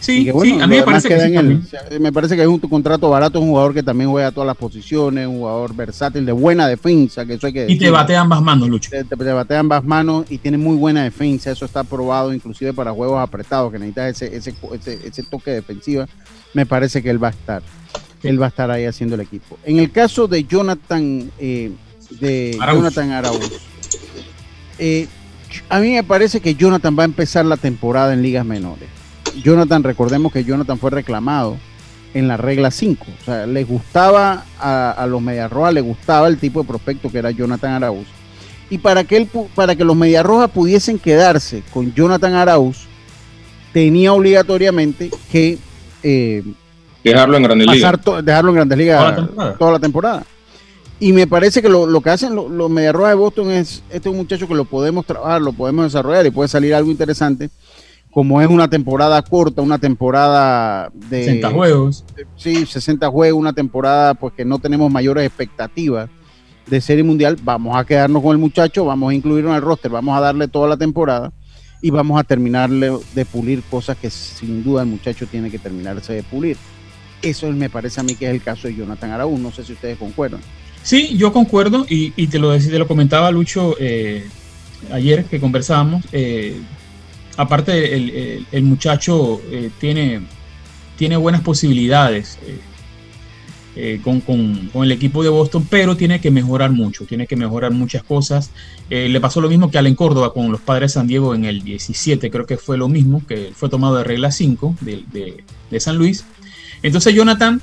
Sí, 0.00 0.30
a 0.30 0.66
mí 0.66 0.76
me 0.76 0.82
parece 0.82 1.08
que, 1.08 1.98
me 2.00 2.10
parece 2.10 2.34
que 2.34 2.42
es 2.42 2.48
un 2.48 2.58
contrato 2.58 3.10
barato, 3.10 3.38
es 3.38 3.44
un 3.44 3.50
jugador 3.50 3.74
que 3.74 3.82
también 3.82 4.08
juega 4.08 4.28
a 4.28 4.32
todas 4.32 4.46
las 4.46 4.56
posiciones, 4.56 5.26
un 5.26 5.38
jugador 5.38 5.74
versátil, 5.74 6.24
de 6.24 6.32
buena 6.32 6.66
defensa, 6.66 7.26
que 7.26 7.34
eso 7.34 7.46
hay 7.46 7.52
que 7.52 7.66
Y 7.68 7.76
te 7.76 7.90
bate 7.90 8.16
ambas 8.16 8.40
manos, 8.40 8.68
Lucho. 8.68 8.90
Te, 8.90 9.14
bate 9.14 9.56
ambas 9.56 9.84
manos 9.84 10.24
y 10.30 10.38
tiene 10.38 10.56
muy 10.56 10.76
buena 10.76 11.04
defensa, 11.04 11.50
eso 11.50 11.66
está 11.66 11.84
probado 11.84 12.32
inclusive 12.32 12.72
para 12.72 12.92
juegos 12.92 13.20
apretados, 13.20 13.70
que 13.70 13.78
necesitas 13.78 14.22
ese, 14.22 14.36
ese, 14.36 14.98
ese, 15.04 15.22
toque 15.22 15.50
defensiva, 15.50 16.08
me 16.54 16.64
parece 16.64 17.02
que 17.02 17.10
él 17.10 17.22
va 17.22 17.28
a 17.28 17.32
estar. 17.32 17.62
Él 18.22 18.40
va 18.40 18.46
a 18.46 18.48
estar 18.48 18.70
ahí 18.70 18.86
haciendo 18.86 19.16
el 19.16 19.22
equipo. 19.22 19.58
En 19.64 19.78
el 19.78 19.90
caso 19.90 20.28
de 20.28 20.44
Jonathan, 20.44 21.30
eh, 21.38 21.72
de 22.20 22.58
Jonathan 22.58 23.10
Araúz, 23.12 23.50
eh, 24.78 25.08
a 25.68 25.78
mí 25.78 25.92
me 25.92 26.04
parece 26.04 26.40
que 26.40 26.54
Jonathan 26.54 26.96
va 26.98 27.02
a 27.02 27.06
empezar 27.06 27.44
la 27.44 27.58
temporada 27.58 28.14
en 28.14 28.22
ligas 28.22 28.46
menores 28.46 28.99
Jonathan, 29.42 29.82
recordemos 29.82 30.32
que 30.32 30.44
Jonathan 30.44 30.78
fue 30.78 30.90
reclamado 30.90 31.56
en 32.14 32.28
la 32.28 32.36
regla 32.36 32.70
5. 32.70 33.06
O 33.20 33.24
sea, 33.24 33.46
le 33.46 33.64
gustaba 33.64 34.44
a, 34.58 35.06
los 35.08 35.22
Mediarrojas, 35.22 35.74
le 35.74 35.80
gustaba 35.80 36.28
el 36.28 36.38
tipo 36.38 36.62
de 36.62 36.68
prospecto 36.68 37.10
que 37.10 37.18
era 37.18 37.30
Jonathan 37.30 37.72
Arauz. 37.72 38.06
Y 38.68 38.78
para 38.78 39.04
que, 39.04 39.16
él, 39.16 39.28
para 39.54 39.74
que 39.74 39.84
los 39.84 39.96
Mediarrojas 39.96 40.50
pudiesen 40.50 40.98
quedarse 40.98 41.62
con 41.72 41.92
Jonathan 41.92 42.34
Arauz, 42.34 42.86
tenía 43.72 44.12
obligatoriamente 44.12 45.10
que 45.30 45.58
eh, 46.02 46.44
dejarlo 47.02 47.36
en 47.36 47.42
Grandes 47.42 47.68
Ligas. 47.68 48.00
dejarlo 48.22 48.50
en 48.50 48.54
Grandes 48.56 48.78
Ligas 48.78 49.28
toda 49.58 49.72
la 49.72 49.78
temporada. 49.78 50.24
Y 51.02 51.14
me 51.14 51.26
parece 51.26 51.62
que 51.62 51.68
lo, 51.68 52.00
que 52.02 52.10
hacen 52.10 52.34
los, 52.34 52.50
los 52.50 52.68
Mediarrojas 52.68 53.10
de 53.10 53.14
Boston 53.14 53.50
es, 53.52 53.82
este 53.88 54.08
es 54.08 54.12
un 54.12 54.18
muchacho 54.18 54.46
que 54.46 54.54
lo 54.54 54.66
podemos 54.66 55.06
trabajar, 55.06 55.40
lo 55.40 55.52
podemos 55.52 55.86
desarrollar 55.86 56.26
y 56.26 56.30
puede 56.30 56.48
salir 56.48 56.74
algo 56.74 56.90
interesante 56.90 57.48
como 58.10 58.40
es 58.40 58.48
una 58.48 58.68
temporada 58.68 59.22
corta, 59.22 59.62
una 59.62 59.78
temporada 59.78 60.90
de 61.08 61.24
60 61.24 61.50
juegos. 61.50 62.04
Sí, 62.36 62.66
60 62.66 63.08
juegos, 63.08 63.40
una 63.40 63.52
temporada 63.52 64.14
pues 64.14 64.34
que 64.34 64.44
no 64.44 64.58
tenemos 64.58 64.90
mayores 64.90 65.24
expectativas 65.26 66.08
de 66.66 66.80
serie 66.80 67.02
mundial, 67.02 67.36
vamos 67.42 67.76
a 67.76 67.84
quedarnos 67.84 68.22
con 68.22 68.32
el 68.32 68.38
muchacho, 68.38 68.84
vamos 68.84 69.10
a 69.10 69.14
incluirlo 69.14 69.50
en 69.50 69.56
el 69.56 69.62
roster, 69.62 69.90
vamos 69.90 70.16
a 70.16 70.20
darle 70.20 70.48
toda 70.48 70.68
la 70.68 70.76
temporada 70.76 71.32
y 71.82 71.90
vamos 71.90 72.18
a 72.20 72.24
terminarle 72.24 72.92
de 73.14 73.24
pulir 73.24 73.62
cosas 73.62 73.96
que 73.96 74.10
sin 74.10 74.62
duda 74.62 74.82
el 74.82 74.88
muchacho 74.88 75.26
tiene 75.26 75.50
que 75.50 75.58
terminarse 75.58 76.12
de 76.12 76.22
pulir. 76.22 76.56
Eso 77.22 77.50
me 77.50 77.70
parece 77.70 78.00
a 78.00 78.02
mí 78.02 78.14
que 78.14 78.26
es 78.26 78.32
el 78.32 78.42
caso 78.42 78.68
de 78.68 78.74
Jonathan 78.74 79.10
Araúz, 79.10 79.40
no 79.40 79.50
sé 79.52 79.64
si 79.64 79.72
ustedes 79.72 79.98
concuerdan. 79.98 80.40
Sí, 80.82 81.16
yo 81.16 81.32
concuerdo 81.32 81.84
y, 81.88 82.26
te, 82.28 82.38
lo, 82.38 82.56
te 82.56 82.78
lo 82.78 82.86
comentaba 82.86 83.30
Lucho 83.30 83.76
eh, 83.78 84.26
ayer 84.92 85.24
que 85.24 85.40
conversábamos. 85.40 86.04
Eh, 86.12 86.56
aparte, 87.40 88.44
el, 88.52 88.62
muchacho 88.62 89.40
eh, 89.50 89.70
tiene, 89.78 90.20
tiene 90.96 91.16
buenas 91.16 91.40
posibilidades 91.42 92.38
con, 94.02 94.70
el 94.74 94.92
equipo 94.92 95.22
de 95.22 95.28
Boston, 95.30 95.66
pero 95.70 95.96
tiene 95.96 96.20
que 96.20 96.30
mejorar 96.30 96.70
mucho, 96.70 97.06
tiene 97.06 97.26
que 97.26 97.36
mejorar 97.36 97.72
muchas 97.72 98.02
cosas. 98.02 98.50
le 98.90 99.20
pasó 99.20 99.40
lo 99.40 99.48
mismo 99.48 99.70
que 99.70 99.78
Allen 99.78 99.94
Córdoba 99.94 100.32
con 100.32 100.52
los 100.52 100.60
padres 100.60 100.92
de 100.92 100.94
San 100.94 101.06
Diego 101.06 101.34
en 101.34 101.44
el 101.44 101.62
17, 101.62 102.30
creo 102.30 102.46
que 102.46 102.56
fue 102.58 102.76
lo 102.76 102.88
mismo, 102.88 103.22
que 103.26 103.52
fue 103.54 103.68
tomado 103.68 103.96
de 103.96 104.04
regla 104.04 104.30
5 104.30 104.76
de, 104.80 105.44
de 105.70 105.80
San 105.80 105.96
Luis. 105.96 106.24
Entonces, 106.82 107.14
Jonathan 107.14 107.60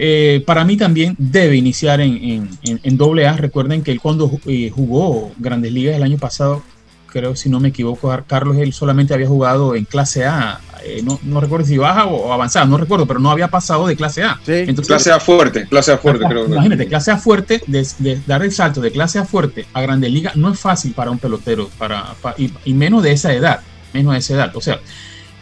eh, 0.00 0.44
para 0.46 0.64
mí 0.64 0.76
también 0.76 1.16
debe 1.18 1.56
iniciar 1.56 2.00
en, 2.00 2.48
en, 2.62 2.96
doble 2.96 3.26
A. 3.26 3.36
Recuerden 3.36 3.82
que 3.82 3.90
él 3.90 4.00
cuando 4.00 4.30
eh, 4.46 4.70
jugó 4.72 5.32
Grandes 5.38 5.72
Ligas 5.72 5.96
el 5.96 6.04
año 6.04 6.18
pasado, 6.18 6.62
creo 7.10 7.34
si 7.34 7.48
no 7.48 7.60
me 7.60 7.68
equivoco, 7.68 8.16
Carlos, 8.26 8.56
él 8.58 8.72
solamente 8.72 9.14
había 9.14 9.26
jugado 9.26 9.74
en 9.74 9.84
clase 9.84 10.26
A. 10.26 10.60
Eh, 10.84 11.02
no, 11.02 11.40
recuerdo 11.40 11.66
si 11.66 11.76
baja 11.76 12.06
o, 12.06 12.32
avanzada, 12.32 12.64
no 12.64 12.76
recuerdo, 12.76 13.06
pero 13.06 13.18
no 13.18 13.30
había 13.30 13.48
pasado 13.48 13.86
de 13.86 13.96
clase 13.96 14.22
A. 14.22 14.38
Entonces, 14.46 14.86
clase 14.86 15.10
A 15.10 15.18
fuerte, 15.18 15.66
clase 15.66 15.92
A 15.92 15.98
fuerte, 15.98 16.24
creo. 16.28 16.46
Imagínate, 16.46 16.86
clase 16.86 17.10
A 17.10 17.16
fuerte, 17.16 17.62
de, 17.66 18.20
dar 18.26 18.42
el 18.42 18.52
salto 18.52 18.80
de 18.80 18.92
clase 18.92 19.18
A 19.18 19.24
fuerte 19.24 19.66
a 19.72 19.80
Grandes 19.80 20.12
Ligas 20.12 20.36
no 20.36 20.52
es 20.52 20.60
fácil 20.60 20.92
para 20.92 21.10
un 21.10 21.18
pelotero, 21.18 21.68
para, 21.78 22.14
y, 22.36 22.72
menos 22.72 23.02
de 23.02 23.12
esa 23.12 23.32
edad, 23.32 23.60
menos 23.92 24.12
de 24.12 24.18
esa 24.20 24.34
edad. 24.34 24.56
O 24.56 24.60
sea, 24.60 24.80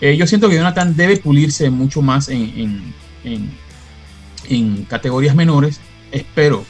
yo 0.00 0.26
siento 0.26 0.48
que 0.48 0.56
Jonathan 0.56 0.96
debe 0.96 1.18
pulirse 1.18 1.68
mucho 1.70 2.00
más 2.00 2.28
en 2.28 2.94
en 4.48 4.84
categorías 4.84 5.34
menores. 5.34 5.80
Espero 6.12 6.64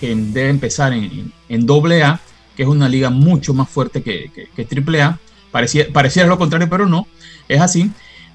que 0.00 0.14
debe 0.14 0.50
empezar 0.50 0.92
en, 0.92 1.32
en, 1.48 2.02
A, 2.02 2.20
que 2.56 2.62
es 2.62 2.68
una 2.68 2.88
liga 2.88 3.10
mucho 3.10 3.54
más 3.54 3.68
fuerte 3.68 4.02
que, 4.02 4.30
que, 4.34 4.66
que 4.66 5.00
A. 5.02 5.18
Parecía, 5.50 5.86
pareciera 5.92 6.28
lo 6.28 6.38
contrario, 6.38 6.68
pero 6.68 6.86
no. 6.86 7.06
Es 7.48 7.60
así. 7.60 7.90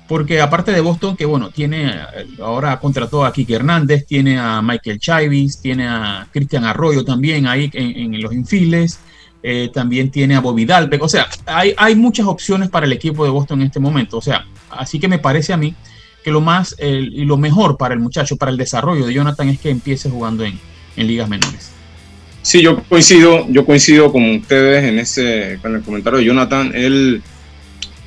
Porque 0.07 0.41
aparte 0.41 0.71
de 0.71 0.81
Boston, 0.81 1.15
que 1.15 1.25
bueno, 1.25 1.51
tiene 1.51 1.93
ahora 2.41 2.79
contrató 2.79 3.23
a 3.23 3.31
Kike 3.31 3.55
Hernández, 3.55 4.05
tiene 4.05 4.37
a 4.37 4.61
Michael 4.61 4.99
Chavis, 4.99 5.61
tiene 5.61 5.87
a 5.87 6.27
Cristian 6.31 6.65
Arroyo 6.65 7.05
también 7.05 7.47
ahí 7.47 7.69
en, 7.73 8.21
los 8.21 8.33
infiles, 8.33 8.99
eh, 9.41 9.69
también 9.73 10.11
tiene 10.11 10.35
a 10.35 10.41
Bobby 10.41 10.65
Dalbeck. 10.65 11.01
O 11.01 11.07
sea, 11.07 11.27
hay, 11.45 11.73
hay 11.77 11.95
muchas 11.95 12.25
opciones 12.27 12.69
para 12.69 12.85
el 12.85 12.91
equipo 12.91 13.23
de 13.23 13.29
Boston 13.29 13.61
en 13.61 13.67
este 13.67 13.79
momento. 13.79 14.17
O 14.17 14.21
sea, 14.21 14.45
así 14.69 14.99
que 14.99 15.07
me 15.07 15.19
parece 15.19 15.53
a 15.53 15.57
mí 15.57 15.75
que 16.23 16.31
lo 16.31 16.41
más 16.41 16.75
y 16.79 17.25
lo 17.25 17.37
mejor 17.37 17.77
para 17.77 17.93
el 17.93 17.99
muchacho, 17.99 18.35
para 18.37 18.51
el 18.51 18.57
desarrollo 18.57 19.05
de 19.05 19.13
Jonathan 19.13 19.49
es 19.49 19.59
que 19.59 19.69
empiece 19.69 20.09
jugando 20.09 20.43
en, 20.43 20.59
ligas 20.95 21.29
menores. 21.29 21.70
Sí, 22.41 22.61
yo 22.61 22.83
coincido, 22.83 23.47
yo 23.49 23.65
coincido 23.65 24.11
con 24.11 24.29
ustedes 24.37 24.83
en 24.83 24.99
ese, 24.99 25.59
con 25.61 25.75
el 25.75 25.81
comentario 25.81 26.19
de 26.19 26.25
Jonathan. 26.25 26.71
Él 26.73 27.21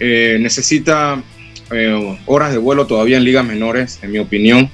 eh, 0.01 0.39
necesita 0.41 1.23
eh, 1.71 2.19
horas 2.27 2.53
de 2.53 2.59
vuelo 2.59 2.87
todavía 2.87 3.17
en 3.17 3.25
ligas 3.25 3.45
menores, 3.45 4.01
en 4.03 4.13
mi 4.13 4.19
opinión. 4.19 4.69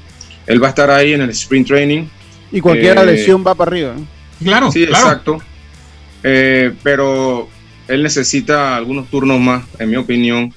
Él 0.46 0.62
va 0.62 0.68
a 0.68 0.70
estar 0.70 0.90
ahí 0.90 1.12
en 1.12 1.20
el 1.20 1.30
sprint 1.30 1.68
training. 1.68 2.04
Y 2.50 2.60
cualquier 2.60 2.98
eh, 2.98 3.06
lesión 3.06 3.44
va 3.46 3.54
para 3.54 3.70
arriba. 3.70 3.94
Claro. 4.42 4.72
Sí, 4.72 4.84
exacto. 4.84 5.42
pero 6.22 7.48
él 7.90 8.02
necesita 8.02 8.76
algunos 8.76 9.08
turnos 9.10 9.40
más, 9.40 9.64
en 9.78 9.90
mi 9.90 9.96
opinión. 9.96 10.54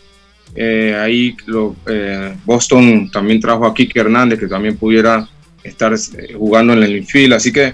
Eh, 0.56 0.96
ahí 0.96 1.36
lo, 1.48 1.76
eh, 1.88 2.36
Boston 2.46 3.10
también 3.12 3.40
trajo 3.40 3.66
a 3.66 3.74
Kike 3.74 4.00
Hernández, 4.00 4.40
que 4.40 4.48
también 4.48 4.78
pudiera 4.78 5.28
estar 5.64 5.94
eh, 5.94 6.34
jugando 6.38 6.74
en 6.74 6.84
el 6.84 6.98
infield. 6.98 7.34
Así 7.34 7.52
que 7.52 7.74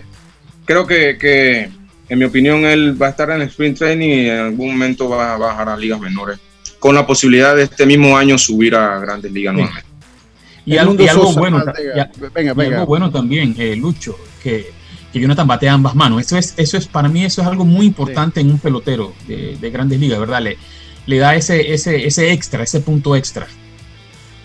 creo 0.69 0.85
que, 0.85 1.67
en 2.09 2.19
mi 2.19 2.25
opinión, 2.25 2.63
él 2.63 3.01
va 3.01 3.07
a 3.07 3.09
estar 3.09 3.27
en 3.31 3.41
el 3.41 3.47
sprint 3.47 3.79
training 3.79 4.07
y 4.07 4.29
en 4.29 4.37
algún 4.37 4.71
momento 4.73 5.09
va 5.09 5.33
a 5.33 5.37
bajar 5.37 5.67
a 5.67 5.75
ligas 5.75 5.99
menores, 5.99 6.37
con 6.77 6.93
la 6.93 7.07
posibilidad 7.07 7.55
de 7.55 7.63
este 7.63 7.87
mismo 7.87 8.15
año 8.15 8.37
subir 8.37 8.75
a 8.75 8.99
grandes 8.99 9.31
ligas 9.31 9.55
nuevamente. 9.55 9.89
Y, 10.67 10.77
algo, 10.77 10.93
bueno, 11.33 11.63
bueno 12.85 13.09
también, 13.09 13.55
Lucho, 13.81 14.15
que, 14.43 14.69
que 15.11 15.19
Jonathan 15.19 15.47
batea 15.47 15.73
ambas 15.73 15.95
manos. 15.95 16.21
Eso 16.21 16.37
es, 16.37 16.53
eso 16.57 16.77
es, 16.77 16.85
para 16.85 17.09
mí, 17.09 17.25
eso 17.25 17.41
es 17.41 17.47
algo 17.47 17.65
muy 17.65 17.87
importante 17.87 18.39
en 18.39 18.51
un 18.51 18.59
pelotero 18.59 19.15
de, 19.27 19.57
de 19.59 19.69
grandes 19.71 19.99
ligas, 19.99 20.19
¿verdad? 20.19 20.43
Le, 20.43 20.57
le 21.07 21.17
da 21.17 21.33
ese, 21.33 21.73
ese, 21.73 22.05
ese 22.05 22.31
extra, 22.31 22.61
ese 22.61 22.81
punto 22.81 23.15
extra. 23.15 23.47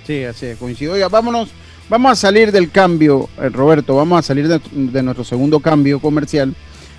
Sí, 0.07 0.25
así 0.25 0.47
es, 0.47 0.57
coincido. 0.57 0.95
Oiga, 0.95 1.11
vámonos, 1.11 1.51
vamos 1.89 2.13
a 2.13 2.15
salir 2.15 2.53
del 2.53 2.71
cambio, 2.71 3.29
eh, 3.41 3.49
Roberto, 3.49 3.97
vamos 3.97 4.19
a 4.19 4.23
salir 4.23 4.49
de, 4.49 5.03
nuestro 5.03 5.25
segundo 5.25 5.61
cambio 5.61 6.01
comercial 6.01 6.55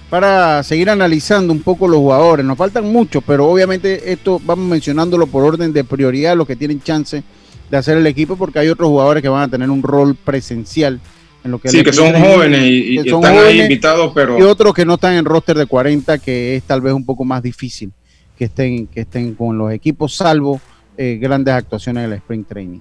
para 0.09 0.63
seguir 0.63 0.89
analizando 0.89 1.51
un 1.51 1.61
poco 1.61 1.87
los 1.87 1.99
jugadores. 1.99 2.45
Nos 2.45 2.57
faltan 2.57 2.91
muchos, 2.91 3.23
pero 3.25 3.47
obviamente 3.47 4.11
esto 4.11 4.39
vamos 4.43 4.67
mencionándolo 4.67 5.27
por 5.27 5.43
orden 5.43 5.73
de 5.73 5.83
prioridad, 5.83 6.35
los 6.35 6.47
que 6.47 6.55
tienen 6.55 6.81
chance 6.81 7.23
de 7.69 7.77
hacer 7.77 7.97
el 7.97 8.07
equipo, 8.07 8.35
porque 8.37 8.59
hay 8.59 8.69
otros 8.69 8.89
jugadores 8.89 9.23
que 9.23 9.29
van 9.29 9.43
a 9.43 9.47
tener 9.47 9.69
un 9.69 9.81
rol 9.81 10.15
presencial. 10.15 10.99
En 11.43 11.51
lo 11.51 11.59
que 11.59 11.69
sí, 11.69 11.83
que 11.83 11.93
son 11.93 12.11
jóvenes 12.13 12.61
y, 12.61 12.97
están 12.97 13.23
ahí 13.23 13.61
invitados, 13.61 14.11
pero... 14.15 14.39
Y 14.39 14.41
otros 14.41 14.73
que 14.73 14.83
no 14.83 14.95
están 14.95 15.13
en 15.13 15.25
roster 15.25 15.55
de 15.55 15.67
40, 15.67 16.17
que 16.17 16.55
es 16.55 16.63
tal 16.63 16.81
vez 16.81 16.91
un 16.91 17.05
poco 17.05 17.23
más 17.23 17.43
difícil 17.43 17.91
que 18.35 18.45
estén, 18.45 18.87
que 18.87 19.01
estén 19.01 19.35
con 19.35 19.55
los 19.55 19.71
equipos, 19.71 20.15
salvo 20.15 20.59
eh, 20.97 21.17
grandes 21.21 21.53
actuaciones 21.53 22.05
en 22.05 22.11
el 22.11 22.17
Spring 22.17 22.45
Training. 22.45 22.79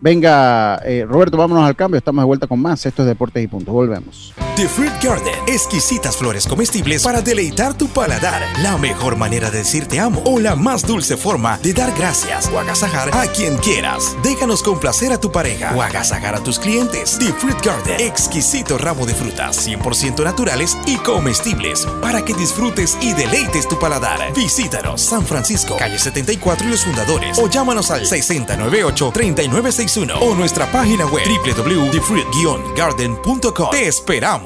Venga, 0.00 0.76
eh, 0.84 1.04
Roberto, 1.08 1.36
vámonos 1.36 1.64
al 1.64 1.76
cambio. 1.76 1.98
Estamos 1.98 2.22
de 2.22 2.26
vuelta 2.26 2.46
con 2.46 2.60
más. 2.60 2.84
Esto 2.86 3.02
es 3.02 3.08
Deportes 3.08 3.42
y 3.42 3.46
Puntos. 3.48 3.72
Volvemos. 3.72 4.34
The 4.56 4.68
Fruit 4.68 4.92
Garden. 5.02 5.34
Exquisitas 5.46 6.16
flores 6.16 6.46
comestibles 6.46 7.02
para 7.02 7.20
deleitar 7.20 7.74
tu 7.74 7.88
paladar. 7.88 8.42
La 8.62 8.78
mejor 8.78 9.14
manera 9.14 9.50
de 9.50 9.58
decirte 9.58 10.00
amo 10.00 10.22
o 10.24 10.40
la 10.40 10.56
más 10.56 10.86
dulce 10.86 11.18
forma 11.18 11.58
de 11.58 11.74
dar 11.74 11.92
gracias 11.92 12.48
o 12.50 12.58
agasajar 12.58 13.14
a 13.14 13.26
quien 13.26 13.58
quieras. 13.58 14.16
Déjanos 14.22 14.62
complacer 14.62 15.12
a 15.12 15.20
tu 15.20 15.30
pareja 15.30 15.74
o 15.76 15.82
agasajar 15.82 16.34
a 16.34 16.42
tus 16.42 16.58
clientes. 16.58 17.18
The 17.18 17.30
Fruit 17.34 17.62
Garden. 17.62 18.00
Exquisito 18.00 18.78
ramo 18.78 19.04
de 19.04 19.12
frutas 19.12 19.68
100% 19.68 20.24
naturales 20.24 20.78
y 20.86 20.96
comestibles 20.96 21.86
para 22.00 22.24
que 22.24 22.32
disfrutes 22.32 22.96
y 23.02 23.12
deleites 23.12 23.68
tu 23.68 23.78
paladar. 23.78 24.32
Visítanos 24.32 25.02
San 25.02 25.26
Francisco, 25.26 25.76
calle 25.76 25.98
74 25.98 26.66
y 26.66 26.70
los 26.70 26.82
fundadores 26.82 27.38
o 27.38 27.50
llámanos 27.50 27.90
al 27.90 28.06
6098 28.06 29.10
3960 29.12 30.16
o 30.16 30.34
nuestra 30.34 30.72
página 30.72 31.04
web 31.04 31.28
www.thefruit-garden.com. 31.44 33.70
Te 33.70 33.86
esperamos. 33.86 34.45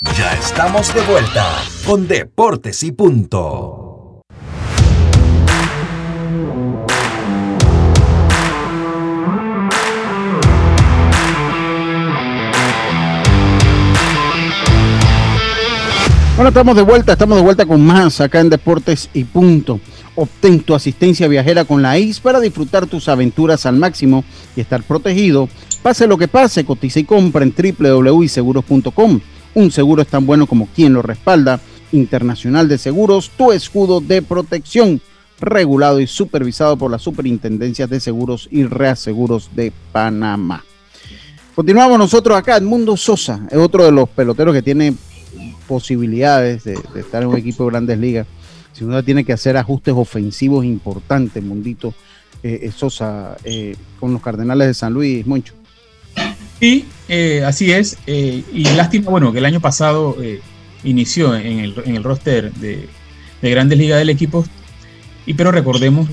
Ya 0.00 0.32
estamos 0.34 0.94
de 0.94 1.00
vuelta 1.00 1.44
con 1.84 2.06
Deportes 2.06 2.84
y 2.84 2.92
Punto. 2.92 4.22
Bueno, 16.36 16.50
estamos 16.50 16.76
de 16.76 16.82
vuelta, 16.82 17.14
estamos 17.14 17.36
de 17.36 17.42
vuelta 17.42 17.66
con 17.66 17.84
más 17.84 18.20
acá 18.20 18.38
en 18.38 18.50
Deportes 18.50 19.10
y 19.12 19.24
Punto. 19.24 19.80
Obtén 20.14 20.60
tu 20.60 20.76
asistencia 20.76 21.26
viajera 21.26 21.64
con 21.64 21.82
la 21.82 21.98
ICE 21.98 22.20
para 22.20 22.38
disfrutar 22.38 22.86
tus 22.86 23.08
aventuras 23.08 23.66
al 23.66 23.74
máximo 23.74 24.22
y 24.54 24.60
estar 24.60 24.84
protegido. 24.84 25.48
Pase 25.82 26.06
lo 26.06 26.16
que 26.16 26.28
pase, 26.28 26.64
cotiza 26.64 27.00
y 27.00 27.04
compra 27.04 27.42
en 27.42 27.52
www.seguros.com. 27.52 29.20
Un 29.58 29.72
seguro 29.72 30.02
es 30.02 30.06
tan 30.06 30.24
bueno 30.24 30.46
como 30.46 30.68
quien 30.68 30.92
lo 30.94 31.02
respalda. 31.02 31.58
Internacional 31.90 32.68
de 32.68 32.78
Seguros, 32.78 33.32
tu 33.36 33.50
escudo 33.50 34.00
de 34.00 34.22
protección, 34.22 35.00
regulado 35.40 35.98
y 35.98 36.06
supervisado 36.06 36.76
por 36.76 36.92
las 36.92 37.02
Superintendencias 37.02 37.90
de 37.90 37.98
Seguros 37.98 38.48
y 38.52 38.62
Reaseguros 38.62 39.50
de 39.56 39.72
Panamá. 39.90 40.64
Continuamos 41.56 41.98
nosotros 41.98 42.38
acá. 42.38 42.56
Edmundo 42.56 42.96
Sosa 42.96 43.48
es 43.50 43.58
otro 43.58 43.84
de 43.84 43.90
los 43.90 44.08
peloteros 44.08 44.54
que 44.54 44.62
tiene 44.62 44.94
posibilidades 45.66 46.62
de, 46.62 46.78
estar 46.94 47.24
en 47.24 47.30
un 47.30 47.36
equipo 47.36 47.64
de 47.64 47.70
grandes 47.70 47.98
ligas. 47.98 48.28
Si 48.72 48.84
uno 48.84 49.02
tiene 49.02 49.24
que 49.24 49.32
hacer 49.32 49.56
ajustes 49.56 49.92
ofensivos 49.92 50.64
importantes, 50.64 51.42
Mundito 51.42 51.94
eh, 52.44 52.60
eh, 52.62 52.70
Sosa, 52.70 53.36
eh, 53.42 53.74
con 53.98 54.12
los 54.12 54.22
Cardenales 54.22 54.68
de 54.68 54.74
San 54.74 54.94
Luis, 54.94 55.26
Moncho. 55.26 55.57
Sí, 56.60 56.86
así 57.44 57.72
es. 57.72 57.98
y 58.06 58.64
lástima, 58.76 59.10
bueno, 59.10 59.32
que 59.32 59.38
el 59.38 59.44
año 59.44 59.60
pasado 59.60 60.16
inició 60.84 61.36
en 61.36 61.58
el, 61.58 62.04
roster 62.04 62.52
de, 62.52 62.88
grandes 63.42 63.78
ligas 63.78 63.98
del 63.98 64.10
equipo. 64.10 64.44
Y 65.26 65.34
pero 65.34 65.52
recordemos 65.52 66.08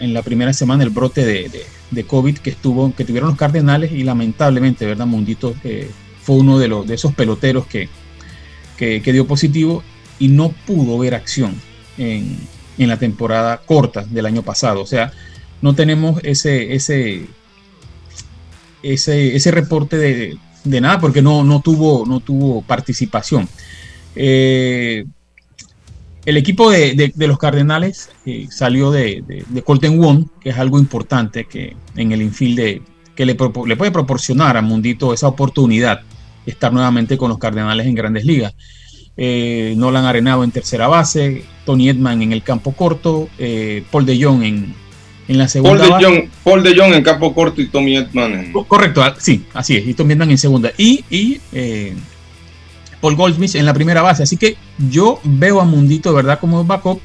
en 0.00 0.12
la 0.12 0.22
primera 0.22 0.52
semana 0.52 0.82
el 0.82 0.90
brote 0.90 1.24
de, 1.24 2.04
COVID 2.04 2.38
que 2.38 2.50
estuvo, 2.50 2.94
que 2.94 3.04
tuvieron 3.04 3.30
los 3.30 3.38
Cardenales 3.38 3.92
y 3.92 4.02
lamentablemente, 4.02 4.86
¿verdad? 4.86 5.06
Mundito 5.06 5.54
fue 6.22 6.36
uno 6.36 6.58
de, 6.58 6.68
los, 6.68 6.86
de 6.86 6.94
esos 6.94 7.14
peloteros 7.14 7.66
que, 7.66 7.88
que, 8.76 9.12
dio 9.12 9.26
positivo 9.26 9.82
y 10.18 10.28
no 10.28 10.50
pudo 10.66 10.98
ver 10.98 11.14
acción 11.14 11.54
en, 11.98 12.38
la 12.78 12.98
temporada 12.98 13.62
corta 13.64 14.04
del 14.04 14.26
año 14.26 14.42
pasado. 14.42 14.82
O 14.82 14.86
sea, 14.86 15.12
no 15.62 15.74
tenemos 15.74 16.20
ese, 16.24 16.74
ese, 16.74 17.26
ese, 18.82 19.36
ese 19.36 19.50
reporte 19.50 19.96
de, 19.96 20.80
nada 20.80 21.00
porque 21.00 21.22
no, 21.22 21.44
no, 21.44 21.60
tuvo, 21.60 22.04
no 22.06 22.20
tuvo 22.20 22.62
participación. 22.62 23.48
Eh, 24.14 25.04
el 26.24 26.36
equipo 26.36 26.70
de, 26.70 27.12
los 27.16 27.38
Cardenales 27.38 28.10
eh, 28.24 28.48
salió 28.50 28.90
de, 28.90 29.22
de, 29.48 29.62
Colton 29.62 29.98
Wong, 29.98 30.26
que 30.40 30.50
es 30.50 30.58
algo 30.58 30.78
importante 30.78 31.44
que 31.44 31.76
en 31.94 32.12
el 32.12 32.22
infield 32.22 32.82
que 33.14 33.26
le, 33.26 33.36
le, 33.66 33.76
puede 33.76 33.90
proporcionar 33.90 34.56
a 34.56 34.62
Mundito 34.62 35.14
esa 35.14 35.28
oportunidad 35.28 36.02
estar 36.44 36.72
nuevamente 36.72 37.16
con 37.16 37.28
los 37.28 37.38
Cardenales 37.38 37.86
en 37.86 37.94
grandes 37.94 38.24
ligas. 38.24 38.54
Eh, 39.16 39.74
Nolan 39.76 40.04
Arenado 40.04 40.44
en 40.44 40.50
tercera 40.50 40.88
base, 40.88 41.44
Tony 41.64 41.88
Edman 41.88 42.22
en 42.22 42.32
el 42.32 42.42
campo 42.42 42.72
corto, 42.72 43.28
eh, 43.38 43.82
Paul 43.90 44.04
de 44.04 44.22
Jong 44.22 44.42
en, 44.42 44.74
la 45.28 45.48
segunda 45.48 45.88
Paul 45.88 46.00
de, 46.00 46.04
Jong, 46.04 46.28
Paul 46.44 46.62
de 46.62 46.76
Jong 46.76 46.94
en 46.94 47.02
campo 47.02 47.34
corto 47.34 47.60
y 47.60 47.66
Tommy 47.66 47.96
Edman 47.96 48.32
en... 48.32 48.52
Correcto, 48.52 49.02
ah, 49.02 49.14
sí, 49.18 49.44
así 49.54 49.76
es, 49.76 49.86
y 49.86 49.94
Tommy 49.94 50.14
Edman 50.14 50.30
en 50.30 50.38
segunda. 50.38 50.70
Y, 50.78 51.40
eh, 51.52 51.94
Paul 53.00 53.16
Goldsmith 53.16 53.54
en 53.56 53.66
la 53.66 53.74
primera 53.74 54.02
base. 54.02 54.22
Así 54.22 54.36
que 54.36 54.56
yo 54.90 55.20
veo 55.22 55.60
a 55.60 55.64
Mundito, 55.64 56.14
¿verdad? 56.14 56.38
Como 56.40 56.64
backup, 56.64 57.00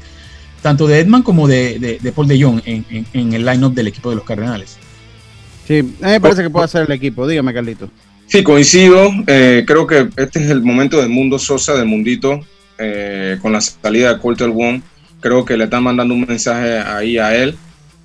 tanto 0.62 0.86
de 0.86 1.00
Edman 1.00 1.22
como 1.22 1.46
de, 1.48 1.98
Paul 2.14 2.28
de 2.28 2.42
Jong 2.42 2.62
en, 2.64 3.06
en 3.12 3.32
el 3.32 3.44
lineup 3.44 3.74
del 3.74 3.88
equipo 3.88 4.10
de 4.10 4.16
los 4.16 4.24
Cardenales. 4.24 4.78
Sí, 5.66 5.78
a 5.78 5.82
mí 5.82 5.92
me 6.00 6.20
parece 6.20 6.42
que 6.42 6.50
puede 6.50 6.68
ser 6.68 6.86
el 6.86 6.92
equipo. 6.92 7.26
Dígame, 7.26 7.54
Carlito. 7.54 7.88
Sí, 8.26 8.42
coincido. 8.42 9.10
Eh, 9.26 9.64
creo 9.66 9.86
que 9.86 10.08
este 10.16 10.42
es 10.42 10.50
el 10.50 10.62
momento 10.62 11.00
del 11.00 11.10
mundo 11.10 11.38
Sosa, 11.38 11.74
del 11.74 11.86
mundito, 11.86 12.40
eh, 12.78 13.38
con 13.40 13.52
la 13.52 13.60
salida 13.60 14.14
de 14.14 14.20
Colter 14.20 14.48
Wong. 14.48 14.80
Creo 15.20 15.44
que 15.44 15.56
le 15.56 15.64
están 15.64 15.84
mandando 15.84 16.14
un 16.14 16.22
mensaje 16.22 16.78
ahí 16.78 17.18
a 17.18 17.36
él, 17.36 17.56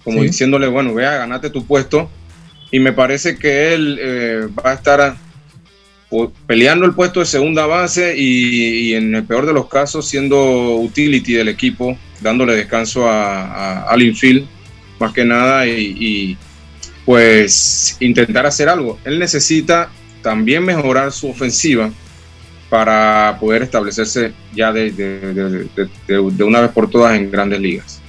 como 0.07 0.23
diciéndole, 0.23 0.67
bueno, 0.67 0.93
vea, 0.93 1.17
ganate 1.17 1.49
tu 1.49 1.65
puesto. 1.65 2.09
Y 2.71 2.79
me 2.79 2.93
parece 2.93 3.37
que 3.37 3.73
él 3.73 3.99
eh, 4.01 4.47
va 4.57 4.71
a 4.71 4.73
estar 4.75 5.17
peleando 6.45 6.85
el 6.85 6.93
puesto 6.93 7.19
de 7.19 7.25
segunda 7.25 7.65
base 7.65 8.15
y, 8.17 8.93
en 8.93 9.13
el 9.13 9.25
peor 9.25 9.45
de 9.45 9.51
los 9.51 9.67
casos 9.67 10.07
siendo 10.07 10.77
utility 10.77 11.33
del 11.33 11.49
equipo, 11.49 11.97
dándole 12.21 12.55
descanso 12.55 13.05
a, 13.05 13.81
al 13.83 14.01
infield, 14.01 14.47
más 14.97 15.11
que 15.11 15.25
nada, 15.25 15.67
y, 15.67 15.97
y 15.99 16.37
pues 17.05 17.97
intentar 17.99 18.45
hacer 18.45 18.69
algo. 18.69 18.99
Él 19.03 19.19
necesita 19.19 19.89
también 20.21 20.63
mejorar 20.63 21.11
su 21.11 21.27
ofensiva 21.29 21.91
para 22.69 23.35
poder 23.41 23.63
establecerse 23.63 24.31
ya 24.55 24.71
de, 24.71 25.67
una 26.39 26.61
vez 26.61 26.71
por 26.71 26.89
todas 26.89 27.13
en 27.17 27.29
grandes 27.29 27.59
ligas. 27.59 28.01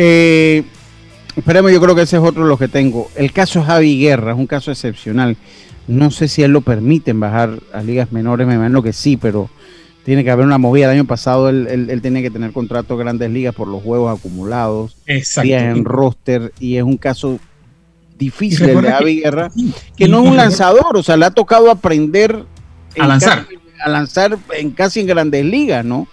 Eh, 0.00 0.62
esperemos, 1.34 1.72
yo 1.72 1.80
creo 1.80 1.96
que 1.96 2.02
ese 2.02 2.18
es 2.18 2.22
otro 2.22 2.44
de 2.44 2.48
los 2.48 2.58
que 2.58 2.68
tengo. 2.68 3.10
El 3.16 3.32
caso 3.32 3.64
Javi 3.64 3.98
Guerra 3.98 4.30
es 4.30 4.38
un 4.38 4.46
caso 4.46 4.70
excepcional. 4.70 5.36
No 5.88 6.12
sé 6.12 6.28
si 6.28 6.44
él 6.44 6.52
lo 6.52 6.60
permiten 6.60 7.18
bajar 7.18 7.58
a 7.72 7.82
ligas 7.82 8.12
menores, 8.12 8.46
me 8.46 8.54
imagino 8.54 8.80
que 8.80 8.92
sí, 8.92 9.16
pero 9.16 9.50
tiene 10.04 10.22
que 10.22 10.30
haber 10.30 10.46
una 10.46 10.58
movida. 10.58 10.84
El 10.84 10.92
año 10.92 11.04
pasado 11.04 11.48
él, 11.48 11.66
él, 11.66 12.00
tenía 12.00 12.22
que 12.22 12.30
tener 12.30 12.52
contrato 12.52 12.96
de 12.96 13.02
grandes 13.02 13.28
ligas 13.32 13.56
por 13.56 13.66
los 13.66 13.82
juegos 13.82 14.16
acumulados, 14.16 14.96
días 15.04 15.62
en 15.64 15.84
roster, 15.84 16.52
y 16.60 16.76
es 16.76 16.84
un 16.84 16.96
caso 16.96 17.40
difícil 18.16 18.68
el 18.68 18.80
de 18.80 18.90
Javi 18.90 19.20
Guerra, 19.20 19.50
que 19.96 20.06
no 20.06 20.22
es 20.22 20.28
un 20.28 20.36
lanzador, 20.36 20.96
o 20.96 21.02
sea, 21.02 21.16
le 21.16 21.24
ha 21.24 21.32
tocado 21.32 21.72
aprender 21.72 22.44
a 22.96 23.06
lanzar. 23.08 23.46
a 23.84 23.88
lanzar 23.88 24.38
en 24.56 24.70
casi 24.70 25.00
en 25.00 25.08
grandes 25.08 25.44
ligas, 25.44 25.84
¿no? 25.84 26.06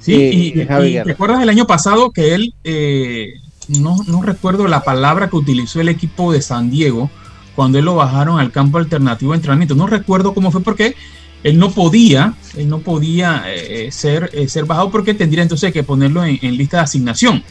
Sí, 0.00 0.14
y, 0.14 0.60
eh, 0.60 1.02
recuerdas 1.04 1.42
el 1.42 1.48
año 1.48 1.66
pasado 1.66 2.10
que 2.10 2.34
él, 2.34 2.54
eh, 2.64 3.34
no, 3.68 3.96
no 4.06 4.22
recuerdo 4.22 4.68
la 4.68 4.84
palabra 4.84 5.28
que 5.28 5.36
utilizó 5.36 5.80
el 5.80 5.88
equipo 5.88 6.32
de 6.32 6.40
San 6.40 6.70
Diego 6.70 7.10
cuando 7.54 7.78
él 7.78 7.84
lo 7.84 7.96
bajaron 7.96 8.38
al 8.38 8.52
campo 8.52 8.78
alternativo 8.78 9.32
de 9.32 9.36
entrenamiento. 9.36 9.74
No 9.74 9.86
recuerdo 9.86 10.34
cómo 10.34 10.50
fue 10.50 10.62
porque 10.62 10.94
él 11.42 11.58
no 11.58 11.70
podía, 11.70 12.34
él 12.56 12.68
no 12.68 12.78
podía 12.78 13.44
eh, 13.46 13.90
ser, 13.90 14.30
ser 14.48 14.64
bajado 14.64 14.90
porque 14.90 15.14
tendría 15.14 15.42
entonces 15.42 15.72
que 15.72 15.82
ponerlo 15.82 16.24
en, 16.24 16.38
lista 16.56 16.78
de 16.78 16.82
asignación 16.84 17.42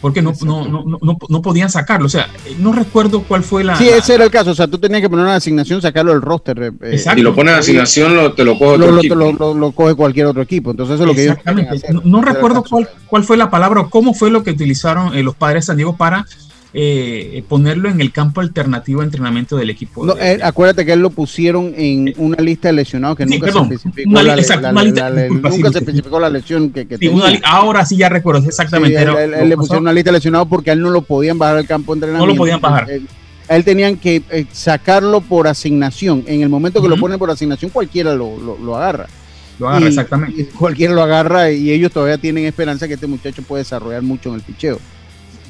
porque 0.00 0.22
no, 0.22 0.32
no, 0.42 0.66
no, 0.68 1.18
no, 1.28 1.42
podían 1.42 1.70
sacarlo. 1.70 2.06
O 2.06 2.10
sea, 2.10 2.28
no 2.58 2.72
recuerdo 2.72 3.22
cuál 3.22 3.42
fue 3.42 3.64
la. 3.64 3.76
Sí, 3.76 3.88
ese 3.88 4.14
era 4.14 4.24
el 4.24 4.30
caso. 4.30 4.50
O 4.50 4.54
sea, 4.54 4.66
tú 4.66 4.78
tenías 4.78 5.00
que 5.00 5.08
poner 5.08 5.24
una 5.24 5.36
asignación, 5.36 5.80
sacarlo 5.80 6.12
del 6.12 6.22
roster. 6.22 6.62
Eh, 6.62 6.92
Exacto. 6.92 7.20
Y 7.20 7.22
lo 7.22 7.34
pones 7.34 7.54
en 7.54 7.60
asignación, 7.60 8.14
lo, 8.14 8.32
te 8.32 8.44
lo 8.44 8.58
coge 8.58 8.78
lo, 8.78 8.98
equipo. 8.98 9.14
Lo, 9.14 9.72
coge 9.72 9.94
cualquier 9.94 10.26
otro 10.26 10.42
equipo. 10.42 10.70
Entonces, 10.70 10.94
eso 10.94 11.04
es 11.04 11.08
lo 11.08 11.14
que 11.14 11.22
Exactamente. 11.22 11.80
No, 12.04 12.20
recuerdo 12.20 12.62
cuál, 12.62 12.88
cuál 13.06 13.24
fue 13.24 13.36
la 13.36 13.50
palabra 13.50 13.80
o 13.80 13.90
cómo 13.90 14.14
fue 14.14 14.30
lo 14.30 14.42
que 14.42 14.50
utilizaron 14.50 15.14
eh, 15.14 15.22
los 15.22 15.34
padres 15.34 15.64
de 15.64 15.66
San 15.66 15.76
Diego 15.76 15.96
para 15.96 16.26
eh, 16.78 17.42
ponerlo 17.48 17.88
en 17.88 18.02
el 18.02 18.12
campo 18.12 18.42
alternativo 18.42 19.00
de 19.00 19.06
entrenamiento 19.06 19.56
del 19.56 19.70
equipo. 19.70 20.04
No, 20.04 20.14
eh, 20.18 20.38
acuérdate 20.42 20.84
que 20.84 20.92
él 20.92 21.00
lo 21.00 21.08
pusieron 21.08 21.72
en 21.74 22.12
una 22.18 22.36
lista 22.36 22.68
de 22.68 22.74
lesionados 22.74 23.16
que 23.16 23.24
nunca 23.24 23.50
se 23.50 23.58
especificó 23.58 24.12
la, 24.12 24.36
nunca 25.30 25.72
se 25.72 25.78
especificó 25.78 26.20
la 26.20 26.28
lesión 26.28 26.68
que, 26.68 26.86
que 26.86 26.98
tenía. 26.98 27.40
ahora 27.44 27.86
sí 27.86 27.96
ya 27.96 28.10
recuerdo 28.10 28.46
exactamente. 28.46 29.02
él, 29.02 29.48
le 29.48 29.56
pusieron 29.56 29.84
una 29.84 29.92
lista 29.94 30.10
de 30.10 30.18
lesionados 30.18 30.48
porque 30.48 30.68
a 30.68 30.74
él 30.74 30.82
no 30.82 30.90
lo 30.90 31.00
podían 31.00 31.38
bajar 31.38 31.56
al 31.56 31.66
campo 31.66 31.94
de 31.94 31.96
entrenamiento. 31.96 32.26
No 32.26 32.32
lo 32.34 32.36
podían 32.36 32.60
bajar. 32.60 32.86
a 33.48 33.56
él 33.56 33.64
tenían 33.64 33.96
que 33.96 34.22
eh, 34.30 34.44
sacarlo 34.52 35.22
por 35.22 35.48
asignación. 35.48 36.24
En 36.26 36.42
el 36.42 36.50
momento 36.50 36.82
que 36.82 36.88
lo 36.88 36.98
ponen 36.98 37.18
por 37.18 37.30
asignación, 37.30 37.70
cualquiera 37.70 38.14
lo, 38.14 38.36
lo, 38.38 38.76
agarra. 38.76 39.06
Lo 39.58 39.70
agarra, 39.70 39.88
exactamente. 39.88 40.46
cualquiera 40.58 40.92
lo 40.92 41.02
agarra 41.02 41.50
y 41.50 41.70
ellos 41.70 41.90
todavía 41.90 42.18
tienen 42.18 42.44
esperanza 42.44 42.86
que 42.86 42.94
este 42.94 43.06
muchacho 43.06 43.40
puede 43.40 43.62
desarrollar 43.62 44.02
mucho 44.02 44.28
en 44.28 44.34
el 44.34 44.42
picheo. 44.42 44.78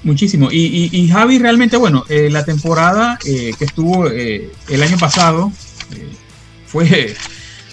Muchísimo. 0.06 0.50
Y, 0.52 1.08
Javi 1.08 1.40
realmente, 1.40 1.76
bueno, 1.76 2.04
eh, 2.08 2.30
la 2.30 2.44
temporada 2.44 3.18
eh, 3.26 3.52
que 3.58 3.64
estuvo 3.64 4.08
eh, 4.08 4.52
el 4.68 4.80
año 4.84 4.96
pasado 4.98 5.50
fue 6.66 7.12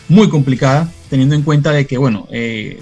muy 0.09 0.29
complicada, 0.29 0.91
teniendo 1.11 1.35
en 1.35 1.43
cuenta 1.43 1.71
de 1.71 1.85
que, 1.85 1.99
bueno, 1.99 2.27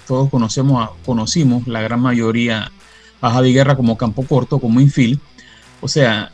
todos 0.08 0.30
conocemos, 0.30 0.92
conocimos 1.06 1.68
la 1.68 1.82
gran 1.82 2.00
mayoría 2.00 2.72
a 3.20 3.30
Javi 3.30 3.52
Guerra 3.52 3.76
como 3.76 3.98
campo 3.98 4.24
corto, 4.24 4.58
como 4.60 4.80
infield. 4.80 5.20
O 5.82 5.90
sea, 5.90 6.32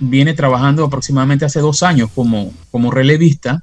viene 0.00 0.34
trabajando 0.34 0.84
aproximadamente 0.84 1.44
hace 1.44 1.60
dos 1.60 1.84
años 1.84 2.10
como, 2.12 2.52
como 2.72 2.90
relevista 2.90 3.62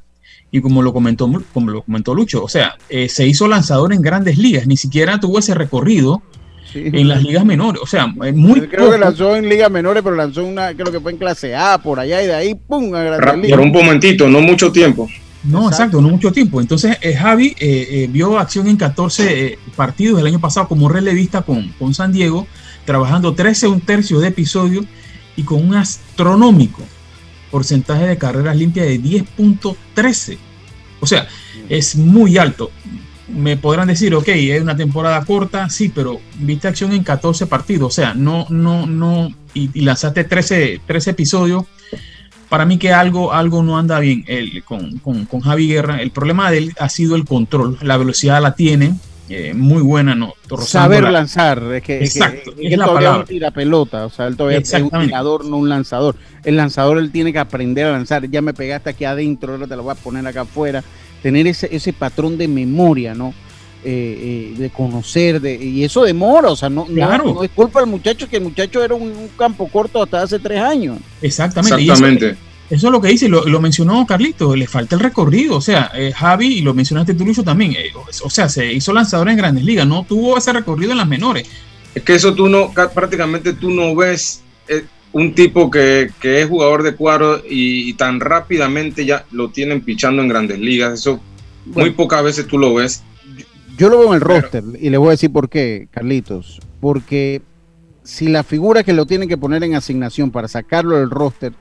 y 0.51 0.61
como 0.61 0.81
lo 0.81 0.93
comentó, 0.93 1.29
como 1.53 1.69
lo 1.69 1.81
comentó 1.81 2.15
Lucho, 2.15 2.41
o 2.41 2.47
sea, 2.47 2.77
se 3.09 3.27
hizo 3.27 3.49
lanzador 3.49 3.91
en 3.91 4.01
grandes 4.01 4.37
ligas, 4.37 4.67
ni 4.67 4.77
siquiera 4.77 5.19
tuvo 5.19 5.39
ese 5.39 5.53
recorrido 5.53 6.21
en 6.73 7.07
las 7.07 7.23
ligas 7.23 7.45
menores. 7.45 7.81
O 7.81 7.87
sea, 7.87 8.07
muy 8.07 8.67
Creo 8.67 8.91
que 8.91 8.97
lanzó 8.97 9.35
en 9.35 9.47
ligas 9.49 9.71
menores, 9.71 10.03
pero 10.03 10.15
lanzó 10.15 10.45
una, 10.45 10.73
creo 10.73 10.91
que 10.91 10.99
fue 10.99 11.11
en 11.11 11.17
clase 11.17 11.55
A, 11.55 11.77
por 11.77 11.99
allá 11.99 12.21
y 12.21 12.27
de 12.27 12.33
ahí, 12.33 12.55
¡pum! 12.55 12.93
A 12.95 13.17
por 13.49 13.59
un 13.59 13.71
momentito, 13.71 14.27
no 14.27 14.41
mucho 14.41 14.71
tiempo. 14.71 15.07
No, 15.43 15.67
exacto, 15.67 16.01
no 16.01 16.09
mucho 16.09 16.31
tiempo. 16.31 16.61
Entonces, 16.61 16.97
eh, 17.01 17.13
Javi 17.13 17.47
eh, 17.59 17.87
eh, 17.89 18.07
vio 18.09 18.39
acción 18.39 18.67
en 18.67 18.77
14 18.77 19.59
partidos 19.75 20.19
el 20.21 20.27
año 20.27 20.39
pasado 20.39 20.67
como 20.67 20.87
relevista 20.87 21.41
con, 21.41 21.67
con 21.79 21.93
San 21.93 22.13
Diego, 22.13 22.47
trabajando 22.85 23.33
13 23.33 23.67
un 23.67 23.81
tercio 23.81 24.19
de 24.19 24.29
episodio 24.29 24.85
y 25.35 25.43
con 25.43 25.65
un 25.67 25.75
astronómico 25.75 26.81
porcentaje 27.51 28.07
de 28.07 28.17
carreras 28.17 28.55
limpias 28.55 28.87
de 28.87 28.99
10.13. 28.99 30.37
O 31.01 31.05
sea, 31.05 31.27
es 31.69 31.95
muy 31.95 32.37
alto 32.37 32.71
me 33.33 33.57
podrán 33.57 33.87
decir, 33.87 34.13
ok, 34.15 34.27
es 34.27 34.61
una 34.61 34.75
temporada 34.75 35.23
corta, 35.25 35.69
sí, 35.69 35.91
pero 35.93 36.19
viste 36.39 36.67
acción 36.67 36.93
en 36.93 37.03
14 37.03 37.47
partidos, 37.47 37.87
o 37.87 37.95
sea, 37.95 38.13
no, 38.13 38.45
no, 38.49 38.85
no, 38.85 39.29
y, 39.53 39.81
lanzaste 39.81 40.23
13, 40.23 40.81
13 40.85 41.09
episodios. 41.11 41.65
Para 42.49 42.65
mí 42.65 42.77
que 42.77 42.93
algo, 42.93 43.33
algo 43.33 43.63
no 43.63 43.79
anda 43.79 43.99
bien 43.99 44.23
con, 44.65 44.99
con, 44.99 45.39
Javi 45.41 45.67
Guerra. 45.67 46.01
El 46.03 46.11
problema 46.11 46.51
de 46.51 46.59
él 46.59 46.73
ha 46.77 46.87
sido 46.87 47.15
el 47.15 47.25
control. 47.25 47.79
La 47.81 47.97
velocidad 47.97 48.43
la 48.43 48.53
tiene, 48.53 48.93
eh, 49.27 49.55
muy 49.55 49.81
buena, 49.81 50.13
¿no? 50.13 50.35
Saber 50.59 51.09
lanzar, 51.09 51.63
es 51.73 51.81
que, 51.81 52.03
Exacto, 52.03 52.53
es, 52.59 52.77
todavía 52.77 53.13
no 53.13 53.25
tira 53.25 53.49
pelota, 53.49 54.05
o 54.05 54.09
sea, 54.11 54.27
él 54.27 54.37
todavía 54.37 54.59
es 54.59 54.71
un 54.73 54.91
tirador, 54.91 55.45
no 55.45 55.57
un 55.57 55.69
lanzador. 55.69 56.15
El 56.43 56.57
lanzador 56.57 56.99
él 56.99 57.11
tiene 57.11 57.33
que 57.33 57.39
aprender 57.39 57.87
a 57.87 57.93
lanzar, 57.93 58.29
ya 58.29 58.43
me 58.43 58.53
pegaste 58.53 58.91
aquí 58.91 59.05
adentro, 59.05 59.53
ahora 59.53 59.65
te 59.65 59.75
lo 59.75 59.81
voy 59.81 59.93
a 59.93 59.95
poner 59.95 60.27
acá 60.27 60.41
afuera 60.41 60.83
tener 61.23 61.47
ese, 61.47 61.69
ese 61.71 61.93
patrón 61.93 62.37
de 62.37 62.47
memoria, 62.47 63.15
¿no? 63.15 63.33
Eh, 63.85 64.53
eh, 64.55 64.59
de 64.59 64.69
conocer, 64.69 65.41
de, 65.41 65.55
y 65.55 65.83
eso 65.83 66.03
demora, 66.03 66.49
o 66.49 66.55
sea, 66.55 66.69
no, 66.69 66.85
no, 66.87 67.43
es 67.43 67.51
culpa 67.51 67.81
del 67.81 67.89
muchacho, 67.89 68.29
que 68.29 68.37
el 68.37 68.43
muchacho 68.43 68.81
era 68.81 68.95
un, 68.95 69.29
campo 69.37 69.67
corto 69.67 70.01
hasta 70.01 70.21
hace 70.21 70.39
tres 70.39 70.61
años. 70.61 70.99
Exactamente. 71.21 71.81
Exactamente. 71.81 72.37
Eso, 72.69 72.87
es 72.87 72.91
lo 72.93 73.01
que 73.01 73.09
dice, 73.09 73.27
lo, 73.27 73.45
lo, 73.45 73.59
mencionó 73.59 74.05
Carlito, 74.07 74.55
le 74.55 74.67
falta 74.67 74.95
el 74.95 75.01
recorrido, 75.01 75.57
o 75.57 75.61
sea, 75.61 75.91
eh, 75.95 76.13
Javi, 76.15 76.59
y 76.59 76.61
lo 76.61 76.73
mencionaste 76.73 77.13
tú, 77.13 77.25
Lucho, 77.25 77.43
también, 77.43 77.75
o 78.23 78.29
sea, 78.29 78.47
se 78.47 78.71
hizo 78.71 78.93
lanzador 78.93 79.27
en 79.27 79.35
grandes 79.35 79.65
ligas, 79.65 79.85
no 79.85 80.05
tuvo 80.07 80.37
ese 80.37 80.53
recorrido 80.53 80.93
en 80.93 80.99
las 80.99 81.07
menores. 81.07 81.45
Es 81.93 82.03
que 82.03 82.15
eso 82.15 82.33
tú 82.33 82.47
no, 82.47 82.71
prácticamente 82.71 83.51
tú 83.51 83.69
no 83.69 83.93
ves 83.95 84.41
un 85.13 85.35
tipo 85.35 85.69
que, 85.69 86.11
es 86.21 86.47
jugador 86.47 86.83
de 86.83 86.95
cuadro 86.95 87.41
y, 87.47 87.93
tan 87.93 88.19
rápidamente 88.19 89.05
ya 89.05 89.25
lo 89.31 89.49
tienen 89.49 89.81
pichando 89.81 90.21
en 90.21 90.27
grandes 90.27 90.59
ligas. 90.59 90.93
Eso 90.93 91.21
muy 91.65 91.91
pocas 91.91 92.23
veces 92.23 92.47
tú 92.47 92.57
lo 92.57 92.73
ves. 92.73 93.03
Yo 93.77 93.89
lo 93.89 93.99
veo 93.99 94.09
en 94.09 94.15
el 94.15 94.21
roster 94.21 94.63
y 94.79 94.89
le 94.89 94.97
voy 94.97 95.09
a 95.09 95.11
decir 95.11 95.31
por 95.31 95.49
qué, 95.49 95.87
Carlitos. 95.91 96.59
Porque 96.81 97.41
si 98.03 98.27
la 98.27 98.43
figura 98.43 98.83
que 98.83 98.93
lo 98.93 99.05
tienen 99.05 99.29
que 99.29 99.37
poner 99.37 99.63
en 99.63 99.75
asignación 99.75 100.31
para 100.31 100.47
sacarlo 100.47 100.97
del 100.97 101.09
roster, 101.09 101.53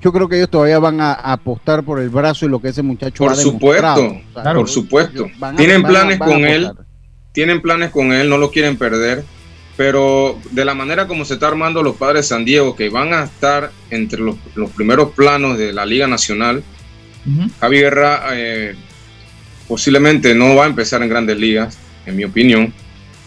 yo 0.00 0.12
creo 0.12 0.28
que 0.28 0.36
ellos 0.36 0.50
todavía 0.50 0.78
van 0.78 1.00
a, 1.00 1.12
apostar 1.12 1.82
por 1.82 1.98
el 2.00 2.10
brazo 2.10 2.46
y 2.46 2.48
lo 2.48 2.60
que 2.60 2.68
ese 2.68 2.82
muchacho 2.82 3.24
por 3.24 3.34
supuesto, 3.34 4.16
por 4.32 4.68
supuesto. 4.68 5.26
tienen 5.56 5.82
planes 5.82 6.18
con 6.18 6.44
él, 6.44 6.70
tienen 7.32 7.60
planes 7.60 7.90
con 7.90 8.12
él, 8.12 8.28
no 8.28 8.38
lo 8.38 8.50
quieren 8.50 8.76
perder 8.76 9.24
pero 9.78 10.40
de 10.50 10.64
la 10.64 10.74
manera 10.74 11.06
como 11.06 11.24
se 11.24 11.34
está 11.34 11.46
armando 11.46 11.84
los 11.84 11.94
padres 11.94 12.24
de 12.24 12.28
San 12.30 12.44
Diego, 12.44 12.74
que 12.74 12.88
van 12.88 13.14
a 13.14 13.22
estar 13.22 13.70
entre 13.90 14.20
los, 14.20 14.36
primeros 14.74 15.12
planos 15.12 15.56
de 15.56 15.72
la 15.72 15.86
Liga 15.86 16.08
Nacional, 16.08 16.64
Javi 17.60 17.78
Guerra 17.78 18.24
eh, 18.32 18.74
posiblemente 19.68 20.34
no 20.34 20.56
va 20.56 20.64
a 20.64 20.66
empezar 20.66 21.00
en 21.04 21.08
grandes 21.08 21.38
ligas, 21.38 21.78
en 22.06 22.16
mi 22.16 22.24
opinión, 22.24 22.74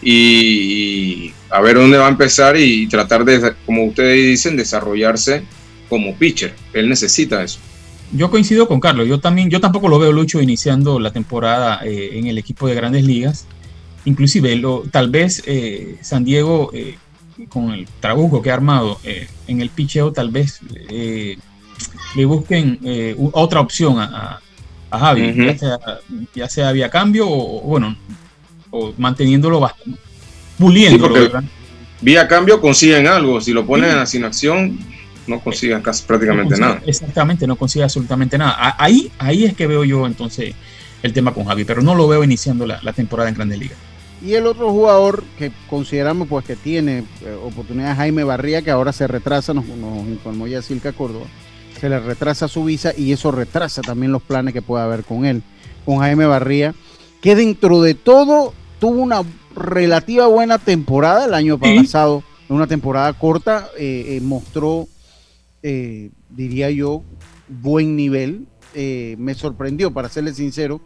y, 0.02 1.32
a 1.49 1.62
ver 1.62 1.78
dónde 1.78 1.97
va 1.97 2.08
a 2.08 2.10
empezar 2.10 2.58
y 2.58 2.86
tratar 2.88 3.24
de, 3.24 3.54
como 3.66 3.86
ustedes 3.86 4.18
dicen, 4.18 4.58
desarrollarse 4.58 5.43
como 5.88 6.18
pitcher. 6.18 6.54
Él 6.74 6.89
necesita 6.89 7.41
eso. 7.41 7.60
Yo 8.12 8.30
coincido 8.30 8.68
con 8.68 8.82
Carlos, 8.82 9.08
yo 9.08 9.22
también, 9.22 9.49
yo 9.49 9.62
tampoco 9.62 9.88
lo 9.88 9.99
veo 9.99 10.12
Lucho 10.12 10.41
iniciando 10.41 10.99
la 10.99 11.14
temporada 11.14 11.80
eh, 11.86 12.10
en 12.20 12.28
el 12.28 12.38
equipo 12.38 12.68
de 12.68 12.76
grandes 12.76 13.06
ligas 13.06 13.47
inclusive 14.06 14.56
lo, 14.56 14.84
tal 14.91 15.10
vez 15.10 15.43
eh, 15.45 15.97
San 16.02 16.24
Diego 16.24 16.72
eh, 16.74 16.97
con 17.49 17.72
el 17.72 17.88
trabuco 17.99 18.41
que 18.41 18.52
ha 18.52 18.54
armado 18.54 18.99
eh, 19.04 19.28
en 19.47 19.62
el 19.62 19.70
picheo 19.70 20.12
tal 20.12 20.30
vez 20.30 20.60
le 22.16 22.26
busquen 22.26 22.80
otra 23.32 23.62
opción 23.62 23.99
a, 23.99 24.39
a, 24.91 24.99
Javi 24.99 25.58
ya, 26.36 26.47
sea, 26.47 26.72
vía 26.72 26.89
cambio 26.89 27.28
o, 27.28 27.62
bueno 27.62 27.95
o 28.70 28.93
manteniéndolo 28.97 29.60
bastante 29.60 29.99
puliendo 30.58 31.10
vía 32.02 32.28
cambio 32.28 32.62
consiguen 32.62 33.08
algo 33.08 33.41
si 33.41 33.54
lo 33.54 33.66
ponen 33.66 34.06
sin 34.06 34.24
acción 34.24 34.78
no 35.28 35.39
consiguen 35.39 35.82
casi 35.82 36.04
prácticamente 36.04 36.60
nada. 36.60 36.82
exactamente 36.86 37.47
no 37.47 37.56
consigue 37.56 37.84
absolutamente 37.84 38.38
nada. 38.38 38.76
Ahí 38.78 39.12
ahí 39.20 39.45
es 39.45 39.56
que 39.56 39.68
veo 39.68 39.84
yo 39.84 40.06
entonces 40.06 40.54
el 41.02 41.14
tema 41.14 41.34
con 41.34 41.45
Javi 41.45 41.64
pero 41.64 41.82
no 41.82 41.95
lo 41.95 42.08
veo 42.08 42.24
iniciando 42.24 42.68
la, 42.68 42.80
la 42.84 42.93
temporada 42.93 43.30
en 43.30 43.36
Grandes 43.36 43.60
Ligas 43.60 43.78
y 44.22 44.36
el 44.36 44.45
otro 44.45 44.72
jugador 44.72 45.24
que 45.38 45.51
consideramos 45.69 46.28
pues 46.28 46.45
que 46.45 46.55
tiene 46.55 46.99
eh, 47.22 47.38
oportunidad 47.43 47.95
Jaime 47.95 48.24
Barría, 48.24 48.61
que 48.61 48.72
ahora 48.72 48.93
se 48.93 49.07
retrasa, 49.07 49.53
nos, 49.53 49.65
nos 49.65 50.05
informó 50.07 50.47
ya 50.47 50.61
Silca 50.61 50.93
Córdoba, 50.93 51.26
se 51.80 51.89
le 51.89 51.99
retrasa 51.99 52.47
su 52.47 52.63
visa 52.63 52.93
y 52.95 53.11
eso 53.11 53.32
retrasa 53.32 53.82
también 53.82 54.11
los 54.11 54.22
planes 54.22 54.53
que 54.53 54.61
pueda 54.61 54.84
haber 54.84 55.03
con 55.03 55.26
él, 55.26 55.41
con 55.86 55.97
Jaime 55.97 56.26
Barría, 56.26 56.76
que 57.22 57.36
dentro 57.36 57.82
de 57.82 57.95
todo 57.95 58.53
tuvo 58.80 59.01
una 59.01 59.24
relativa 59.55 60.28
buena 60.28 60.59
temporada 60.59 61.26
el 61.26 61.34
año 61.34 61.57
pasado, 61.59 62.24
una 62.47 62.67
temporada 62.67 63.13
corta, 63.13 63.69
eh, 63.78 64.17
eh, 64.17 64.22
mostró, 64.22 64.88
diría 66.30 66.69
yo, 66.69 67.03
buen 67.47 67.95
nivel, 67.95 68.47
me 68.74 69.34
sorprendió, 69.34 69.91
para 69.91 70.09
serle 70.09 70.34
sincero, 70.34 70.82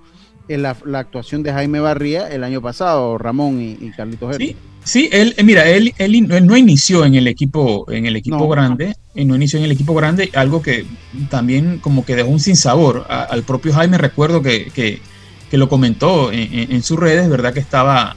la, 0.47 0.75
la, 0.85 0.99
actuación 0.99 1.43
de 1.43 1.51
Jaime 1.51 1.79
Barría 1.79 2.27
el 2.27 2.43
año 2.43 2.61
pasado, 2.61 3.17
Ramón 3.17 3.61
y, 3.61 3.71
y 3.79 3.91
Carlitos 3.91 4.37
Sí, 4.37 4.55
sí, 4.83 5.09
él, 5.11 5.33
eh, 5.37 5.43
mira, 5.43 5.67
él, 5.67 5.93
él, 5.97 6.27
no 6.27 6.57
inició 6.57 7.05
en 7.05 7.15
el 7.15 7.27
equipo, 7.27 7.85
en 7.91 8.05
el 8.05 8.15
equipo 8.15 8.47
grande, 8.47 8.95
no. 9.15 9.25
no. 9.25 9.35
inició 9.35 9.59
en 9.59 9.65
el 9.65 9.71
equipo 9.71 9.93
grande, 9.93 10.29
algo 10.35 10.61
que 10.61 10.85
también 11.29 11.79
como 11.79 12.05
que 12.05 12.15
dejó 12.15 12.29
un 12.29 12.39
sinsabor 12.39 13.05
al 13.09 13.43
propio 13.43 13.73
Jaime, 13.73 13.97
recuerdo 13.97 14.41
que, 14.41 14.65
que, 14.73 14.99
que 15.49 15.57
lo 15.57 15.69
comentó 15.69 16.31
en, 16.31 16.71
en, 16.71 16.83
sus 16.83 16.99
redes, 16.99 17.29
¿verdad? 17.29 17.53
Que 17.53 17.59
estaba, 17.59 18.15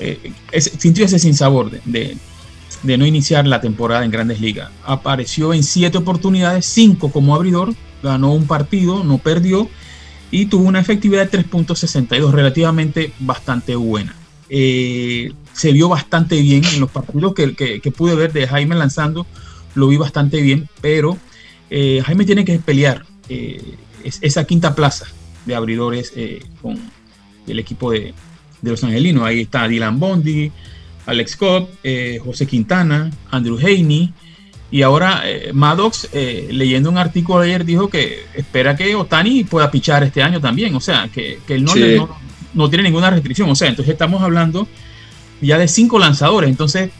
eh, 0.00 0.32
sintió 0.60 1.04
ese 1.04 1.18
sinsabor 1.18 1.70
de, 1.70 1.80
de, 1.84 2.16
de 2.82 2.98
no 2.98 3.06
iniciar 3.06 3.46
la 3.46 3.60
temporada 3.60 4.04
en 4.04 4.10
grandes 4.10 4.40
ligas. 4.40 4.70
Apareció 4.84 5.54
en 5.54 5.62
siete 5.62 5.98
oportunidades, 5.98 6.66
cinco 6.66 7.10
como 7.10 7.34
abridor, 7.34 7.74
ganó 8.02 8.32
un 8.32 8.46
partido, 8.46 9.04
no 9.04 9.18
perdió 9.18 9.68
y 10.30 10.46
tuvo 10.46 10.66
una 10.66 10.80
efectividad 10.80 11.30
de 11.30 11.38
3.62 11.44 12.30
relativamente 12.30 13.12
bastante 13.20 13.76
buena. 13.76 14.14
Eh, 14.48 15.32
se 15.52 15.72
vio 15.72 15.88
bastante 15.88 16.40
bien 16.40 16.62
en 16.64 16.80
los 16.80 16.90
partidos 16.90 17.34
que, 17.34 17.54
que, 17.54 17.90
pude 17.90 18.14
ver 18.14 18.32
de 18.32 18.46
Jaime 18.46 18.76
lanzando, 18.76 19.26
lo 19.74 19.88
vi 19.88 19.96
bastante 19.96 20.40
bien, 20.40 20.68
pero 20.80 21.18
eh, 21.70 22.02
Jaime 22.04 22.24
tiene 22.24 22.44
que 22.44 22.58
pelear 22.58 23.04
eh, 23.28 23.76
esa 24.04 24.44
quinta 24.44 24.74
plaza 24.74 25.06
de 25.46 25.54
abridores 25.54 26.12
con 26.62 26.78
el 27.46 27.58
equipo 27.58 27.90
de, 27.90 28.14
de, 28.62 28.70
los 28.70 28.84
angelinos. 28.84 29.24
Ahí 29.24 29.42
está 29.42 29.66
Dylan 29.66 29.98
Bondi, 29.98 30.52
Alex 31.06 31.36
Cobb, 31.36 31.68
José 32.22 32.46
Quintana, 32.46 33.10
Andrew 33.30 33.58
Haney, 33.58 34.12
y 34.70 34.82
ahora 34.82 35.22
eh, 35.24 35.50
Maddox, 35.52 36.08
eh, 36.12 36.48
leyendo 36.50 36.90
un 36.90 36.98
artículo 36.98 37.40
ayer, 37.40 37.64
dijo 37.64 37.88
que 37.88 38.24
espera 38.34 38.76
que 38.76 38.94
Otani 38.96 39.44
pueda 39.44 39.70
pichar 39.70 40.02
este 40.02 40.22
año 40.22 40.40
también. 40.40 40.74
O 40.74 40.80
sea, 40.80 41.08
que, 41.12 41.38
él 41.48 41.64
no, 41.64 41.72
no, 42.54 42.68
tiene 42.68 42.84
ninguna 42.84 43.10
restricción. 43.10 43.48
O 43.48 43.54
sea, 43.54 43.68
entonces 43.68 43.92
estamos 43.92 44.22
hablando 44.22 44.66
ya 45.40 45.58
de 45.58 45.68
cinco 45.68 45.98
lanzadores. 45.98 46.50
Entonces, 46.50 46.90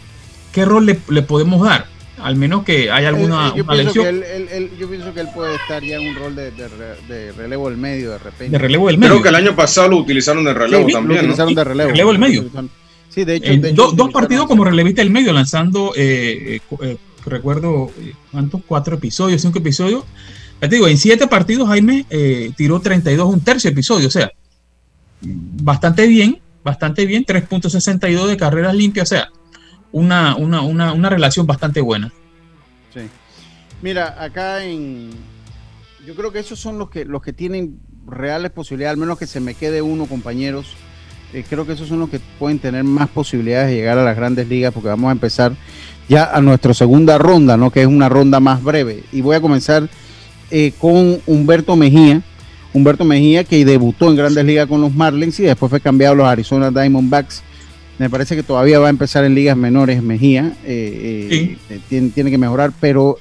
¿qué 0.52 0.64
rol 0.64 0.86
le, 0.86 1.22
podemos 1.22 1.62
dar? 1.66 1.86
Al 2.22 2.36
menos 2.36 2.64
que 2.64 2.90
haya 2.90 3.08
alguna 3.08 3.52
yo, 3.54 3.66
pienso 3.66 3.92
Que 3.92 4.08
él, 4.08 4.70
yo 4.78 4.88
pienso 4.88 5.12
que 5.12 5.20
él 5.20 5.28
puede 5.34 5.54
estar 5.56 5.82
ya 5.82 5.96
en 5.96 6.08
un 6.08 6.14
rol 6.14 6.34
de, 6.34 7.32
relevo 7.36 7.68
del 7.68 7.78
medio 7.78 8.12
de 8.12 8.18
repente. 8.18 8.52
De 8.52 8.58
relevo 8.58 8.86
del 8.86 8.96
medio. 8.96 9.14
Creo 9.14 9.22
que 9.22 9.28
el 9.28 9.34
año 9.34 9.56
pasado 9.56 9.88
lo 9.88 9.96
utilizaron 9.98 10.44
de 10.44 10.54
relevo 10.54 10.86
también. 10.88 11.18
Lo 11.18 11.24
utilizaron 11.24 11.54
de 11.54 11.64
relevo. 11.64 11.90
relevo 11.90 12.10
del 12.12 12.18
medio. 12.20 12.44
Sí, 13.08 13.24
de 13.24 13.36
hecho. 13.36 13.92
dos 13.92 14.10
partidos 14.12 14.46
como 14.46 14.64
relevista 14.64 15.02
del 15.02 15.10
medio, 15.10 15.32
lanzando 15.32 15.92
eh, 15.96 16.60
recuerdo, 17.30 17.90
eh, 17.98 18.14
¿cuántos? 18.32 18.62
Cuatro 18.66 18.96
episodios, 18.96 19.42
cinco 19.42 19.58
episodios. 19.58 20.04
Te 20.60 20.68
digo, 20.68 20.88
en 20.88 20.96
siete 20.96 21.26
partidos 21.26 21.68
Jaime 21.68 22.06
eh, 22.08 22.52
tiró 22.56 22.80
32, 22.80 23.28
un 23.28 23.40
tercio 23.40 23.70
episodio, 23.70 24.08
o 24.08 24.10
sea, 24.10 24.30
bastante 25.20 26.06
bien, 26.06 26.40
bastante 26.64 27.04
bien, 27.04 27.24
3.62 27.24 28.26
de 28.26 28.36
carreras 28.36 28.74
limpias, 28.74 29.08
o 29.08 29.14
sea, 29.14 29.28
una, 29.92 30.36
una, 30.36 30.62
una, 30.62 30.92
una 30.92 31.10
relación 31.10 31.46
bastante 31.46 31.80
buena. 31.80 32.12
Sí. 32.94 33.02
Mira, 33.82 34.22
acá 34.22 34.64
en. 34.64 35.10
Yo 36.06 36.14
creo 36.14 36.32
que 36.32 36.38
esos 36.38 36.58
son 36.58 36.78
los 36.78 36.88
que, 36.88 37.04
los 37.04 37.20
que 37.22 37.32
tienen 37.32 37.80
reales 38.06 38.50
posibilidades, 38.52 38.94
al 38.94 39.00
menos 39.00 39.18
que 39.18 39.26
se 39.26 39.40
me 39.40 39.54
quede 39.54 39.82
uno, 39.82 40.06
compañeros. 40.06 40.74
Eh, 41.32 41.44
creo 41.48 41.66
que 41.66 41.72
esos 41.72 41.88
son 41.88 42.00
los 42.00 42.08
que 42.08 42.20
pueden 42.38 42.58
tener 42.58 42.84
más 42.84 43.08
posibilidades 43.08 43.68
de 43.68 43.76
llegar 43.76 43.98
a 43.98 44.04
las 44.04 44.16
grandes 44.16 44.48
ligas, 44.48 44.72
porque 44.72 44.88
vamos 44.88 45.08
a 45.08 45.12
empezar 45.12 45.52
ya 46.08 46.30
a 46.32 46.40
nuestra 46.40 46.72
segunda 46.74 47.18
ronda, 47.18 47.56
¿no? 47.56 47.70
que 47.70 47.82
es 47.82 47.86
una 47.86 48.08
ronda 48.08 48.40
más 48.40 48.62
breve. 48.62 49.02
Y 49.12 49.20
voy 49.20 49.36
a 49.36 49.40
comenzar 49.40 49.88
eh, 50.50 50.72
con 50.78 51.20
Humberto 51.26 51.76
Mejía. 51.76 52.22
Humberto 52.72 53.04
Mejía 53.04 53.44
que 53.44 53.64
debutó 53.64 54.10
en 54.10 54.16
Grandes 54.16 54.44
Ligas 54.44 54.66
con 54.66 54.80
los 54.80 54.94
Marlins 54.94 55.40
y 55.40 55.44
después 55.44 55.70
fue 55.70 55.80
cambiado 55.80 56.12
a 56.12 56.16
los 56.16 56.26
Arizona 56.26 56.70
Diamondbacks. 56.70 57.42
Me 57.98 58.10
parece 58.10 58.36
que 58.36 58.42
todavía 58.42 58.78
va 58.78 58.88
a 58.88 58.90
empezar 58.90 59.24
en 59.24 59.34
ligas 59.34 59.56
menores 59.56 60.02
Mejía. 60.02 60.54
Eh, 60.64 61.56
eh, 61.70 61.80
tiene, 61.88 62.10
tiene, 62.10 62.30
que 62.30 62.38
mejorar, 62.38 62.72
pero 62.78 63.16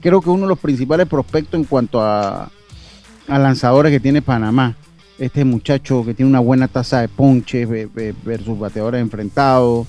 creo 0.00 0.20
que 0.20 0.30
uno 0.30 0.42
de 0.42 0.48
los 0.48 0.58
principales 0.58 1.08
prospectos 1.08 1.58
en 1.58 1.64
cuanto 1.64 2.00
a, 2.00 2.48
a 3.26 3.38
lanzadores 3.38 3.90
que 3.90 4.00
tiene 4.00 4.22
Panamá. 4.22 4.76
Este 5.18 5.44
muchacho 5.44 6.04
que 6.04 6.14
tiene 6.14 6.30
una 6.30 6.40
buena 6.40 6.68
tasa 6.68 7.00
de 7.00 7.08
ponches 7.08 7.68
versus 8.24 8.58
bateadores 8.58 9.00
enfrentados. 9.00 9.86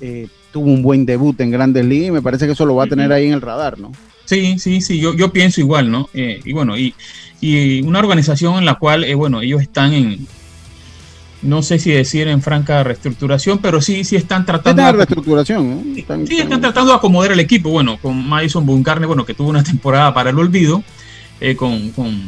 Eh, 0.00 0.28
tuvo 0.52 0.66
un 0.66 0.82
buen 0.82 1.06
debut 1.06 1.40
en 1.40 1.50
Grandes 1.50 1.84
Ligas 1.84 2.08
y 2.08 2.12
me 2.12 2.22
parece 2.22 2.46
que 2.46 2.52
eso 2.52 2.66
lo 2.66 2.76
va 2.76 2.84
a 2.84 2.88
tener 2.88 3.12
ahí 3.12 3.26
en 3.26 3.32
el 3.32 3.40
radar, 3.40 3.78
¿no? 3.78 3.92
Sí, 4.24 4.58
sí, 4.58 4.80
sí, 4.80 4.98
yo, 4.98 5.14
yo 5.14 5.32
pienso 5.32 5.60
igual, 5.60 5.90
¿no? 5.90 6.08
Eh, 6.14 6.40
y 6.44 6.52
bueno, 6.52 6.76
y, 6.78 6.94
y, 7.40 7.82
una 7.82 7.98
organización 7.98 8.58
en 8.58 8.64
la 8.64 8.76
cual, 8.76 9.04
eh, 9.04 9.14
bueno, 9.14 9.42
ellos 9.42 9.60
están 9.60 9.92
en, 9.92 10.26
no 11.42 11.62
sé 11.62 11.78
si 11.78 11.90
decir 11.90 12.28
en 12.28 12.40
franca 12.40 12.82
reestructuración, 12.82 13.58
pero 13.58 13.80
sí, 13.80 14.04
sí 14.04 14.16
están 14.16 14.46
tratando 14.46 14.82
de 14.82 14.92
reestructuración, 14.92 15.92
sí, 15.94 16.00
están, 16.38 16.60
tratando 16.60 16.92
de 16.92 16.96
acomodar 16.96 17.32
el 17.32 17.40
equipo, 17.40 17.68
bueno, 17.68 17.98
con 18.00 18.26
Madison 18.26 18.64
Buncarne, 18.64 19.06
bueno, 19.06 19.26
que 19.26 19.34
tuvo 19.34 19.50
una 19.50 19.62
temporada 19.62 20.14
para 20.14 20.30
el 20.30 20.38
olvido, 20.38 20.82
con, 21.58 21.90
con, 21.90 22.18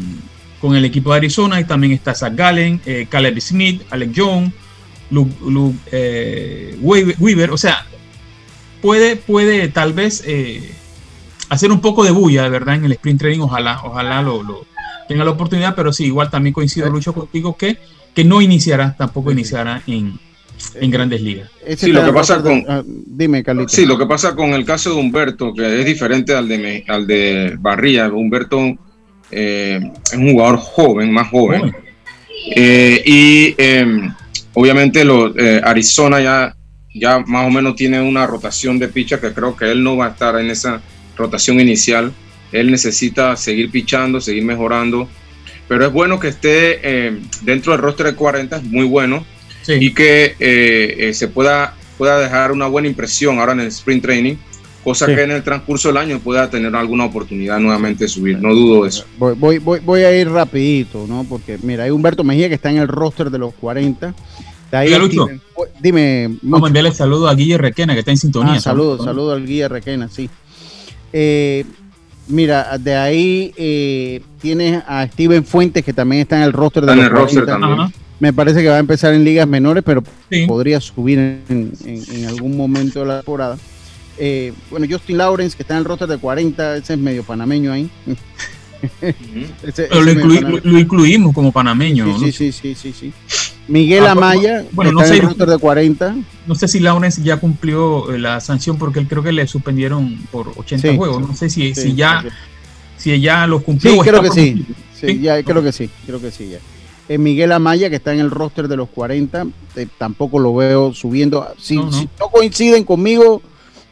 con, 0.61 0.77
el 0.77 0.85
equipo 0.85 1.11
de 1.13 1.19
Arizona, 1.19 1.61
y 1.61 1.65
también 1.65 1.93
está 1.93 2.15
Zach 2.15 2.35
Gallen, 2.35 2.81
Caleb 3.09 3.41
Smith, 3.41 3.83
Alex 3.91 4.13
Jones, 4.17 4.53
Luke, 5.11 6.77
Weaver, 6.81 7.51
o 7.51 7.57
sea, 7.57 7.87
puede, 8.81 9.17
puede 9.17 9.69
tal 9.69 9.93
vez 9.93 10.25
hacer 11.49 11.73
un 11.73 11.81
poco 11.81 12.05
de 12.05 12.11
bulla, 12.11 12.43
de 12.43 12.51
verdad, 12.51 12.77
en 12.77 12.85
el 12.85 12.93
sprint 12.93 13.21
training. 13.21 13.41
Ojalá, 13.41 13.81
ojalá 13.85 14.23
lo, 14.23 14.67
tenga 15.09 15.25
la 15.25 15.31
oportunidad, 15.31 15.75
pero 15.75 15.93
sí, 15.93 16.07
igual 16.07 16.31
también 16.31 16.53
coincido, 16.53 16.91
Lucho, 16.91 17.13
contigo 17.13 17.57
que, 17.57 17.79
que 18.15 18.25
no 18.25 18.41
iniciará, 18.41 18.97
tampoco 18.97 19.33
iniciará 19.33 19.83
en, 19.87 20.19
en 20.75 20.91
grandes 20.91 21.21
ligas. 21.21 21.51
Sí, 21.77 21.93
lo 21.93 22.05
que 22.05 22.13
pasa 22.13 22.43
con, 22.43 22.65
ah, 22.69 22.83
dime, 22.87 23.45
Sí, 23.69 23.87
lo 23.87 23.99
que 23.99 24.07
pasa 24.07 24.35
con 24.35 24.51
el 24.51 24.65
caso 24.65 24.95
de 24.95 25.01
Humberto, 25.01 25.55
que 25.55 25.81
es 25.81 25.87
diferente 25.87 26.35
al 26.35 26.49
de, 26.49 26.85
al 26.89 27.07
de 27.07 27.57
Barría. 27.59 28.09
Humberto 28.09 28.59
eh, 29.31 29.81
es 30.05 30.18
un 30.18 30.33
jugador 30.33 30.57
joven, 30.59 31.12
más 31.12 31.29
joven. 31.29 31.74
Eh, 32.55 33.03
y 33.05 33.55
em, 33.59 34.14
obviamente 34.55 35.05
lo, 35.05 35.37
eh, 35.37 35.61
Arizona 35.64 36.20
ya, 36.20 36.57
ya 36.95 37.18
más 37.20 37.47
o 37.47 37.51
menos 37.51 37.77
tiene 37.77 38.01
una 38.01 38.27
rotación 38.27 38.79
de 38.79 38.89
picha 38.89 39.20
que 39.20 39.33
creo 39.33 39.57
que 39.57 39.70
él 39.70 39.83
no 39.83 39.97
va 39.97 40.07
a 40.07 40.11
estar 40.11 40.39
en 40.39 40.51
esa 40.51 40.81
rotación 41.16 41.61
inicial. 41.61 42.12
Él 42.53 42.70
necesita 42.70 43.37
seguir 43.37 43.70
pichando, 43.70 44.20
seguir 44.20 44.45
mejorando. 44.45 45.09
Pero 45.68 45.87
es 45.87 45.93
bueno 45.93 46.20
que 46.20 46.29
esté 46.29 46.81
eh, 46.83 47.18
dentro 47.43 47.72
del 47.72 47.81
roster 47.81 48.07
de 48.07 48.14
40, 48.14 48.57
es 48.57 48.62
muy 48.64 48.87
bueno. 48.87 49.24
Y 49.68 49.93
que 49.95 50.37
eh, 50.39 50.97
eh, 51.09 51.14
se 51.14 51.27
pueda, 51.27 51.74
pueda 51.99 52.20
dejar 52.20 52.53
una 52.53 52.68
buena 52.68 52.87
impresión 52.87 53.41
ahora 53.41 53.53
en 53.53 53.61
el 53.61 53.66
sprint 53.66 54.03
training. 54.03 54.37
Cosa 54.87 55.07
que 55.07 55.20
en 55.20 55.32
el 55.32 55.43
transcurso 55.43 55.89
del 55.89 55.97
año 55.97 56.20
pueda 56.20 56.49
tener 56.49 56.72
alguna 56.76 57.07
oportunidad 57.07 57.59
nuevamente 57.59 58.05
de 58.05 58.09
subir. 58.09 58.39
No 58.39 58.55
dudo 58.55 58.84
de 58.84 58.91
eso. 58.91 59.05
Voy, 59.18 59.59
voy, 59.59 59.80
voy, 59.80 60.03
a 60.03 60.16
ir 60.16 60.30
rapidito, 60.30 61.07
¿no? 61.09 61.26
Porque 61.28 61.59
mira, 61.61 61.82
hay 61.82 61.91
Humberto 61.91 62.22
Mejía 62.22 62.49
que 62.49 62.55
está 62.55 62.70
en 62.70 62.76
el 62.78 62.87
roster 62.87 63.28
de 63.28 63.39
los 63.39 63.53
40. 63.55 64.14
ahí 64.70 64.93
dime. 65.80 66.39
Vamos 66.41 66.66
a 66.66 66.68
enviarle 66.68 66.93
saludo 66.93 67.28
a 67.28 67.34
Guille 67.34 67.59
Requena, 67.59 67.95
que 67.95 67.99
está 67.99 68.12
en 68.12 68.18
sintonía. 68.18 68.55
Ah, 68.55 68.61
saludos, 68.61 69.05
saludo 69.05 69.32
al 69.32 69.45
Guille 69.45 69.66
Requena, 69.66 70.09
sí. 70.09 70.30
Eh, 71.12 71.64
mira, 72.28 72.78
de 72.78 72.95
ahí 72.95 73.53
eh, 73.57 74.22
tienes 74.41 74.84
a 74.87 75.05
Steven 75.09 75.45
Fuentes, 75.45 75.84
que 75.84 75.93
también 75.93 76.22
está 76.22 76.37
en 76.37 76.45
el 76.45 76.53
roster 76.53 76.87
de 76.87 76.95
los 76.95 77.09
roster 77.09 77.45
Me 78.20 78.32
parece 78.32 78.62
que 78.62 78.68
va 78.68 78.76
a 78.76 78.78
empezar 78.78 79.12
en 79.14 79.24
ligas 79.24 79.49
menores, 79.49 79.82
pero 79.84 80.05
podría 80.47 80.80
subir 80.80 81.41
en, 81.49 81.72
algún 82.28 82.57
momento 82.57 83.01
de 83.01 83.07
la 83.07 83.16
temporada. 83.16 83.59
Eh, 84.19 84.53
bueno, 84.71 84.87
Justin 84.89 85.19
Lawrence, 85.19 85.57
que 85.57 85.62
está 85.62 85.75
en 85.75 85.79
el 85.79 85.85
roster 85.85 86.09
de 86.09 86.19
40, 86.19 86.77
ese 86.77 86.95
es 86.95 86.99
medio 86.99 87.23
panameño 87.23 87.73
ahí. 87.73 87.91
lo, 90.62 90.79
incluimos 90.79 91.35
como 91.35 91.53
panameño. 91.53 92.19
Sí, 92.19 92.33
sí, 92.33 92.53
sí, 92.53 92.75
sí, 92.75 92.93
sí, 92.93 93.12
Miguel 93.69 94.07
ah, 94.07 94.12
Amaya, 94.12 94.64
bueno, 94.73 94.93
no 94.93 95.05
sé, 95.05 95.21
de 95.21 95.59
40. 95.59 96.17
No 96.47 96.55
sé 96.55 96.69
si 96.69 96.81
Lawrence 96.81 97.23
ya 97.23 97.39
cumplió 97.39 98.12
eh, 98.12 98.19
la 98.19 98.41
sanción 98.41 98.79
porque 98.79 99.01
él 99.01 99.09
creo 99.09 99.23
que 99.23 99.33
le 99.33 99.47
suspendieron 99.47 100.17
por 100.31 100.53
80 100.57 100.95
juegos. 100.95 101.27
no 101.27 101.35
sé 101.35 101.51
si, 101.51 101.75
si 101.75 101.95
ya 101.95 102.25
si 102.97 103.21
ya 103.21 103.47
lo 103.47 103.62
cumplió. 103.62 103.93
Sí, 103.93 104.01
creo 104.01 104.23
que 104.23 104.31
sí. 104.31 104.67
Ya, 105.21 105.43
creo 105.43 105.62
que 105.62 105.73
sí, 105.73 105.91
creo 106.07 106.21
que 106.21 106.31
sí 106.31 106.51
ya. 106.51 106.59
Eh, 107.09 107.19
Miguel 107.19 107.53
Amaya, 107.53 107.89
que 107.89 107.97
está 107.97 108.12
en 108.12 108.21
el 108.21 108.31
roster 108.31 108.67
de 108.67 108.77
los 108.77 108.89
40, 108.89 109.47
eh, 109.77 109.87
tampoco 109.99 110.39
lo 110.39 110.55
veo 110.55 110.93
subiendo. 110.93 111.47
Si 111.59 111.77
no, 111.77 111.93
si 111.93 112.09
no 112.19 112.29
coinciden 112.29 112.85
conmigo, 112.85 113.43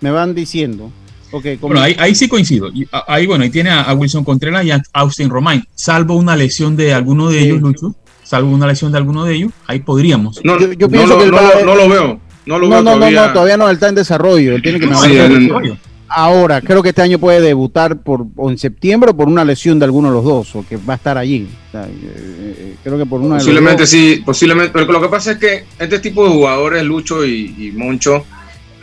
me 0.05 0.11
van 0.11 0.34
diciendo. 0.34 0.92
Okay, 1.30 1.57
bueno, 1.57 1.80
ahí, 1.80 2.14
sí 2.14 2.28
coincido. 2.28 2.70
Ahí, 3.09 3.26
bueno, 3.26 3.42
ahí 3.42 3.50
tiene 3.50 3.70
a, 3.70 3.92
Wilson 3.94 4.22
Contreras 4.22 4.66
y 4.66 4.70
a 4.70 4.82
Austin 4.92 5.30
Romain. 5.30 5.64
Salvo 5.74 6.14
una 6.14 6.36
lesión 6.36 6.76
de 6.76 6.92
alguno 6.92 7.30
de 7.30 7.40
ellos, 7.40 7.62
Lucho. 7.62 7.94
Salvo 8.22 8.50
una 8.50 8.66
lesión 8.66 8.92
de 8.92 8.98
alguno 8.98 9.24
de 9.24 9.34
ellos, 9.34 9.52
ahí 9.66 9.80
podríamos. 9.80 10.40
No, 10.44 10.61
yo, 10.61 10.88
pienso 10.90 11.18
que 11.18 11.26
no, 11.26 11.74
lo 11.74 11.88
veo. 11.88 12.20
No 12.44 12.59
lo 12.59 12.68
veo 12.68 12.84
todavía. 12.84 13.26
No, 13.28 13.32
todavía 13.32 13.57
no, 13.57 13.70
está 13.70 13.88
en 13.88 13.94
desarrollo. 13.94 14.55
Él 14.55 14.62
tiene 14.62 14.78
que 14.78 15.78
Ahora, 16.07 16.61
creo 16.61 16.82
que 16.82 16.90
este 16.90 17.02
año 17.02 17.18
puede 17.18 17.40
debutar 17.40 18.02
por 18.02 18.26
en 18.48 18.59
septiembre 18.59 19.11
o 19.11 19.16
por 19.16 19.26
una 19.26 19.42
lesión 19.42 19.78
de 19.78 19.86
alguno 19.86 20.09
de 20.09 20.14
los 20.14 20.24
dos, 20.24 20.55
o 20.55 20.66
que 20.68 20.76
va 20.76 20.92
a 20.92 20.96
estar 20.96 21.16
allí. 21.16 21.48
Eh, 21.72 21.86
eh, 21.96 22.76
creo 22.84 22.98
que 22.98 23.07
por 23.07 23.20
una 23.20 23.38
Posiblemente 23.38 23.86
sí, 23.86 24.22
posiblemente. 24.24 24.70
Pero 24.72 24.92
lo 24.92 25.00
que 25.00 25.09
pasa 25.09 25.32
es 25.32 25.38
que 25.38 25.64
este 25.78 25.98
tipo 25.98 26.24
de 26.24 26.30
jugadores, 26.30 26.84
Lucho 26.84 27.24
y, 27.24 27.55
y 27.59 27.72
Moncho, 27.72 28.24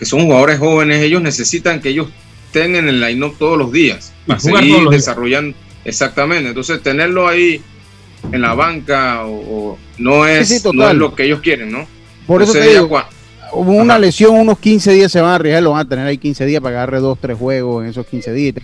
que 0.02 0.08
son 0.08 0.22
jugadores 0.22 0.58
jóvenes, 0.58 1.00
ellos 1.04 1.22
necesitan 1.22 1.80
que 1.80 1.90
ellos 1.90 2.08
estén 2.48 2.76
en 2.76 2.90
el 2.90 3.00
line-up 3.00 3.36
todos 3.38 3.56
los 3.56 3.72
días 3.72 4.12
para 4.26 4.40
seguir 4.40 4.90
desarrollando. 4.90 5.56
Exactamente, 5.86 6.50
entonces 6.50 6.82
tenerlo 6.82 7.28
ahí 7.28 7.62
en 8.32 8.42
la 8.42 8.56
banca 8.56 9.28
o, 9.28 9.78
no, 10.00 10.26
es, 10.26 10.66
lo 10.66 11.14
que 11.14 11.26
ellos 11.26 11.42
quieren, 11.42 11.72
¿no? 11.72 11.86
Por 12.26 12.42
eso 12.42 12.54
te 12.54 12.68
digo, 12.68 12.90
hubo 13.54 13.74
una 13.74 14.00
lesión, 14.00 14.34
unos 14.38 14.58
15 14.58 14.92
días 14.92 15.12
se 15.12 15.22
van 15.22 15.34
a 15.34 15.36
arriesgar, 15.36 15.62
lo 15.62 15.74
van 15.74 15.86
a 15.86 15.90
tener 15.90 16.08
ahí 16.08 16.18
15 16.18 16.48
días 16.48 16.64
para 16.64 16.78
agarre 16.78 17.00
dos, 17.00 17.20
tres 17.22 17.38
juegos 17.38 17.84
en 17.84 17.92
esos 17.92 18.08
15 18.08 18.34
días 18.34 18.56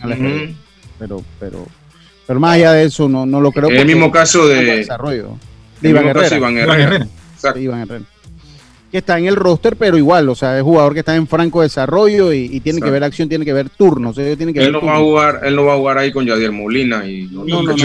Pero, 0.98 1.24
pero, 1.40 1.68
pero 2.26 2.40
más 2.40 2.56
allá 2.56 2.74
de 2.74 2.86
eso, 2.86 3.08
no, 3.08 3.28
no 3.28 3.42
lo 3.42 3.52
creo. 3.52 3.70
En 3.70 3.78
el 3.78 3.86
mismo 3.86 4.10
caso 4.10 4.48
de. 4.48 4.78
Desarrollo. 4.78 5.38
Iván, 5.84 6.08
Herrera. 6.08 6.36
Iván 6.36 6.58
Herrera 6.58 8.06
que 8.92 9.00
está 9.00 9.18
en 9.18 9.26
el 9.26 9.36
roster, 9.36 9.76
pero 9.76 9.98
igual, 9.98 10.30
o 10.30 10.36
sea, 10.36 10.58
es 10.58 10.64
jugador 10.64 10.94
que 10.94 11.00
está 11.00 11.16
en 11.16 11.28
franco 11.28 11.62
desarrollo 11.62 12.32
y, 12.34 12.60
tiene 12.62 12.82
que 12.82 12.90
ver 12.90 13.04
acción, 13.04 13.30
tiene 13.30 13.46
que 13.46 13.54
ver 13.54 13.70
turnos. 13.70 14.16
tiene 14.16 14.54
que 14.54 14.64
él 14.64 14.72
no 14.72 14.82
va 14.82 14.96
a 14.96 15.00
jugar, 15.00 15.42
él 15.44 15.56
no 15.56 15.66
va 15.66 15.74
a 15.74 15.78
jugar 15.78 15.98
ahí 15.98 16.12
con 16.12 16.26
Yadier 16.26 16.52
Molina 16.52 17.08
y 17.08 17.28
no, 17.32 17.44
no, 17.46 17.76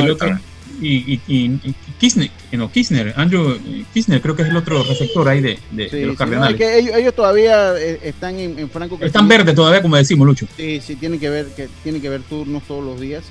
y, 0.80 1.20
y, 1.28 1.74
Kirchner, 1.98 2.30
no, 2.53 2.70
Kirchner, 2.70 3.14
Andrew 3.16 3.57
Kirchner 3.94 4.20
creo 4.20 4.34
que 4.34 4.42
es 4.42 4.48
el 4.48 4.57
otro 4.57 4.82
receptor 4.82 5.28
ahí 5.28 5.40
de, 5.40 5.59
de, 5.70 6.07
los 6.07 6.16
Cardenales. 6.16 6.57
que 6.57 6.78
ellos, 6.78 7.14
todavía 7.14 7.78
eh, 7.78 8.00
están 8.03 8.38
en, 8.38 8.68
franco. 8.68 8.98
Están 9.00 9.28
verdes 9.28 9.55
todavía, 9.55 9.80
como 9.80 9.96
decimos, 9.96 10.26
Lucho. 10.26 10.46
Sí, 10.57 10.80
sí, 10.84 10.96
tiene 10.96 11.18
que 11.18 11.30
ver, 11.30 11.46
que 11.55 11.68
tiene 11.84 12.00
que 12.00 12.09
ver 12.09 12.22
turnos 12.22 12.64
todos 12.64 12.84
los 12.84 13.00
días. 13.00 13.22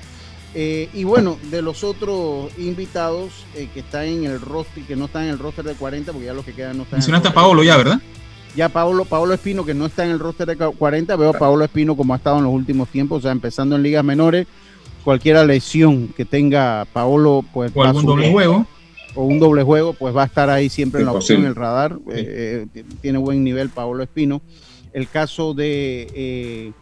Eh, 0.54 0.90
y 0.92 1.04
bueno, 1.04 1.38
de 1.50 1.62
los 1.62 1.82
otros 1.82 2.50
invitados 2.58 3.46
eh, 3.54 3.68
que 3.72 3.80
están 3.80 4.04
en 4.04 4.24
el 4.24 4.40
roster, 4.40 4.84
que 4.84 4.96
no 4.96 5.06
están 5.06 5.24
en 5.24 5.30
el 5.30 5.38
roster 5.38 5.64
de 5.64 5.74
40, 5.74 6.12
porque 6.12 6.26
ya 6.26 6.34
los 6.34 6.44
que 6.44 6.52
quedan 6.52 6.76
no 6.76 6.82
están. 6.82 6.98
Mencionaste 6.98 7.28
a 7.28 7.34
Paolo 7.34 7.62
ya, 7.62 7.76
¿verdad? 7.78 8.00
Ya 8.54 8.68
Paolo, 8.68 9.06
Paolo 9.06 9.32
Espino, 9.32 9.64
que 9.64 9.72
no 9.72 9.86
está 9.86 10.04
en 10.04 10.10
el 10.10 10.18
roster 10.18 10.46
de 10.46 10.56
40, 10.56 11.16
veo 11.16 11.30
a 11.30 11.32
Paolo 11.32 11.64
Espino 11.64 11.96
como 11.96 12.12
ha 12.12 12.18
estado 12.18 12.36
en 12.36 12.44
los 12.44 12.52
últimos 12.52 12.88
tiempos, 12.90 13.18
o 13.18 13.22
sea, 13.22 13.32
empezando 13.32 13.76
en 13.76 13.82
ligas 13.82 14.04
menores, 14.04 14.46
cualquier 15.04 15.44
lesión 15.46 16.08
que 16.08 16.26
tenga 16.26 16.86
Paolo, 16.92 17.42
pues. 17.52 17.72
O 17.74 17.82
algún 17.82 18.04
doble 18.04 18.30
juego. 18.30 18.66
O 19.14 19.24
un 19.24 19.38
doble 19.38 19.62
juego, 19.62 19.92
pues 19.94 20.14
va 20.16 20.22
a 20.22 20.26
estar 20.26 20.48
ahí 20.48 20.70
siempre 20.70 21.00
en 21.00 21.06
la 21.06 21.12
opción, 21.12 21.40
en 21.40 21.46
el 21.46 21.54
radar. 21.54 21.98
Eh, 22.10 22.66
tiene 23.02 23.18
buen 23.18 23.44
nivel 23.44 23.68
Paolo 23.68 24.02
Espino. 24.02 24.40
El 24.94 25.08
caso 25.08 25.52
de 25.52 26.72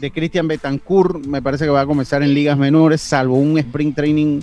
de 0.00 0.10
Cristian 0.10 0.48
Betancourt, 0.48 1.24
me 1.26 1.42
parece 1.42 1.64
que 1.64 1.70
va 1.70 1.82
a 1.82 1.86
comenzar 1.86 2.22
en 2.22 2.32
ligas 2.34 2.56
menores, 2.56 3.00
salvo 3.00 3.36
un 3.36 3.58
sprint 3.58 3.94
training 3.94 4.40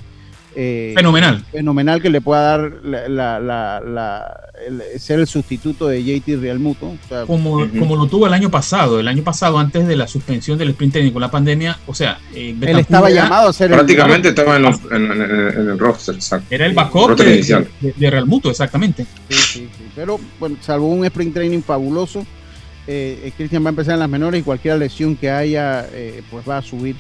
eh, 0.60 0.94
fenomenal. 0.96 1.44
Fenomenal 1.52 2.02
que 2.02 2.10
le 2.10 2.20
pueda 2.20 2.58
dar 2.58 2.72
la, 2.84 4.50
ser 4.98 5.20
el 5.20 5.28
sustituto 5.28 5.88
de 5.88 6.04
JT 6.04 6.42
Real 6.42 6.58
Muto. 6.58 6.96
como, 7.28 7.70
como 7.78 7.96
lo 7.96 8.08
tuvo 8.08 8.26
el 8.26 8.34
año 8.34 8.50
pasado. 8.50 9.00
El 9.00 9.08
año 9.08 9.22
pasado, 9.22 9.60
antes 9.60 9.88
de 9.88 9.96
la 9.96 10.08
suspensión 10.08 10.58
del 10.58 10.70
sprint 10.70 10.94
training 10.94 11.12
con 11.12 11.22
la 11.22 11.30
pandemia, 11.30 11.78
o 11.86 11.94
sea, 11.94 12.18
eh, 12.34 12.56
él 12.60 12.80
estaba 12.80 13.12
llamado 13.12 13.50
a 13.50 13.54
ser 13.54 13.70
prácticamente 13.70 14.30
estaba 14.30 14.58
en, 14.58 14.66
el 14.66 15.78
roster. 15.78 16.16
Exacto. 16.16 16.48
Era 16.50 16.66
el 16.66 16.74
backup 16.74 17.16
de, 17.16 18.10
Real 18.10 18.26
Muto, 18.26 18.50
exactamente. 18.50 19.06
Sí, 19.30 19.36
sí, 19.36 19.70
sí. 19.78 19.84
Pero 19.96 20.20
bueno, 20.40 20.58
salvo 20.62 20.88
un 20.88 21.06
sprint 21.06 21.36
training 21.36 21.62
fabuloso 21.62 22.26
eh, 22.88 23.20
eh, 23.26 23.32
Cristian 23.36 23.64
va 23.64 23.68
a 23.68 23.72
empezar 23.72 23.96
en 23.96 24.00
las 24.00 24.10
menores 24.10 24.40
y 24.40 24.44
cualquier 24.44 24.78
lesión 24.78 25.18
que 25.18 25.30
haya, 25.30 25.86
eh, 25.92 26.24
pues 26.32 26.48
va 26.48 26.58
a 26.58 26.62
subir 26.62 26.96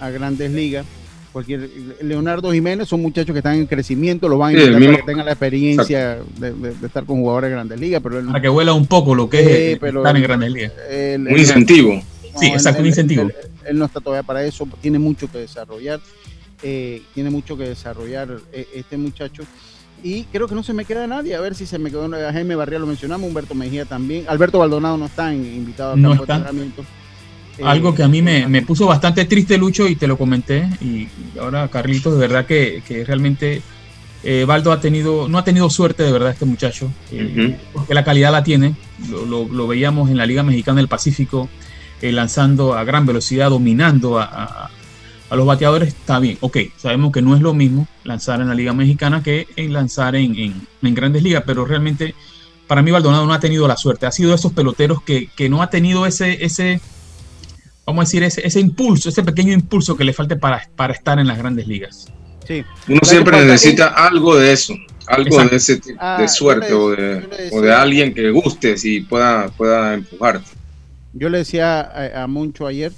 a 0.00 0.10
grandes 0.10 0.50
ligas. 0.50 0.84
Cualquier, 1.32 1.70
Leonardo 2.00 2.50
Jiménez 2.52 2.88
son 2.88 3.02
muchachos 3.02 3.32
que 3.32 3.38
están 3.38 3.54
en 3.54 3.66
crecimiento, 3.66 4.28
lo 4.28 4.38
van 4.38 4.56
a 4.56 4.64
para 4.64 4.96
que 4.96 5.02
tengan 5.02 5.26
la 5.26 5.32
experiencia 5.32 6.18
de, 6.38 6.72
estar 6.84 7.04
con 7.04 7.20
jugadores 7.20 7.50
de 7.50 7.54
grandes 7.54 7.78
ligas. 7.78 8.02
Pero 8.02 8.24
para 8.26 8.40
que 8.40 8.48
vuela 8.48 8.72
un 8.72 8.86
poco 8.86 9.14
lo 9.14 9.30
que 9.30 9.72
es 9.72 9.82
estar 9.82 10.16
en 10.16 10.22
grandes 10.22 10.50
ligas. 10.50 10.72
un 11.18 11.38
incentivo. 11.38 12.02
sí, 12.40 12.46
exacto, 12.46 12.80
un 12.80 12.88
incentivo. 12.88 13.30
Él, 13.64 13.78
no 13.78 13.84
está 13.84 14.00
todavía 14.00 14.24
para 14.24 14.42
eso, 14.44 14.66
tiene 14.80 14.98
mucho 14.98 15.30
que 15.30 15.38
desarrollar. 15.38 16.00
tiene 16.60 17.30
mucho 17.30 17.56
que 17.56 17.68
desarrollar 17.68 18.40
este 18.52 18.96
muchacho. 18.96 19.44
Y 20.02 20.24
creo 20.24 20.46
que 20.46 20.54
no 20.54 20.62
se 20.62 20.72
me 20.72 20.84
queda 20.84 21.06
nadie. 21.06 21.34
A 21.34 21.40
ver 21.40 21.54
si 21.54 21.66
se 21.66 21.78
me 21.78 21.90
quedó. 21.90 22.08
Jaime 22.10 22.54
Barría 22.54 22.78
lo 22.78 22.86
mencionamos, 22.86 23.26
Humberto 23.28 23.54
Mejía 23.54 23.84
también. 23.84 24.24
Alberto 24.28 24.58
Baldonado 24.58 24.96
no 24.96 25.06
está 25.06 25.34
invitado 25.34 25.92
al 25.92 26.02
no 26.02 26.10
campo 26.10 26.24
está. 26.24 26.34
de 26.34 26.38
entrenamiento. 26.40 26.84
Algo 27.64 27.90
Eh, 27.90 27.94
que 27.96 28.02
a 28.04 28.08
mí 28.08 28.22
me, 28.22 28.46
me 28.46 28.62
puso 28.62 28.86
bastante 28.86 29.24
triste, 29.24 29.58
Lucho, 29.58 29.88
y 29.88 29.96
te 29.96 30.06
lo 30.06 30.16
comenté. 30.16 30.68
Y 30.80 31.08
ahora, 31.40 31.66
Carlitos, 31.68 32.14
de 32.14 32.20
verdad 32.20 32.46
que, 32.46 32.82
que 32.86 33.04
realmente 33.04 33.60
eh, 34.22 34.44
Baldo 34.46 34.70
ha 34.70 34.80
tenido, 34.80 35.28
no 35.28 35.38
ha 35.38 35.44
tenido 35.44 35.68
suerte, 35.68 36.04
de 36.04 36.12
verdad, 36.12 36.30
este 36.30 36.44
muchacho, 36.44 36.88
eh, 37.10 37.56
porque 37.72 37.94
la 37.94 38.04
calidad 38.04 38.30
la 38.30 38.44
tiene. 38.44 38.74
Lo, 39.10 39.26
lo- 39.26 39.48
lo 39.48 39.66
veíamos 39.66 40.08
en 40.10 40.16
la 40.16 40.26
Liga 40.26 40.44
Mexicana 40.44 40.76
del 40.76 40.86
Pacífico, 40.88 41.48
eh, 42.00 42.12
lanzando 42.12 42.74
a 42.74 42.84
gran 42.84 43.04
velocidad, 43.06 43.50
dominando 43.50 44.20
a, 44.20 44.24
a- 44.24 44.70
a 45.30 45.36
los 45.36 45.46
bateadores. 45.46 45.88
Está 45.88 46.18
bien, 46.18 46.38
ok, 46.40 46.56
sabemos 46.76 47.12
que 47.12 47.22
no 47.22 47.34
es 47.36 47.42
lo 47.42 47.54
mismo 47.54 47.86
lanzar 48.04 48.40
en 48.40 48.48
la 48.48 48.54
Liga 48.54 48.72
Mexicana 48.72 49.22
que 49.22 49.46
en 49.56 49.72
lanzar 49.72 50.16
en, 50.16 50.34
en- 50.36 50.66
en 50.82 50.94
grandes 50.94 51.22
ligas, 51.22 51.42
pero 51.46 51.64
realmente 51.64 52.14
para 52.66 52.82
mí 52.82 52.90
Baldonado 52.90 53.26
no 53.26 53.32
ha 53.32 53.40
tenido 53.40 53.66
la 53.66 53.76
suerte. 53.76 54.06
Ha 54.06 54.12
sido 54.12 54.30
de 54.30 54.36
esos 54.36 54.52
peloteros 54.52 55.02
que, 55.02 55.28
que 55.36 55.48
no 55.48 55.62
ha 55.62 55.70
tenido 55.70 56.04
ese, 56.06 56.44
ese, 56.44 56.80
vamos 57.86 58.02
a 58.02 58.04
decir, 58.06 58.22
ese, 58.22 58.46
ese 58.46 58.60
impulso, 58.60 59.08
ese 59.08 59.22
pequeño 59.22 59.52
impulso 59.54 59.96
que 59.96 60.04
le 60.04 60.12
falte 60.12 60.36
para, 60.36 60.68
para 60.76 60.92
estar 60.92 61.18
en 61.18 61.26
las 61.26 61.38
grandes 61.38 61.66
ligas. 61.66 62.12
Sí. 62.46 62.64
Uno 62.88 63.00
siempre 63.02 63.44
necesita 63.44 63.88
algo 63.88 64.36
de 64.36 64.52
eso, 64.52 64.74
algo 65.06 65.28
Exacto. 65.28 65.50
de 65.50 65.56
ese 65.56 65.76
tipo 65.78 65.98
Ah, 66.00 66.16
de 66.18 66.26
yo 66.26 66.28
suerte 66.32 66.72
o, 66.74 66.90
de, 66.90 67.48
o 67.52 67.60
de 67.62 67.72
alguien 67.72 68.12
que 68.14 68.30
guste 68.30 68.74
y 68.82 69.00
pueda, 69.00 69.48
pueda 69.48 69.94
empujarte. 69.94 70.50
Yo 71.14 71.28
le 71.30 71.38
decía 71.38 71.80
a, 71.80 72.22
a 72.22 72.26
Moncho 72.26 72.66
ayer 72.66 72.92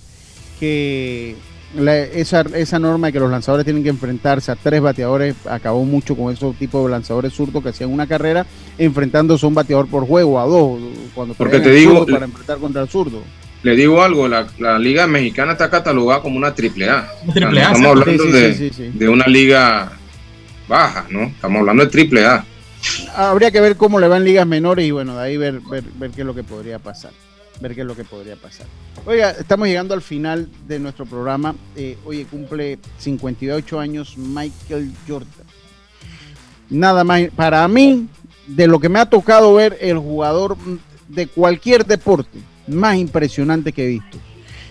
que 0.59 1.37
la- 1.77 1.99
esa, 1.99 2.41
esa 2.55 2.79
norma 2.79 3.09
de 3.09 3.13
que 3.13 3.21
los 3.21 3.31
lanzadores 3.31 3.65
tienen 3.65 3.83
que 3.83 3.89
enfrentarse 3.91 4.51
a 4.51 4.57
tres 4.57 4.81
bateadores 4.81 5.35
acabó 5.49 5.85
mucho 5.85 6.17
con 6.17 6.33
esos 6.33 6.57
tipos 6.57 6.85
de 6.85 6.91
lanzadores 6.91 7.33
zurdos 7.33 7.63
que 7.63 7.69
hacían 7.71 7.91
una 7.93 8.07
carrera 8.07 8.45
enfrentándose 8.79 9.45
a 9.47 9.49
un 9.49 9.55
bateador 9.55 9.87
por 9.89 10.07
juego, 10.07 10.41
a 10.41 10.45
dos, 10.47 10.81
cuando 11.15 11.35
Porque 11.35 11.61
te 11.61 11.71
digo- 11.71 12.05
para 12.07 12.25
enfrentar 12.25 12.59
contra 12.59 12.83
el 12.83 12.89
zurdo. 12.89 13.23
Le 13.63 13.77
digo 13.77 14.03
algo, 14.03 14.27
la, 14.27 14.47
la 14.59 14.79
liga 14.79 15.07
mexicana 15.07 15.53
está 15.53 15.69
catalogada 15.69 16.23
como 16.23 16.39
una 16.39 16.55
triple 16.55 16.89
A. 16.89 17.07
Una 17.25 17.35
triple 17.35 17.61
A, 17.61 17.73
Estamos 17.73 17.87
hablando 17.91 18.25
Sí, 18.25 18.31
sí, 18.31 18.33
de, 18.39 18.55
sí, 18.55 18.71
sí, 18.71 18.75
sí. 18.75 18.91
de 18.99 19.09
una 19.11 19.27
liga 19.27 19.93
baja, 20.67 21.05
¿no? 21.11 21.25
Estamos 21.25 21.61
hablando 21.61 21.85
de 21.85 21.91
triple 21.91 22.25
A. 22.25 22.45
Habría 23.15 23.51
que 23.51 23.61
ver 23.61 23.77
cómo 23.77 24.01
le 24.01 24.09
van 24.09 24.25
ligas 24.25 24.47
menores 24.47 24.87
y 24.87 24.91
bueno, 24.91 25.15
de 25.15 25.23
ahí 25.23 25.37
ver, 25.37 25.61
ver, 25.71 25.85
ver 25.99 26.11
qué 26.11 26.23
es 26.23 26.27
lo 26.27 26.35
que 26.35 26.43
podría 26.43 26.79
pasar. 26.79 27.11
Ver 27.61 27.75
qué 27.75 27.83
es 27.83 27.87
lo 27.87 27.95
que 27.95 28.05
podría 28.05 28.37
pasar. 28.37 28.67
Oiga, 29.05 29.31
estamos 29.33 29.69
llegando 29.69 29.93
al 29.95 30.01
final 30.03 30.49
de 30.67 30.79
nuestro 30.79 31.05
programa. 31.05 31.55
Eh, 31.77 31.99
oye, 32.07 32.25
cumple 32.25 32.79
58 32.99 33.79
años 33.81 34.17
Michael 34.17 34.93
Jordan. 35.07 35.29
Nada 36.71 37.05
más, 37.05 37.23
para 37.37 37.67
mí, 37.69 38.07
de 38.47 38.67
lo 38.67 38.81
que 38.81 38.89
me 38.89 38.99
ha 38.99 39.07
tocado 39.07 39.53
ver, 39.55 39.77
el 39.81 39.99
jugador 39.99 40.57
de 41.09 41.27
cualquier 41.27 41.85
deporte 41.85 42.39
más 42.69 42.97
impresionante 42.97 43.73
que 43.73 43.85
he 43.85 43.89
visto. 43.89 44.19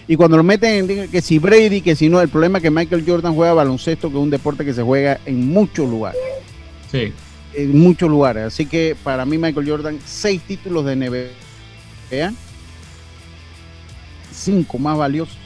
Y 0.07 0.15
cuando 0.15 0.37
lo 0.37 0.43
meten 0.43 0.89
en 0.89 1.09
que 1.11 1.21
si 1.21 1.37
Brady, 1.37 1.81
que 1.81 1.95
si 1.95 2.09
no, 2.09 2.19
el 2.21 2.29
problema 2.29 2.57
es 2.57 2.63
que 2.63 2.71
Michael 2.71 3.03
Jordan 3.05 3.35
juega 3.35 3.53
baloncesto, 3.53 4.09
que 4.09 4.17
es 4.17 4.23
un 4.23 4.29
deporte 4.31 4.65
que 4.65 4.73
se 4.73 4.81
juega 4.81 5.19
en 5.25 5.47
muchos 5.47 5.87
lugares 5.87 6.19
Sí. 6.91 7.13
en 7.53 7.77
muchos 7.77 8.09
lugares. 8.09 8.45
Así 8.45 8.65
que 8.65 8.95
para 9.03 9.23
mí 9.25 9.37
Michael 9.37 9.69
Jordan, 9.69 9.99
seis 10.05 10.41
títulos 10.47 10.85
de 10.85 10.95
NBA, 10.95 12.33
cinco 14.39 14.77
más 14.79 14.97
valiosos, 14.97 15.37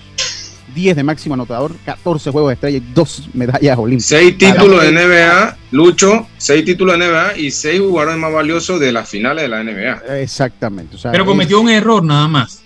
10 0.73 0.95
de 0.95 1.03
máximo 1.03 1.35
anotador, 1.35 1.75
14 1.85 2.31
juegos 2.31 2.49
de 2.49 2.53
estrella 2.53 2.77
y 2.77 2.93
dos 2.93 3.29
medallas 3.33 3.77
olímpicas. 3.77 4.07
Seis 4.09 4.37
títulos 4.37 4.81
de 4.81 4.91
NBA, 4.91 5.57
Lucho, 5.71 6.27
seis 6.37 6.63
títulos 6.65 6.97
de 6.97 7.05
NBA 7.07 7.37
y 7.37 7.51
seis 7.51 7.79
jugadores 7.81 8.17
más 8.19 8.31
valiosos 8.33 8.79
de 8.79 8.91
las 8.91 9.07
finales 9.09 9.43
de 9.43 9.49
la 9.49 9.63
NBA. 9.63 10.19
Exactamente. 10.21 10.95
o 10.95 10.99
sea, 10.99 11.11
Pero 11.11 11.23
es- 11.23 11.29
cometió 11.29 11.59
un 11.61 11.69
error 11.69 12.03
nada 12.03 12.27
más. 12.27 12.61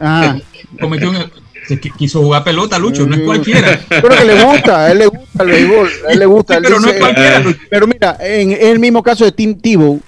Ah, 0.00 0.36
Cometió 0.80 1.10
un 1.10 1.16
er- 1.16 1.30
se 1.68 1.80
qui- 1.80 1.94
quiso 1.96 2.20
jugar 2.20 2.44
pelota, 2.44 2.78
Lucho, 2.78 3.06
no 3.06 3.14
es 3.14 3.22
Mm. 3.22 3.24
cualquiera. 3.24 3.80
Pero 3.88 4.08
que 4.08 4.24
le 4.24 4.42
gusta, 4.44 4.84
a 4.86 4.92
él 4.92 4.98
le 4.98 5.06
gusta 5.06 5.42
el 5.44 5.48
béisbol, 5.50 5.88
a 6.08 6.12
él 6.12 6.18
le 6.18 6.26
gusta. 6.26 6.54
Sí, 6.54 6.58
él 6.58 6.62
pero 6.64 6.80
no 6.80 6.88
es 6.88 6.98
cualquiera, 6.98 7.38
Lucho. 7.38 7.58
Pero 7.70 7.86
mira, 7.86 8.16
en, 8.20 8.52
en 8.52 8.66
el 8.66 8.78
mismo 8.78 9.02
caso 9.02 9.24
de 9.24 9.32
Tim 9.32 9.58
Tebow, 9.58 10.00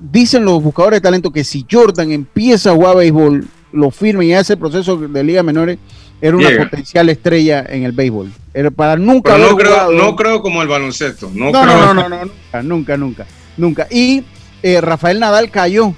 dicen 0.00 0.44
los 0.44 0.62
buscadores 0.62 0.98
de 0.98 1.00
talento 1.02 1.30
que 1.32 1.44
si 1.44 1.64
Jordan 1.70 2.10
empieza 2.12 2.70
a 2.70 2.74
jugar 2.74 2.96
béisbol, 2.96 3.46
lo 3.72 3.90
firma 3.90 4.24
y 4.24 4.32
hace 4.32 4.54
el 4.54 4.58
proceso 4.58 4.96
de 4.96 5.24
liga 5.24 5.42
menores, 5.42 5.78
era 6.20 6.36
una 6.36 6.50
Llega. 6.50 6.64
potencial 6.64 7.08
estrella 7.08 7.64
en 7.68 7.84
el 7.84 7.92
béisbol. 7.92 8.30
Era 8.54 8.70
para 8.70 8.96
nunca 8.96 9.34
Pero 9.34 9.50
no 9.50 9.56
creo, 9.56 9.70
jugado- 9.72 9.92
no 9.92 10.16
creo 10.16 10.42
como 10.42 10.62
el 10.62 10.68
baloncesto. 10.68 11.30
No, 11.34 11.50
no, 11.50 11.62
creo. 11.62 11.64
no, 11.66 11.94
no, 11.94 12.08
no, 12.08 12.08
no, 12.08 12.24
nunca, 12.24 12.62
nunca, 12.62 12.96
nunca, 12.96 13.26
nunca. 13.56 13.88
Y 13.90 14.22
eh, 14.62 14.80
Rafael 14.80 15.18
Nadal 15.18 15.50
cayó. 15.50 15.94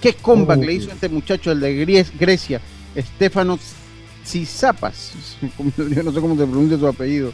¿Qué 0.00 0.12
comeback 0.12 0.58
Oh. 0.60 0.64
le 0.64 0.74
hizo 0.74 0.90
este 0.92 1.08
muchacho, 1.08 1.50
el 1.50 1.58
de 1.58 1.84
Grecia, 2.18 2.60
Estefanos 2.94 3.58
Tsitsipas? 4.24 5.12
Yo 5.76 6.02
no 6.04 6.12
sé 6.12 6.20
cómo 6.20 6.36
se 6.36 6.44
pronuncia 6.46 6.78
su 6.78 6.86
apellido. 6.86 7.32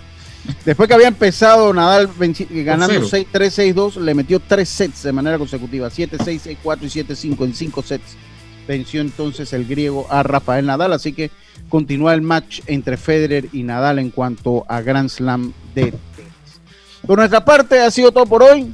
Después 0.65 0.89
que 0.89 0.95
había 0.95 1.09
empezado 1.09 1.73
Nadal 1.73 2.09
ganando 2.51 3.01
Por 3.01 3.09
6-3, 3.09 3.75
6-2, 3.75 3.97
le 3.97 4.15
metió 4.15 4.41
tres 4.41 4.69
sets 4.69 5.03
de 5.03 5.13
manera 5.13 5.39
consecutiva, 5.39 5.89
7-6, 5.91 6.57
6-4 6.63 6.79
y 6.83 6.89
7-5 7.35 7.45
en 7.45 7.55
cinco 7.55 7.83
sets. 7.83 8.17
Venció 8.67 9.01
entonces 9.01 9.53
el 9.53 9.67
griego 9.67 10.07
a 10.11 10.23
Rafael 10.23 10.67
Nadal, 10.67 10.93
así 10.93 11.13
que 11.13 11.31
continúa 11.69 12.15
el 12.15 12.23
match 12.23 12.61
entre 12.67 12.97
Federer 12.97 13.49
y 13.53 13.63
Nadal 13.63 13.99
en 13.99 14.11
cuanto 14.11 14.65
a 14.69 14.81
Grand 14.81 15.09
Slam 15.09 15.53
de 15.75 15.83
tenis. 15.83 16.01
Por 17.07 17.19
nuestra 17.19 17.45
parte 17.45 17.81
ha 17.81 17.91
sido 17.91 18.13
todo 18.13 18.27
por 18.27 18.43
hoy. 18.43 18.73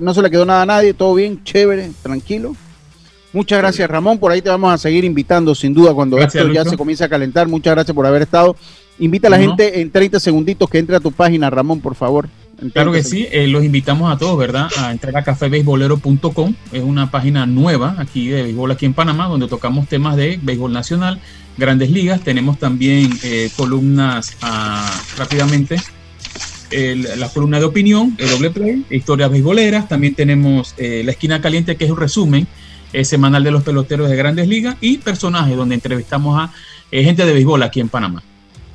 No 0.00 0.14
se 0.14 0.22
le 0.22 0.30
quedó 0.30 0.44
nada 0.44 0.62
a 0.62 0.66
nadie, 0.66 0.94
todo 0.94 1.14
bien, 1.14 1.42
chévere, 1.42 1.90
tranquilo. 2.02 2.54
Muchas 3.32 3.58
gracias 3.60 3.88
Ramón, 3.88 4.18
por 4.18 4.32
ahí 4.32 4.42
te 4.42 4.50
vamos 4.50 4.72
a 4.72 4.78
seguir 4.78 5.04
invitando 5.04 5.54
sin 5.54 5.72
duda 5.72 5.94
cuando 5.94 6.16
Gracias, 6.16 6.42
esto 6.42 6.52
ya 6.52 6.60
Lucho. 6.60 6.70
se 6.70 6.76
comience 6.76 7.04
a 7.04 7.08
calentar. 7.08 7.48
Muchas 7.48 7.74
gracias 7.74 7.94
por 7.94 8.04
haber 8.06 8.22
estado. 8.22 8.56
Invita 8.98 9.28
a 9.28 9.30
la 9.30 9.38
gente 9.38 9.80
en 9.80 9.90
30 9.90 10.20
segunditos 10.20 10.68
que 10.68 10.78
entre 10.78 10.96
a 10.96 11.00
tu 11.00 11.12
página, 11.12 11.48
Ramón, 11.48 11.80
por 11.80 11.94
favor. 11.94 12.28
Claro 12.72 12.90
30 12.90 12.92
que 12.92 13.02
sí, 13.04 13.26
eh, 13.32 13.46
los 13.48 13.64
invitamos 13.64 14.12
a 14.12 14.18
todos, 14.18 14.38
¿verdad? 14.38 14.68
A 14.78 14.90
entrar 14.92 15.16
a 15.16 15.24
cafebeisbolero.com. 15.24 16.54
Es 16.72 16.82
una 16.82 17.10
página 17.10 17.46
nueva 17.46 17.96
aquí 17.98 18.28
de 18.28 18.42
béisbol 18.42 18.70
aquí 18.72 18.86
en 18.86 18.94
Panamá, 18.94 19.26
donde 19.28 19.48
tocamos 19.48 19.88
temas 19.88 20.16
de 20.16 20.38
béisbol 20.42 20.72
nacional, 20.72 21.20
grandes 21.56 21.90
ligas. 21.90 22.20
Tenemos 22.22 22.58
también 22.58 23.10
eh, 23.22 23.50
columnas 23.56 24.36
ah, 24.42 24.90
rápidamente. 25.16 25.76
el- 26.70 27.08
la 27.18 27.28
columna 27.28 27.58
de 27.58 27.64
opinión, 27.64 28.14
el 28.18 28.28
doble 28.30 28.50
play, 28.50 28.84
historias 28.90 29.30
beisboleras. 29.30 29.88
También 29.88 30.14
tenemos 30.14 30.74
eh, 30.78 31.02
la 31.04 31.10
esquina 31.12 31.40
caliente, 31.40 31.76
que 31.76 31.84
es 31.86 31.90
un 31.90 31.96
resumen 31.96 32.46
eh, 32.92 33.04
semanal 33.04 33.42
de 33.42 33.50
los 33.50 33.62
peloteros 33.62 34.08
de 34.08 34.16
grandes 34.16 34.46
ligas 34.48 34.76
y 34.80 34.98
personajes, 34.98 35.56
donde 35.56 35.74
entrevistamos 35.76 36.38
a 36.38 36.52
eh, 36.92 37.02
gente 37.04 37.24
de 37.24 37.32
béisbol 37.32 37.62
aquí 37.62 37.80
en 37.80 37.88
Panamá. 37.88 38.22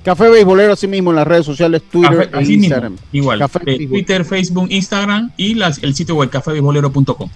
Café 0.05 0.29
Beisbolero, 0.29 0.73
así 0.73 0.87
mismo 0.87 1.09
en 1.09 1.15
las 1.17 1.27
redes 1.27 1.45
sociales, 1.45 1.81
Twitter 1.91 2.29
Café- 2.29 2.37
e 2.37 2.41
así 2.41 2.47
mismo, 2.51 2.63
Instagram. 2.65 2.95
igual. 3.11 3.39
Café 3.39 3.59
eh. 3.65 3.87
Twitter, 3.87 4.23
Facebook, 4.23 4.67
Instagram 4.69 5.31
y 5.35 5.55
las- 5.55 5.81
el 5.83 5.93
sitio 5.95 6.15
web 6.15 6.29
cafebeisbolero.com. 6.29 7.29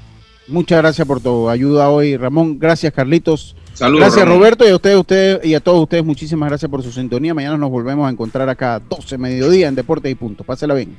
Muchas 0.48 0.78
gracias 0.80 1.06
por 1.08 1.20
tu 1.20 1.50
ayuda 1.50 1.90
hoy, 1.90 2.16
Ramón. 2.16 2.58
Gracias, 2.60 2.94
Carlitos. 2.94 3.56
Saludos, 3.74 4.02
gracias, 4.02 4.24
Ramón. 4.26 4.40
Roberto, 4.40 4.66
y 4.68 4.70
a 4.72 4.76
ustedes, 4.76 4.98
ustedes 4.98 5.46
y 5.46 5.54
a 5.56 5.60
todos 5.60 5.82
ustedes, 5.84 6.06
muchísimas 6.06 6.50
gracias 6.50 6.70
por 6.70 6.82
su 6.84 6.92
sintonía. 6.92 7.34
Mañana 7.34 7.58
nos 7.58 7.70
volvemos 7.72 8.08
a 8.08 8.12
encontrar 8.12 8.48
acá 8.50 8.76
a 8.76 8.80
12 8.80 9.18
mediodía 9.18 9.68
en 9.68 9.76
Deporte 9.76 10.10
y 10.10 10.16
Punto. 10.16 10.44
Pásela 10.44 10.74
bien. 10.76 10.96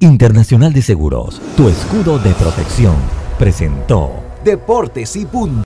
Internacional 0.00 0.72
de 0.72 0.82
Seguros, 0.82 1.40
tu 1.56 1.68
escudo 1.68 2.18
de 2.18 2.30
protección, 2.32 2.94
presentó 3.38 4.10
Deportes 4.44 5.14
y 5.16 5.26
Punto. 5.26 5.60